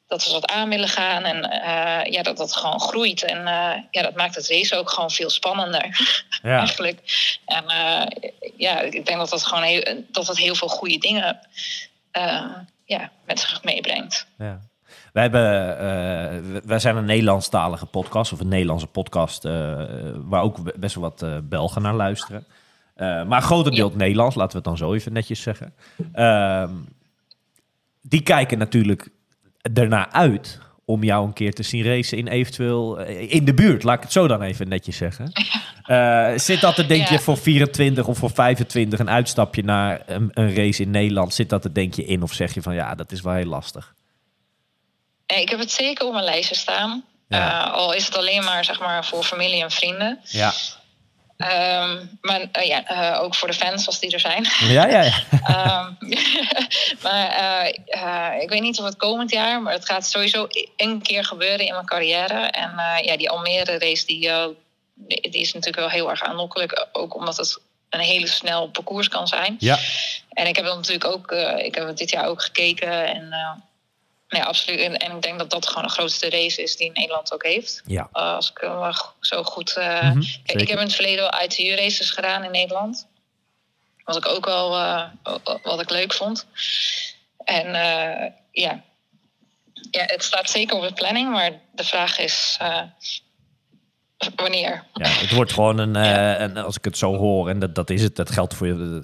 [0.07, 1.23] dat, ze dat aan willen gaan.
[1.23, 3.23] En eh, ja, dat dat gewoon groeit.
[3.23, 5.85] En eh, ja, dat maakt het race ook gewoon veel spannender,
[6.41, 6.57] Ja.
[6.65, 6.99] eigenlijk.
[7.45, 11.39] En eh, ja, ik denk dat dat gewoon heel, dat het heel veel goede dingen
[12.11, 12.51] eh,
[12.85, 14.27] ja, met zich meebrengt.
[14.37, 14.59] Ja.
[15.17, 19.51] Wij, hebben, eh, wij zijn een Nederlandstalige podcast, of een Nederlandse podcast, eh,
[20.15, 22.45] waar ook best wel wat eh, Belgen naar luisteren.
[23.27, 25.73] Maar grotendeels Nederlands, laten we het dan zo even netjes zeggen.
[26.13, 26.69] Ehm,
[28.01, 29.09] die kijken natuurlijk
[29.73, 33.97] ernaar uit om jou een keer te zien racen in eventueel in de buurt, laat
[33.97, 35.31] ik het zo dan even netjes zeggen.
[36.39, 37.19] Zit dat er, denk je, Ja.
[37.19, 41.63] voor 24 of voor 25 een uitstapje naar een, een race in Nederland, zit dat
[41.63, 42.23] er denk je in?
[42.23, 43.95] Of zeg je van ja, dat is wel heel lastig?
[45.27, 47.05] Eh, Ik heb het zeker op mijn lijstje staan.
[47.27, 47.65] Ja.
[47.65, 50.19] Eh, al is het alleen maar, zeg maar voor familie en vrienden.
[50.23, 50.53] Ja.
[51.37, 54.47] Ehm, maar eh, ja, ook voor de fans als die er zijn.
[54.59, 55.13] Ja, ja, ja.
[55.53, 55.91] Ehm,
[57.03, 57.67] maar
[58.41, 60.47] ik weet niet of het komend jaar, maar het gaat sowieso
[60.77, 62.39] een keer gebeuren in mijn carrière.
[62.39, 62.71] En
[63.03, 64.31] ja, die Almere race die,
[65.31, 66.87] die is natuurlijk wel heel erg aanlokkelijk.
[66.91, 67.59] Ook omdat het
[67.89, 69.55] een hele snel parcours kan zijn.
[69.59, 69.79] Ja,
[70.29, 73.05] En ik heb het natuurlijk ook, ik heb het dit jaar ook gekeken.
[73.15, 73.33] En
[74.27, 74.79] eh, ja, absoluut.
[74.79, 77.81] En, en ik denk dat dat gewoon de grootste race is die Nederland ook heeft.
[77.85, 78.09] ja.
[78.13, 79.77] Eh, als ik hem zo goed.
[79.77, 83.07] eh, Mhm, Kijk, ik heb in het verleden wel ITU-races gedaan in Nederland.
[84.03, 85.03] Wat ik ook wel eh,
[85.63, 86.45] wat ik leuk vond.
[87.43, 87.71] En
[88.51, 88.83] ja.
[89.91, 92.57] ja, het staat zeker op de planning, maar de vraag is
[94.35, 94.83] wanneer.
[94.93, 95.95] ja, het wordt gewoon een,
[96.41, 99.03] een, als ik het zo hoor, en dat, dat is het, dat geldt voor je.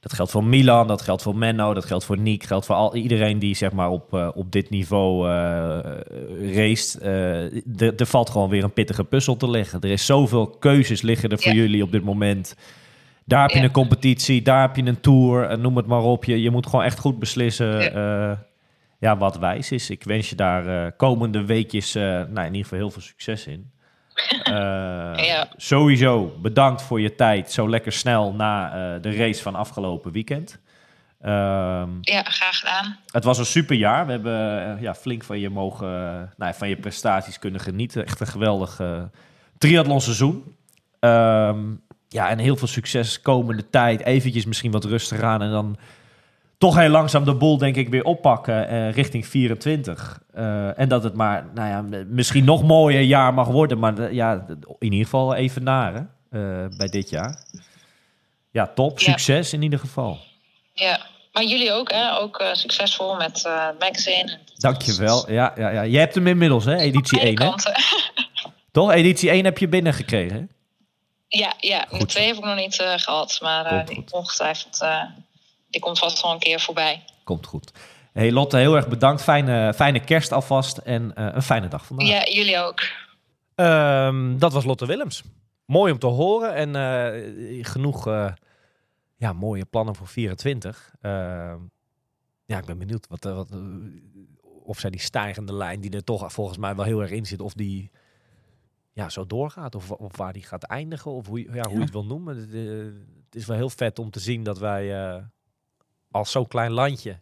[0.00, 2.94] Dat geldt voor Milan, dat geldt voor Menno, dat geldt voor Nick, geldt voor al,
[2.96, 5.78] iedereen die zeg maar op, eh, op dit niveau eh
[6.54, 7.00] race.
[7.00, 9.80] Eh, er, valt gewoon weer een pittige puzzel te leggen.
[9.80, 11.58] Er is zoveel keuzes liggen er voor Ja.
[11.58, 12.56] jullie op dit moment.
[13.24, 13.64] Daar heb je Ja.
[13.64, 16.24] een competitie, daar heb je een tour, noem het maar op.
[16.24, 17.92] Je, je moet gewoon echt goed beslissen
[19.00, 19.16] Ja.
[19.18, 19.90] wat wijs is.
[19.90, 23.70] Ik wens je daar komende weekjes nou, in ieder geval heel veel succes in.
[24.42, 24.52] Eh,
[25.26, 25.48] Ja.
[25.56, 30.58] Sowieso bedankt voor je tijd zo lekker snel na eh, de race van afgelopen weekend.
[31.20, 32.96] Ehm, Ja, graag gedaan.
[33.06, 34.06] het was een super jaar.
[34.06, 35.88] We hebben eh, ja, flink van je mogen,
[36.36, 38.06] nou, van je prestaties kunnen genieten.
[38.06, 39.02] Echt een geweldig eh
[39.58, 40.54] triathlon seizoen.
[41.00, 41.58] Ehm,
[42.08, 44.00] ja, en heel veel succes komende tijd.
[44.00, 45.76] Eventjes misschien wat rustig aan en dan
[46.58, 50.22] toch heel langzaam de boel denk ik weer oppakken eh, richting 24.
[50.32, 53.78] Eh, en dat het maar, nou ja, misschien nog mooier jaar mag worden.
[53.78, 54.46] Maar eh, ja,
[54.78, 55.90] in ieder geval even eh,
[56.76, 57.42] bij dit jaar.
[58.50, 58.98] Ja, top.
[58.98, 59.10] Ja.
[59.10, 60.18] Succes in ieder geval.
[60.72, 61.00] Ja.
[61.32, 62.18] Maar jullie ook, hè?
[62.18, 64.38] Ook succesvol met het magazine.
[64.56, 65.32] Dankjewel.
[65.32, 65.86] Ja, ja, ja.
[65.86, 66.76] Jij hebt hem inmiddels, hè?
[66.76, 67.72] Editie Beide 1, hè?
[68.72, 68.92] Toch?
[68.92, 70.44] Editie 1 heb je binnengekregen, hè?
[71.28, 71.86] Ja, ja.
[71.90, 72.08] de Goed.
[72.08, 73.38] twee heb ik nog niet eh, gehad.
[73.42, 74.12] Maar goed.
[74.12, 74.84] ongetwijfeld,
[75.68, 77.04] die komt vast wel een keer voorbij.
[77.24, 77.72] Komt goed.
[78.12, 79.22] Hey Lotte, heel erg bedankt.
[79.22, 82.08] Fijne, fijne kerst alvast en eh, een fijne dag vandaag.
[82.08, 82.80] Ja, jullie ook.
[83.54, 85.22] Ehm, dat was Lotte Willems.
[85.64, 88.32] Mooi om te horen en eh, genoeg eh,
[89.16, 90.92] ja, mooie plannen voor 24.
[91.00, 91.56] Ehm,
[92.44, 93.48] ja, ik ben benieuwd wat, wat,
[94.64, 97.40] of zij die stijgende lijn die er toch volgens mij wel heel erg in zit,
[97.40, 97.90] of die
[98.92, 101.80] ja, zo doorgaat of, of waar die gaat eindigen of hoe, je- ja, hoe je
[101.82, 102.36] het wil noemen.
[102.36, 102.52] Het,
[103.24, 105.22] het is wel heel vet om te zien dat wij eh,
[106.10, 107.18] als zo'n klein landje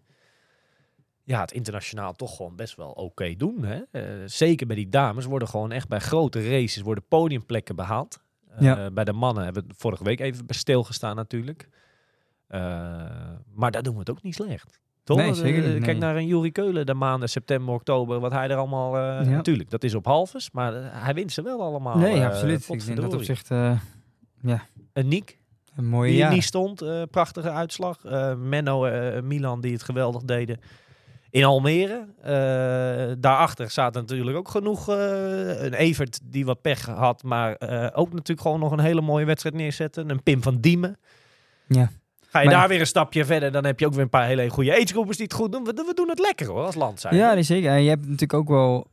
[1.27, 3.65] ja, het internationaal toch gewoon best wel oké doen.
[3.65, 3.81] Hè?
[3.91, 8.21] Eh, zeker bij die dames worden gewoon echt bij grote races worden podiumplekken behaald.
[8.49, 8.91] Eh, Ja.
[8.91, 11.69] Bij de mannen hebben we vorige week even bij stilgestaan natuurlijk.
[12.47, 12.61] Eh,
[13.55, 14.81] maar daar doen we het ook niet slecht.
[15.05, 15.17] Toch?
[15.17, 18.21] Nee, zeker niet, Kijk naar een Jurie Keulen de maanden september, oktober.
[18.21, 18.97] Wat hij er allemaal...
[18.97, 19.23] Ja.
[19.23, 20.51] Natuurlijk, dat is op halves.
[20.51, 21.99] Maar hij wint ze wel allemaal.
[21.99, 22.69] nee, absoluut.
[22.69, 23.81] Ik denk dat opzicht eh,
[24.93, 25.39] Een Niek,
[25.77, 26.83] een mooie die niet stond.
[26.83, 28.05] eh, prachtige uitslag.
[28.05, 30.59] Eh, Menno, eh, Milan, die het geweldig deden.
[31.31, 32.07] In Almere.
[33.19, 34.87] Daarachter zaten natuurlijk ook genoeg.
[34.89, 37.23] een Evert die wat pech had.
[37.23, 37.53] Maar
[37.95, 40.11] ook natuurlijk gewoon nog een hele mooie wedstrijd neerzetten.
[40.11, 40.99] Een Pim van Diemen.
[41.69, 41.91] Ja.
[42.29, 44.27] Ga je Maar- daar weer een stapje verder, dan heb je ook weer een paar
[44.27, 45.65] hele goede agegroepers die het goed doen.
[45.65, 47.17] We, we doen het lekker hoor, als land zijn.
[47.17, 47.71] Ja, nee, zeker.
[47.71, 48.87] En je hebt natuurlijk ook wel...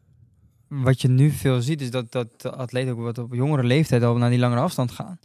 [0.68, 4.18] Wat je nu veel ziet, is dat, dat atleten ook wat op jongere leeftijd al
[4.18, 5.20] naar die langere afstand gaan.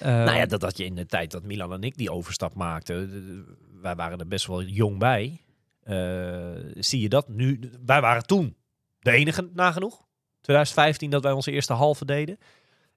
[0.00, 2.54] Eh, Nou ja, dat had je in de tijd dat Milan en ik die overstap
[2.54, 3.46] maakten.
[3.80, 5.40] Wij waren er best wel jong bij.
[5.82, 7.70] Eh, zie je dat nu?
[7.84, 8.56] Wij waren toen
[8.98, 10.04] de enige nagenoeg.
[10.40, 12.38] 2015 dat wij onze eerste halve deden.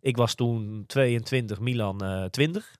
[0.01, 2.75] Ik was toen 22, Milan eh 20.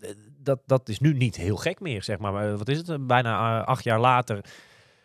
[0.00, 2.56] Eh, Dat, dat is nu niet heel gek meer, zeg maar.
[2.56, 3.06] Wat is het?
[3.06, 4.44] Bijna acht jaar later.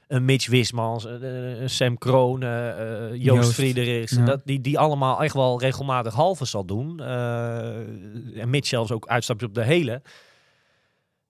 [0.10, 3.54] Een Mitch Wismans, eh, een Sam Kroon, eh, eh, Joost, Joost.
[3.54, 4.12] Friedrichs.
[4.12, 4.26] Ja.
[4.26, 7.00] Dat, die, die allemaal echt wel regelmatig halve zal doen.
[7.00, 10.02] Eh, en Mitch zelfs ook uitstapjes op de hele.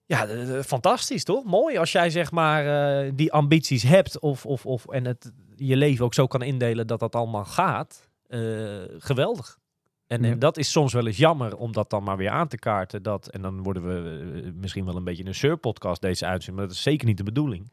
[0.06, 1.44] Ja, eh, eh, fantastisch toch?
[1.44, 2.66] Mooi als jij zeg maar
[3.04, 6.86] eh, die ambities hebt of, of, of, en het, je leven ook zo kan indelen
[6.86, 8.08] dat dat allemaal gaat.
[8.26, 8.40] Eh,
[8.98, 9.58] geweldig.
[10.06, 10.30] En, Ja.
[10.30, 13.02] en dat is soms wel eens jammer om dat dan maar weer aan te kaarten.
[13.02, 16.56] Dat, en dan worden we eh, misschien wel een beetje een surpodcast deze uitzending.
[16.58, 17.72] Maar dat is zeker niet de bedoeling.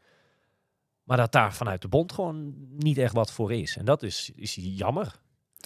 [1.07, 3.77] Maar dat daar vanuit de bond gewoon niet echt wat voor is.
[3.77, 5.15] En dat is, is jammer.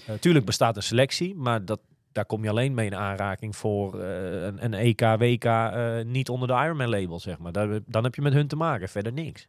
[0.08, 1.80] Natuurlijk bestaat een selectie, maar dat,
[2.12, 6.30] daar kom je alleen mee in aanraking voor eh, een, een EK, WK, eh, niet
[6.30, 7.52] onder de Ironman label, zeg maar.
[7.52, 9.48] Daar, dan heb je met hun te maken, verder niks.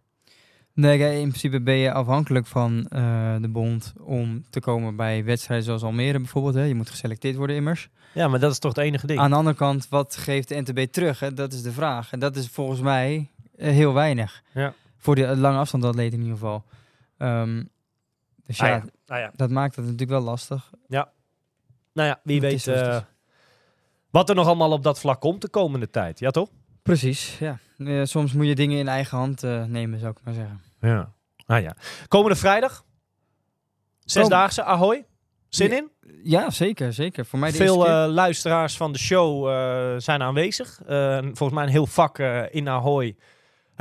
[0.75, 5.67] Nee, in principe ben je afhankelijk van eh, de bond om te komen bij wedstrijden
[5.67, 6.55] zoals Almere bijvoorbeeld.
[6.55, 6.63] Hè.
[6.63, 7.89] Je moet geselecteerd worden immers.
[8.15, 9.19] Ja, maar dat is toch het enige ding.
[9.19, 11.21] Aan de andere kant, wat geeft de NTB terug?
[11.21, 11.35] Hè?
[11.35, 12.13] Dat is de vraag.
[12.13, 14.43] En dat is volgens mij eh, heel weinig.
[14.53, 14.75] Ja.
[15.03, 16.65] Voor de lange afstandatleet in ieder geval.
[17.19, 17.65] Ehm,
[18.47, 18.85] dus ja, Ah ja.
[19.07, 20.71] Nou ja, dat maakt het natuurlijk wel lastig.
[21.93, 23.03] nou ja wie weet eh, is.
[24.11, 26.19] wat er nog allemaal op dat vlak komt de komende tijd.
[26.19, 26.49] Ja, toch?
[26.83, 27.59] Precies, ja.
[27.79, 30.61] Eh, soms moet je dingen in eigen hand eh, nemen, zou ik maar zeggen.
[30.81, 31.13] Ja.
[31.47, 31.77] Ah ja.
[32.09, 32.85] Komende vrijdag.
[34.05, 35.07] Zesdaagse, Ahoy.
[35.49, 35.91] Zin Ja, in?
[36.23, 37.27] Ja, zeker, zeker.
[37.27, 40.81] Voor mij de Veel eh, luisteraars van de show eh, zijn aanwezig.
[40.87, 43.17] Eh, volgens mij een heel vak eh, in Ahoy.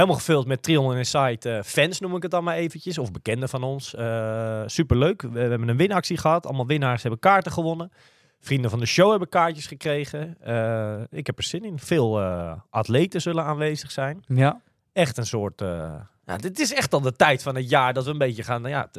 [0.01, 2.97] Helemaal gevuld met Trion Insight eh, fans, noem ik het dan maar eventjes.
[2.97, 3.95] Of bekenden van ons.
[3.95, 5.21] Eh superleuk.
[5.21, 6.45] We, we hebben een winactie gehad.
[6.45, 7.91] Allemaal winnaars hebben kaarten gewonnen.
[8.39, 10.37] Vrienden van de show hebben kaartjes gekregen.
[10.41, 11.79] Eh, ik heb er zin in.
[11.79, 12.21] Veel
[12.69, 14.23] atleten zullen aanwezig zijn.
[14.27, 14.61] Ja,
[14.93, 15.59] Echt een soort...
[16.25, 18.61] ja, dit is echt al de tijd van het jaar dat we een beetje gaan
[18.61, 18.89] nou ja,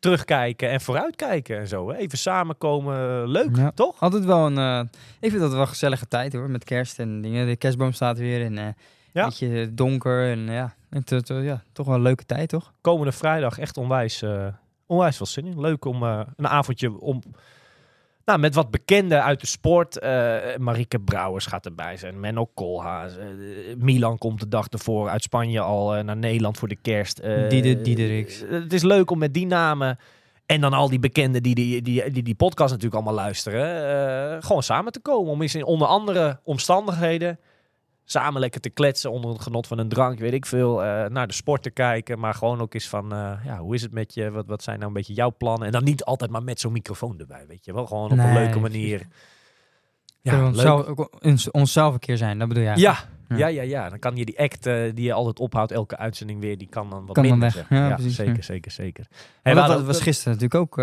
[0.00, 1.90] terugkijken en vooruitkijken en zo.
[1.90, 1.96] Hè.
[1.96, 3.28] Even samenkomen.
[3.28, 3.70] Leuk, Ja.
[3.70, 4.00] toch?
[4.00, 4.88] altijd wel een...
[5.20, 7.46] ik vind dat wel een gezellige tijd hoor, met kerst en dingen.
[7.46, 8.66] De kerstboom staat weer en eh
[9.18, 9.24] Ja.
[9.24, 10.30] beetje donker.
[10.30, 12.72] En ja, het, het, ja, toch wel een leuke tijd toch?
[12.80, 14.46] komende vrijdag echt onwijs, eh,
[14.86, 15.60] onwijs veel zin in.
[15.60, 17.22] Leuk om eh, een avondje om.
[18.24, 20.00] Nou, met wat bekenden uit de sport.
[20.58, 22.20] Marike Brouwers gaat erbij zijn.
[22.20, 23.16] Menno Koolhaas.
[23.16, 23.26] eh,
[23.78, 27.18] Milan komt de dag ervoor uit Spanje al naar Nederland voor de kerst.
[27.18, 29.98] eh, Dieder het is leuk om met die namen.
[30.46, 34.42] En dan al die bekenden die die, die, die, die podcast natuurlijk allemaal luisteren.
[34.42, 35.32] gewoon samen te komen.
[35.32, 37.38] Om eens in onder andere omstandigheden.
[38.10, 40.82] Samen lekker te kletsen onder het genot van een drank, weet ik veel.
[40.84, 42.18] eh, naar de sport te kijken.
[42.18, 44.30] Maar gewoon ook eens van, eh, ja, hoe is het met je?
[44.30, 45.66] Wat, wat zijn nou een beetje jouw plannen?
[45.66, 47.86] En dan niet altijd maar met zo'n microfoon erbij, weet je wel.
[47.86, 49.06] Gewoon op een leuke manier.
[50.20, 50.46] Ja, Kunnen we
[51.20, 52.68] onszelf, onszelf een keer zijn, dat bedoel je?
[52.68, 52.76] Ja,
[53.28, 53.36] Ja.
[53.36, 53.88] ja, ja, ja.
[53.88, 56.90] Dan kan je die act eh, die je altijd ophoudt, elke uitzending weer, die kan
[56.90, 57.48] dan wat Kan dan minder.
[57.48, 57.52] weg.
[57.56, 57.88] zeg maar.
[57.88, 58.42] Ja, precies, zeker, ja.
[58.42, 59.06] zeker, zeker.
[59.42, 60.76] Hey, dat, was gisteren natuurlijk ook...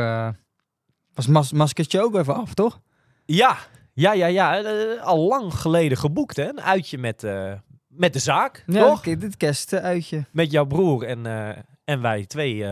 [1.13, 2.79] was mas maskertje ook even af, toch?
[3.25, 3.57] Ja,
[3.95, 4.63] ja, ja, ja.
[4.63, 6.47] eh, al lang geleden geboekt, hè?
[6.49, 7.53] Een uitje met, eh,
[7.87, 9.01] met de zaak, Ja, toch?
[9.01, 10.25] kijk, dit kerstuitje.
[10.31, 12.63] Met jouw broer en, eh, en wij twee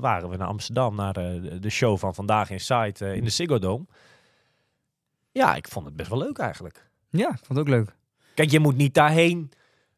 [0.00, 3.58] waren we naar Amsterdam naar de, de show van Vandaag in Site in de Ziggo
[3.58, 3.84] Dome.
[5.32, 6.90] Ja, ik vond het best wel leuk eigenlijk.
[7.10, 7.94] Ja, ik vond het ook leuk.
[8.34, 9.50] Kijk, je moet niet daarheen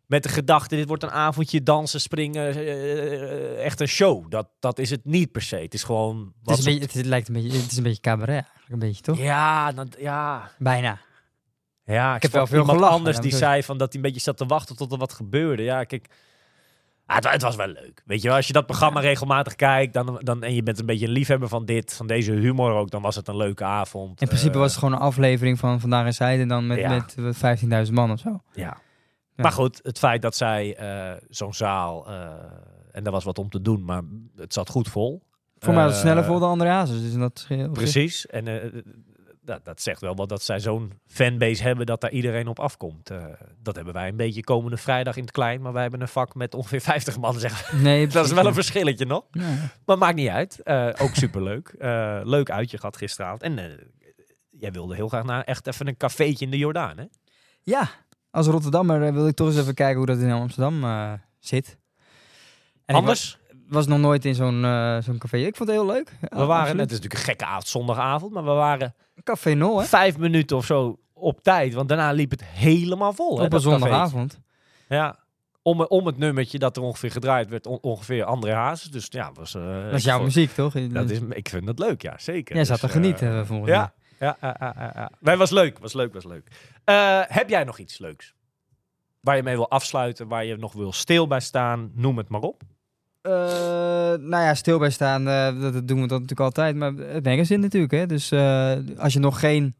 [0.06, 4.30] met de gedachte, dit wordt een avondje dansen, springen, eh, echt een show.
[4.30, 5.56] Dat, dat is het niet per se.
[5.56, 6.16] Het is gewoon...
[6.18, 8.00] Het, wat is ze- een beetje, het, is- lijkt een beetje, het is een beetje
[8.00, 9.18] cabaret eigenlijk, een beetje, toch?
[9.18, 10.98] Ja, ja, Bijna.
[11.84, 14.20] Ja, ik, heb wel veel iemand gelachen, anders die zei van dat hij een beetje
[14.22, 15.62] zat te wachten tot er wat gebeurde.
[15.62, 16.06] Ja, kijk.
[17.06, 18.02] Ah, het, wa- het was wel leuk.
[18.04, 20.86] Weet je wel, als je dat programma regelmatig kijkt dan, dan, en je bent een
[20.86, 24.20] beetje een liefhebber van dit, van deze humor ook, dan was het een leuke avond.
[24.20, 26.88] In principe Eh, was het gewoon een aflevering van Vandaag in Zijde dan met, Ja.
[26.88, 28.40] met eh, 15.000 man of zo.
[28.54, 28.76] Ja.
[29.36, 29.42] Ja.
[29.42, 32.30] Maar goed, het feit dat zij eh, zo'n zaal, eh,
[32.92, 34.02] en daar was wat om te doen, maar
[34.36, 35.22] het zat goed vol.
[35.58, 37.46] Voor mij was Eh, het sneller vol dan André Hazes, dus dat.
[37.72, 38.26] Precies.
[38.26, 38.82] En eh,
[39.42, 43.10] dat, dat zegt wel wat dat zij zo'n fanbase hebben dat daar iedereen op afkomt.
[43.10, 43.24] Eh,
[43.62, 46.34] dat hebben wij een beetje komende vrijdag in het klein, maar wij hebben een vak
[46.34, 47.38] met ongeveer 50 man.
[47.38, 47.72] Zeg.
[47.72, 49.24] Nee, Dat is wel een verschilletje nog.
[49.86, 50.62] Maar maakt niet uit.
[50.62, 51.68] Eh, ook superleuk.
[51.68, 53.42] Eh leuk uitje gehad gisteravond.
[53.42, 53.64] En eh,
[54.50, 57.04] jij wilde heel graag naar echt even een cafeetje in de Jordaan, hè?
[57.62, 57.88] Ja,
[58.36, 61.78] als Rotterdammer eh, wil ik toch eens even kijken hoe dat in Amsterdam eh, zit.
[62.84, 65.36] En Anders, wa- was nog nooit in zo'n eh, zo'n café.
[65.36, 66.12] Ik vond het heel leuk.
[66.20, 68.94] we waren, het is natuurlijk een gekke avond, zondagavond, maar we waren
[69.24, 69.84] Café Nol, hè?
[69.84, 71.74] vijf minuten of zo op tijd.
[71.74, 73.28] Want daarna liep het helemaal vol.
[73.28, 73.78] hè, Op een dat cafeetje.
[73.86, 74.40] zondagavond.
[74.88, 75.18] Ja.
[75.62, 78.90] Om, om het nummertje dat er ongeveer gedraaid werd, on- ongeveer André Hazes.
[78.90, 80.72] Dus ja, was, eh, Dat is jouw muziek, toch?
[80.88, 82.54] Dat is, ik vind dat leuk, ja, zeker.
[82.54, 83.78] Jij zat Dus, te genieten, eh, eh, volgens ja.
[83.78, 83.90] mij.
[84.18, 84.36] Ja,
[85.20, 86.48] ja, was leuk, was leuk, was leuk.
[86.84, 88.34] Eh, heb jij nog iets leuks?
[89.20, 92.40] Waar je mee wil afsluiten, waar je nog wil stil bij staan, noem het maar
[92.40, 92.62] op.
[93.20, 93.32] Eh,
[94.18, 96.76] nou ja, stil bij staan, eh, dat, doen we dat natuurlijk altijd.
[96.76, 98.06] Maar het magazine natuurlijk, hè.
[98.06, 98.32] Dus
[98.98, 99.74] als je nog geen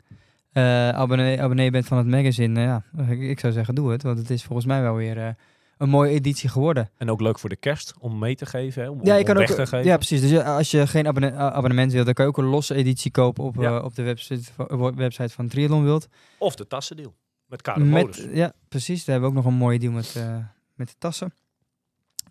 [0.95, 4.03] abonnee, abonnee bent van het magazine, ja, ik, ik zou zeggen doe het.
[4.03, 5.37] Want het is volgens mij wel weer
[5.77, 6.91] een mooie editie geworden.
[6.97, 9.37] En ook leuk voor de kerst, om mee te geven, hè, om, Ja, je kan
[9.37, 9.85] ook, te geven.
[9.85, 10.21] ja, precies.
[10.21, 12.75] Dus ja, als je geen abonne- a- abonnement wilt, dan kan je ook een losse
[12.75, 13.77] editie kopen op, Ja.
[13.79, 16.09] eh, op de website, van- website van Triathlon Wild.
[16.39, 17.15] Of de tassendeal,
[17.47, 17.85] met Karel.
[17.85, 19.05] Met, ja, precies.
[19.05, 20.37] Daar hebben we ook nog een mooie deal met, eh,
[20.75, 21.35] met de tassen.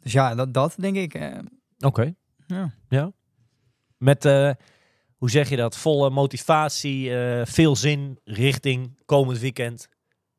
[0.01, 1.13] Dus ja, dat, dat denk ik.
[1.13, 1.38] eh,
[1.80, 2.13] Oké.
[2.89, 3.11] ja.
[3.97, 4.51] Met, eh,
[5.17, 9.89] hoe zeg je dat, volle motivatie, eh, veel zin richting komend weekend.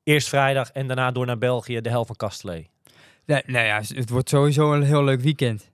[0.02, 2.70] Eerst vrijdag en daarna door naar België, de helft van Kastelee.
[3.26, 5.70] Nee, nou ja, het wordt sowieso een heel leuk weekend.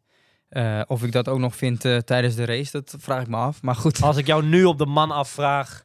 [0.48, 3.36] Eh, of ik dat ook nog vind eh, tijdens de race, dat vraag ik me
[3.36, 3.62] af.
[3.62, 5.84] Maar goed, Als ik jou nu op de man afvraag,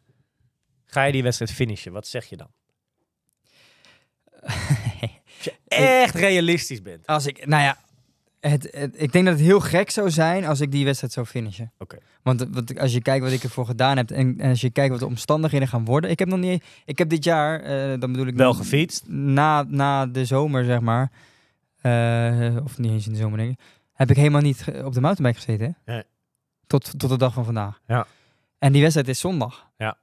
[0.85, 1.91] ga je die wedstrijd finishen?
[1.91, 2.48] Wat zeg je dan?
[4.41, 4.53] Als
[5.44, 7.07] je echt realistisch bent.
[7.07, 7.77] als ik, nou ja,
[8.39, 11.26] het, het- ik denk dat het heel gek zou zijn als ik die wedstrijd zou
[11.26, 11.72] finishen.
[11.77, 11.98] Oké.
[12.23, 14.91] Want wat, als je kijkt wat ik ervoor gedaan heb en, en als je kijkt
[14.91, 16.10] wat de omstandigheden gaan worden.
[16.10, 19.07] Ik heb nog niet, ik heb dit jaar, eh, dan bedoel ik Wel gefietst.
[19.07, 21.11] na, na de zomer, zeg maar,
[21.81, 23.59] eh, of niet eens in de zomer, denk ik,
[23.93, 25.77] heb ik helemaal niet op de mountainbike gezeten.
[25.85, 25.93] Hè?
[25.93, 26.03] Nee.
[26.67, 27.81] Tot, tot de dag van vandaag.
[27.87, 28.07] Ja.
[28.59, 29.69] En die wedstrijd is zondag.
[29.77, 29.97] Ja.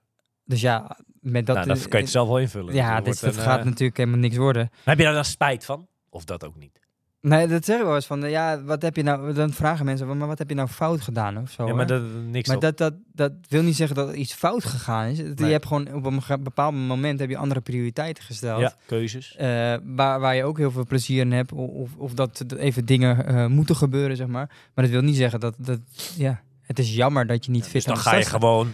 [0.44, 1.56] Dus ja, met dat...
[1.56, 2.74] nou, dat kan je het zelf wel invullen.
[2.74, 4.70] Ja, Dat een, gaat eh, natuurlijk helemaal niks worden.
[4.84, 5.88] Heb je daar dan spijt van?
[6.09, 6.80] Of dat ook niet?
[7.24, 9.32] Nee, dat zeggen we wel eens van, ja, wat heb je nou...
[9.32, 11.66] Dan vragen mensen, maar wat heb je nou fout gedaan of zo.
[11.66, 12.62] ja, maar dat, niks maar op.
[12.62, 15.18] dat, dat, dat wil niet zeggen dat iets fout gegaan is.
[15.18, 15.34] Nee.
[15.36, 18.60] Je hebt gewoon op een bepaald moment heb je andere prioriteiten gesteld.
[18.60, 19.36] ja, keuzes.
[19.36, 21.52] Eh, waar, waar je ook heel veel plezier in hebt.
[21.52, 24.51] Of, of dat even dingen eh, moeten gebeuren, zeg maar.
[24.74, 25.55] Maar dat wil niet zeggen dat...
[25.59, 25.80] dat
[26.16, 28.72] ja, het is jammer dat je niet fit Dus dan ga je gewoon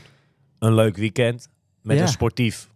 [0.59, 1.48] een leuk weekend
[1.82, 2.02] met Ja.
[2.02, 2.68] een sportief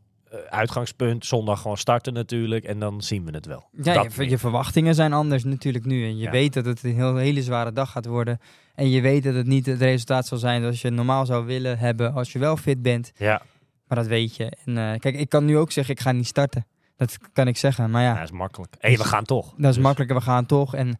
[0.50, 1.26] uitgangspunt.
[1.26, 3.68] Zondag gewoon starten natuurlijk en dan zien we het wel.
[3.82, 6.04] Ja, je, je verwachtingen zijn anders natuurlijk nu.
[6.04, 6.30] En je Ja.
[6.30, 8.38] weet dat het een heel, hele zware dag gaat worden.
[8.74, 11.78] En je weet dat het niet het resultaat zal zijn zoals je normaal zou willen
[11.78, 13.12] hebben als je wel fit bent.
[13.16, 13.42] Ja,
[13.88, 14.52] Maar dat weet je.
[14.64, 16.66] En eh, kijk, ik kan nu ook zeggen, ik ga niet starten.
[16.96, 17.90] Dat kan ik zeggen.
[17.90, 18.74] Maar ja, dat is makkelijk.
[18.78, 19.44] Hé, we gaan toch.
[19.56, 20.16] dat is Dus- makkelijker.
[20.16, 20.74] We gaan toch.
[20.74, 20.98] En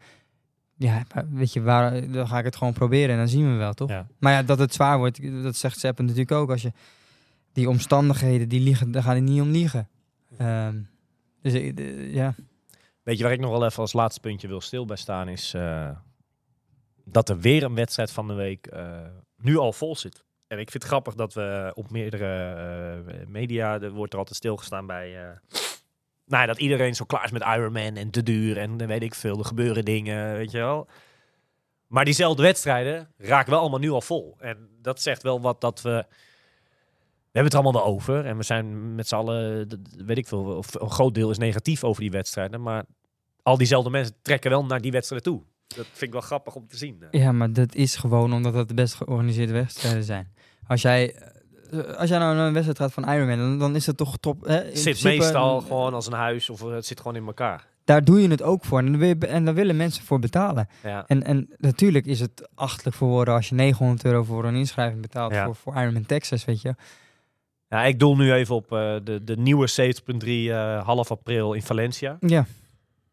[0.77, 3.11] ja, weet je, waar, dan ga ik het gewoon proberen.
[3.11, 3.89] En dan zien we wel, toch?
[3.89, 4.07] Ja.
[4.19, 6.51] Maar ja, dat het zwaar wordt, dat zegt Sepp natuurlijk ook.
[6.51, 6.73] Als je
[7.55, 9.89] die omstandigheden, die liegen, daar gaan die niet om liegen.
[10.39, 10.81] Ehm,
[11.43, 11.73] dus
[12.13, 12.35] ja,
[13.05, 15.55] Weet je waar ik nog wel even als laatste puntje wil stil bij staan is
[15.55, 15.91] eh,
[17.05, 19.01] dat er weer een wedstrijd van de week eh,
[19.37, 20.25] nu al vol zit.
[20.47, 22.55] En ik vind het grappig dat we op meerdere
[23.07, 25.13] eh, media, er wordt er altijd stilgestaan bij,
[26.27, 29.03] nou ja, dat iedereen zo klaar is met Ironman en te duur en dan weet
[29.03, 30.89] ik veel, er gebeuren dingen, weet je wel.
[31.87, 34.37] Maar diezelfde wedstrijden raken wel allemaal nu al vol.
[34.39, 36.07] En dat zegt wel wat dat we...
[37.35, 38.25] We hebben het allemaal wel over.
[38.27, 39.69] En we zijn met z'n allen,
[40.07, 42.63] weet ik veel, of een groot deel is negatief over die wedstrijden.
[42.63, 42.85] Maar
[43.43, 45.43] al diezelfde mensen trekken wel naar die wedstrijden toe.
[45.67, 47.05] Dat vind ik wel grappig om te zien.
[47.11, 50.33] ja, maar dat is gewoon omdat dat de best georganiseerde wedstrijden zijn.
[50.67, 51.15] Als jij,
[51.71, 54.17] eh, als jij nou naar een wedstrijd gaat van Ironman, dan, dan is het toch
[54.19, 54.45] top.
[54.45, 54.55] Hè?
[54.57, 57.67] Het zit meestal eh, gewoon als een huis of het zit gewoon in elkaar.
[57.85, 58.79] Daar doe je het ook voor.
[58.79, 60.69] En je- en daar willen mensen voor betalen.
[60.83, 61.05] Ja.
[61.07, 65.01] En, en natuurlijk is het achtelijk voor woorden als je 900 euro voor een inschrijving
[65.03, 65.45] betaalt Ja.
[65.45, 66.75] voor, voor Ironman Texas, weet je.
[67.75, 71.63] Ja, ik doel nu even op eh, de, de nieuwe 70.3 eh, half april in
[71.63, 72.17] Valencia.
[72.21, 72.47] Ja,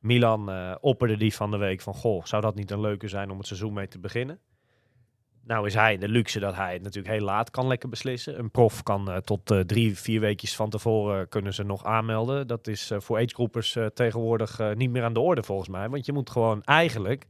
[0.01, 3.31] Milan eh, opperde die van de week van, goh, zou dat niet een leuke zijn
[3.31, 4.39] om het seizoen mee te beginnen?
[5.43, 8.39] Nou is hij de luxe dat hij het natuurlijk heel laat kan lekker beslissen.
[8.39, 12.47] Een prof kan tot drie, vier weekjes van tevoren kunnen ze nog aanmelden.
[12.47, 15.89] Dat is eh, voor agegroepers tegenwoordig niet meer aan de orde volgens mij.
[15.89, 17.25] Want je moet gewoon eigenlijk,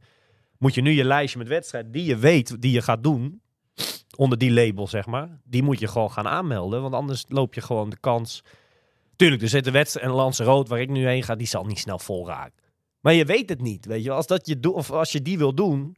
[0.58, 3.41] moet je nu je lijstje met wedstrijden die je weet die je gaat doen,
[4.16, 6.82] onder die label zeg maar, die moet je gewoon gaan aanmelden.
[6.82, 8.42] Want anders loop je gewoon de kans...
[9.16, 11.78] Tuurlijk, er zit een wedstrijd en Lanzarote waar ik nu heen ga, die zal niet
[11.78, 12.60] snel vol raken.
[13.00, 14.10] Maar je weet het niet, weet je.
[14.10, 15.96] Als, dat je doet, of als je die wil doen...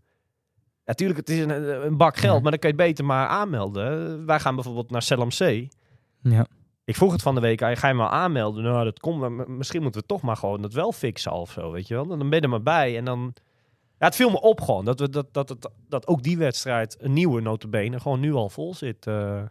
[0.85, 2.41] Natuurlijk, het is een, een bak geld, Ja.
[2.41, 4.27] maar dan kan je beter maar aanmelden.
[4.27, 5.69] Wij gaan bijvoorbeeld naar Selam C.
[6.23, 6.47] Ja.
[6.85, 8.65] Ik vroeg het van de week, ga je maar aanmelden?
[8.65, 11.89] Nou, dat komt, misschien moeten we toch maar gewoon dat wel fixen of zo, weet
[11.89, 12.07] je wel?
[12.07, 13.35] Dan ben je er maar bij en dan...
[13.99, 16.97] Ja, het viel me op gewoon, dat, we, dat, dat, dat, dat ook die wedstrijd,
[17.01, 19.07] een nieuwe notabene, gewoon nu al vol zit.
[19.07, 19.43] eh.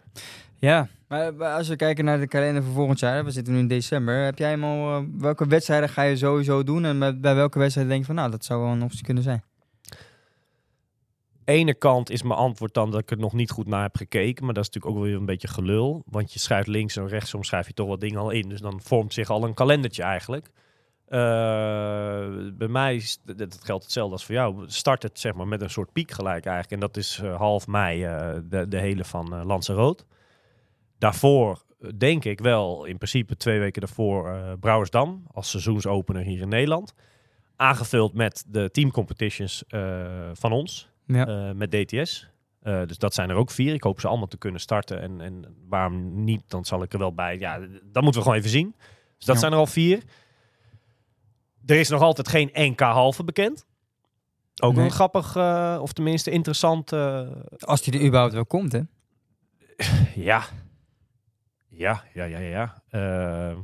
[0.60, 3.68] Ja, maar als we kijken naar de kalender voor volgend jaar, we zitten nu in
[3.68, 4.24] december.
[4.24, 6.86] Heb jij helemaal, eh, welke wedstrijden ga je sowieso doen?
[6.86, 9.24] En bij, bij welke wedstrijden denk je van, nou, dat zou wel een optie kunnen
[9.24, 9.44] zijn?
[11.46, 14.46] ene kant is mijn antwoord dan dat ik er nog niet goed naar heb gekeken.
[14.46, 16.04] Maar dat is natuurlijk ook wel weer een beetje gelul.
[16.06, 18.50] Want je schrijft links en rechts, soms schrijf je toch wat dingen al in.
[18.50, 20.50] Dus dan vormt zich al een kalendertje eigenlijk.
[21.14, 21.20] Eh,
[22.54, 23.02] bij mij,
[23.36, 26.46] dat geldt hetzelfde als voor jou, start het zeg maar met een soort piek gelijk
[26.46, 26.72] eigenlijk.
[26.72, 30.04] En dat is eh, half mei, eh, de, de hele van uh, Lanzarote.
[30.98, 31.62] Daarvoor
[31.98, 36.94] denk ik wel, in principe twee weken daarvoor, eh Brouwersdam als seizoensopener hier in Nederland.
[37.56, 41.54] Aangevuld met de teamcompetitions eh van ons Ja.
[41.54, 42.30] met DTS.
[42.62, 43.74] Dus dat zijn er ook vier.
[43.74, 45.02] Ik hoop ze allemaal te kunnen starten.
[45.02, 47.40] En, en waarom niet, dan zal ik er wel bij.
[47.40, 48.76] Ja, dat moeten we gewoon even zien.
[49.18, 49.42] Dus dat Ja.
[49.42, 50.04] zijn er al vier.
[51.66, 53.66] Er is nog altijd geen NK halve bekend.
[54.62, 54.86] Ook Nee.
[54.86, 56.92] een grappig, eh, of tenminste interessant.
[56.92, 57.30] eh,
[57.60, 58.82] Als die er überhaupt wel komt, hè?
[60.16, 60.44] ja.
[61.70, 62.50] Ja, ja, ja, ja.
[62.50, 62.82] ja.
[63.52, 63.58] Eh,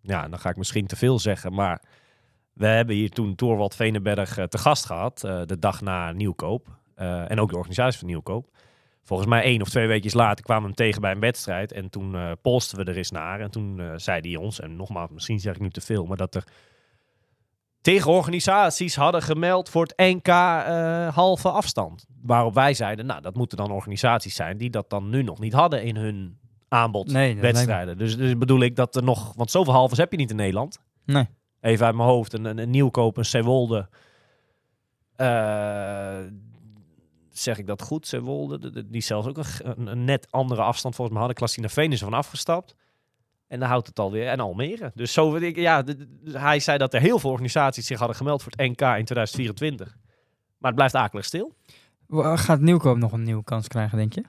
[0.00, 1.82] ja, dan ga ik misschien te veel zeggen, maar
[2.52, 6.76] we hebben hier toen Torwald Venenberg eh, te gast gehad, eh, de dag na Nieuwkoop.
[6.94, 8.56] En ook de organisatie van Nieuwkoop.
[9.02, 11.72] Volgens mij één of twee weken later kwamen we hem tegen bij een wedstrijd.
[11.72, 13.40] En toen eh polsten we er eens naar.
[13.40, 16.16] En toen eh, zei hij ons, en nogmaals, misschien zeg ik nu te veel, maar
[16.16, 16.44] dat er
[17.80, 22.06] tegenorganisaties hadden gemeld voor het NK eh, halve afstand.
[22.22, 25.52] Waarop wij zeiden, nou, dat moeten dan organisaties zijn die dat dan nu nog niet
[25.52, 26.38] hadden in hun
[26.68, 27.98] aanbod Nee, wedstrijden.
[27.98, 30.78] Dus, dus bedoel ik dat er nog, want zoveel halves heb je niet in Nederland.
[31.04, 31.26] Nee.
[31.60, 33.88] Even uit mijn hoofd, een, een, een Nieuwkoop, een.
[35.16, 36.18] Eh,
[37.30, 38.58] zeg ik dat goed, Zeewolde?
[38.58, 41.42] De- de- Die zelfs ook een, net andere afstand volgens mij hadden.
[41.44, 42.74] Klastina Veen is er van afgestapt.
[43.48, 44.26] En dan houdt het alweer.
[44.28, 44.92] En Almere.
[44.94, 48.42] Dus zo, ik, ja, de- hij zei dat er heel veel organisaties zich hadden gemeld
[48.42, 49.96] voor het NK in 2024.
[50.58, 51.56] Maar het blijft akelig stil.
[52.34, 54.24] Gaat Nieuwkoop nog een nieuwe kans krijgen, denk je?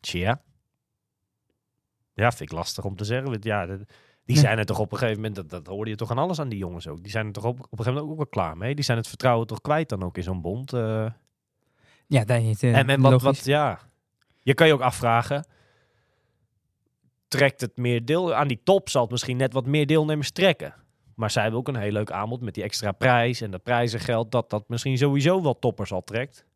[0.00, 0.42] Tja.
[2.14, 3.30] Ja, vind ik lastig om te zeggen.
[3.30, 3.86] Want Ja, de-
[4.24, 6.38] die zijn er toch op een gegeven moment, dat, dat hoorde je toch aan alles
[6.40, 7.02] aan die jongens ook.
[7.02, 8.74] Die zijn er toch op, op een gegeven moment ook wel klaar mee.
[8.74, 10.72] Die zijn het vertrouwen toch kwijt dan ook in zo'n bond.
[10.72, 11.06] eh.
[12.06, 12.62] Ja, dat niet.
[12.62, 13.78] eh, en en wat, wat, ja.
[14.38, 15.46] Je kan je ook afvragen,
[17.32, 20.74] trekt het meer deel, aan die top zal het misschien net wat meer deelnemers trekken.
[21.14, 24.30] Maar zij hebben ook een heel leuk aanbod met die extra prijs en dat prijzengeld,
[24.30, 26.46] dat dat misschien sowieso wel toppers al trekt.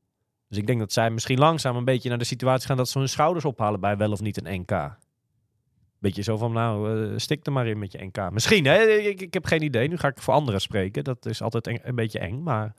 [0.48, 2.98] Dus ik denk dat zij misschien langzaam een beetje naar de situatie gaan dat ze
[2.98, 4.96] hun schouders ophalen bij wel of niet een NK.
[5.98, 8.30] Beetje zo van, nou, eh, stik er maar in met je NK.
[8.30, 8.82] Misschien, hè?
[8.84, 9.88] Ik, ik heb geen idee.
[9.88, 11.04] Nu ga ik voor anderen spreken.
[11.04, 12.74] Dat is altijd een beetje eng, maar...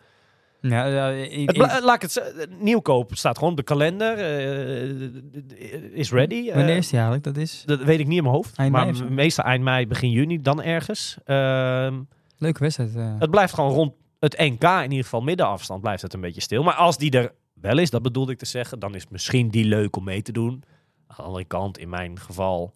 [0.61, 4.17] Ja, ja, i- Het laat ik het Nieuwkoop staat gewoon op de kalender.
[4.17, 6.47] eh, is ready.
[6.49, 7.23] eh, wanneer is die eigenlijk?
[7.23, 8.57] Dat is dat weet ik niet in mijn hoofd.
[8.57, 11.17] Eind maar meestal eind mei, begin juni, dan ergens.
[11.25, 11.99] Ehm,
[12.38, 12.95] leuke wedstrijd.
[12.95, 13.15] eh.
[13.19, 16.63] het blijft gewoon rond het NK, in ieder geval middenafstand, blijft het een beetje stil.
[16.63, 19.65] Maar als die er wel is, dat bedoelde ik te zeggen, dan is misschien die
[19.65, 20.63] leuk om mee te doen.
[21.07, 22.73] Aan de andere kant, in mijn geval,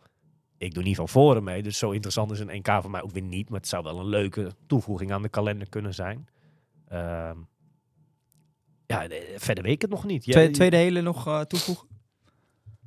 [0.58, 1.64] ik doe niet van voren mee.
[1.64, 3.50] Dus zo interessant is een NK voor mij ook weer niet.
[3.50, 6.28] Maar het zou wel een leuke toevoeging aan de kalender kunnen zijn.
[6.88, 7.36] Ehm,
[8.92, 10.22] ja, de- verder weet ik het nog niet.
[10.22, 11.88] Twee, tweede hele nog eh, toevoegen?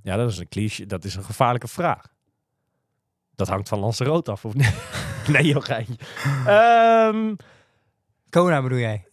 [0.02, 0.86] Ja, dat is een cliché.
[0.86, 2.12] Dat is een gevaarlijke vraag.
[3.35, 4.74] Dat hangt van Lanzarote af, of niet?
[5.32, 5.97] nee, joh, geintje.
[6.47, 7.35] Ehm,
[8.31, 9.06] Kona bedoel jij?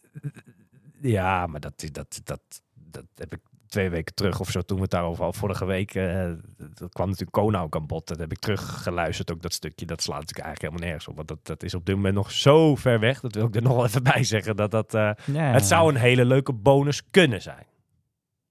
[1.01, 2.41] ja, maar dat, dat, dat,
[2.73, 3.39] dat heb ik
[3.71, 7.05] twee weken terug of zo, toen we het daarover al vorige week, eh, dat kwam
[7.05, 8.07] natuurlijk Kona ook aan bod.
[8.07, 9.85] Dat heb ik teruggeluisterd, ook dat stukje.
[9.85, 11.15] Dat slaat natuurlijk eigenlijk helemaal nergens op.
[11.15, 13.19] Want dat, dat is op dit moment nog zo ver weg.
[13.19, 14.55] Dat wil ik er nog wel even bij zeggen.
[14.55, 17.65] Dat dat, eh, Ja, Het zou een hele leuke bonus kunnen zijn.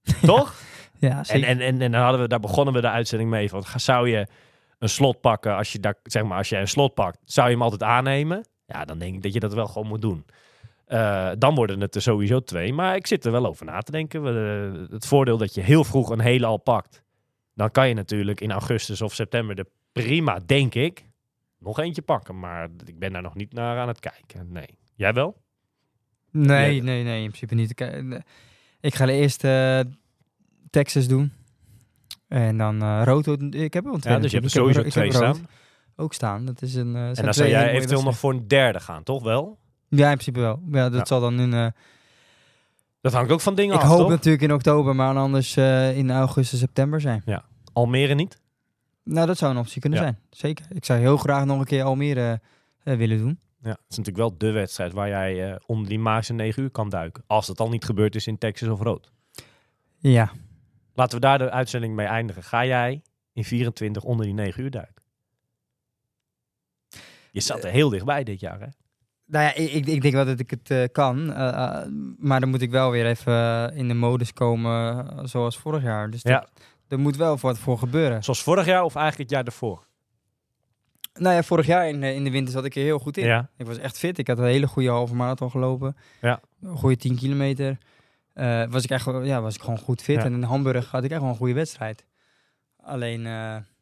[0.22, 0.54] Toch?
[0.98, 1.48] Ja, En, zeker.
[1.48, 3.48] en, en, en dan hadden we, daar begonnen we de uitzending mee.
[3.48, 4.26] Van, zou je
[4.78, 7.52] een slot pakken als je, daar, zeg maar, als jij een slot pakt, zou je
[7.52, 8.46] hem altijd aannemen?
[8.66, 10.24] Ja, dan denk ik dat je dat wel gewoon moet doen.
[10.90, 12.72] Eh, dan worden het er sowieso twee.
[12.72, 14.22] Maar ik zit er wel over na te denken.
[14.22, 17.02] We, het voordeel dat je heel vroeg een hele al pakt.
[17.54, 21.04] Dan kan je natuurlijk in augustus of september de prima, denk ik,
[21.58, 22.38] nog eentje pakken.
[22.38, 24.52] Maar ik ben daar nog niet naar aan het kijken.
[24.52, 24.78] Nee.
[24.94, 25.36] Jij wel?
[26.30, 26.82] Nee, Ja.
[26.82, 27.70] nee, nee, in principe niet.
[27.70, 29.80] Ik, eh, ga eerst eh
[30.70, 31.32] Texas doen.
[32.28, 33.36] En dan eh Roto.
[33.50, 35.46] Ik heb wel een Ja, dus je hebt er sowieso twee staan.
[35.96, 36.44] Ook staan.
[36.44, 36.96] Dat is een.
[36.96, 39.58] eh, En dan zou jij eventueel nog voor een derde gaan, toch wel?
[39.90, 40.62] Ja, in principe wel.
[40.70, 41.04] Ja, dat Ja.
[41.04, 41.52] zal dan in.
[41.54, 41.66] eh,
[43.00, 44.08] Dat hangt ook van dingen ik af, hoop toch?
[44.08, 47.22] natuurlijk in oktober, maar anders eh, in augustus, september zijn.
[47.72, 48.38] Almere niet?
[49.04, 50.04] Nou, dat zou een optie kunnen Ja.
[50.04, 50.18] zijn.
[50.30, 50.66] Zeker.
[50.70, 52.40] Ik zou heel graag nog een keer Almere
[52.82, 53.38] eh, willen doen.
[53.62, 53.70] Ja.
[53.70, 57.24] Het is natuurlijk wel de wedstrijd waar jij onder die magische 9 uur kan duiken.
[57.26, 59.12] Als het al niet gebeurd is in Texas of Rood.
[59.98, 60.30] Ja.
[60.94, 62.42] Laten we daar de uitzending mee eindigen.
[62.42, 63.02] Ga jij
[63.32, 65.00] in 24 onder die 9 uur duikt.
[67.30, 68.66] Je zat er heel dichtbij dit jaar, hè?
[69.30, 71.32] Nou ja, ik, ik, denk wel dat ik het eh, kan.
[71.32, 71.86] eh, eh,
[72.18, 76.10] maar dan moet ik wel weer even in de modus komen zoals vorig jaar.
[76.10, 76.38] Dus Ja.
[76.40, 76.50] dat-
[76.88, 78.22] er moet wel wat voor gebeuren.
[78.24, 79.86] Zoals vorig jaar of eigenlijk het jaar daarvoor?
[81.14, 83.26] Nou ja, vorig jaar in, in de winter zat ik er heel goed in.
[83.26, 83.48] Ja.
[83.56, 84.18] Ik was echt fit.
[84.18, 85.96] Ik had een hele goede halve marathon gelopen.
[86.20, 86.40] Ja.
[86.62, 87.78] Een goede 10 kilometer.
[88.70, 90.16] Was, ik echt, ja, was ik gewoon goed fit.
[90.16, 90.24] Ja.
[90.24, 92.04] En in Hamburg had ik echt wel een goede wedstrijd.
[92.82, 93.26] Alleen,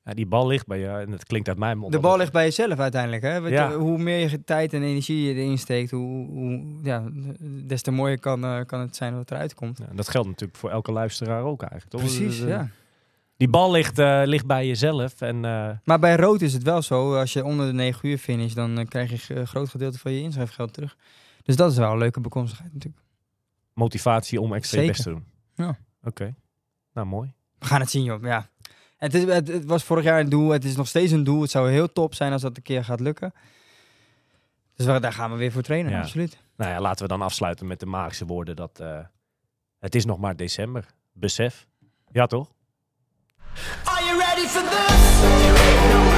[0.08, 1.92] Ja, die bal ligt bij je en het klinkt uit mijn mond.
[1.92, 3.22] de bal ligt bij jezelf uiteindelijk.
[3.22, 3.36] Hè?
[3.36, 3.68] Ja.
[3.68, 7.04] je, hoe meer je tijd en energie je erin steekt, hoe, hoe, ja,
[7.66, 9.78] des te mooier kan, eh, kan het zijn wat eruit komt.
[9.78, 11.90] Ja, dat geldt natuurlijk voor elke luisteraar ook eigenlijk.
[11.90, 12.00] Toch?
[12.00, 12.68] Precies, De- de- ja.
[13.36, 15.20] Die bal ligt, eh, ligt bij jezelf.
[15.20, 18.18] En eh, Maar bij rood is het wel zo, als je onder de 9 uur
[18.18, 20.96] finish, dan eh, krijg je een groot gedeelte van je inschrijfgeld terug.
[21.42, 23.02] Dus dat is wel een leuke bekomstigheid natuurlijk.
[23.72, 24.92] motivatie om extra Zeker.
[24.92, 25.24] best te doen.
[25.54, 25.78] Ja.
[26.02, 26.34] Oké.
[26.92, 27.32] Nou, mooi.
[27.58, 28.22] We gaan het zien, joh.
[28.22, 28.48] Ja.
[28.98, 30.50] Het, is, het, het was vorig jaar een doel.
[30.50, 31.40] Het is nog steeds een doel.
[31.42, 33.32] Het zou heel top zijn als dat een keer gaat lukken.
[34.76, 36.00] Dus waar- daar gaan we weer voor trainen, Ja.
[36.00, 36.38] absoluut.
[36.56, 38.98] Nou ja, laten we dan afsluiten met de magische woorden dat eh,
[39.78, 40.86] het is nog maar december.
[41.12, 41.66] Besef.
[42.12, 42.52] Ja, toch?
[43.84, 46.17] Are you ready for this?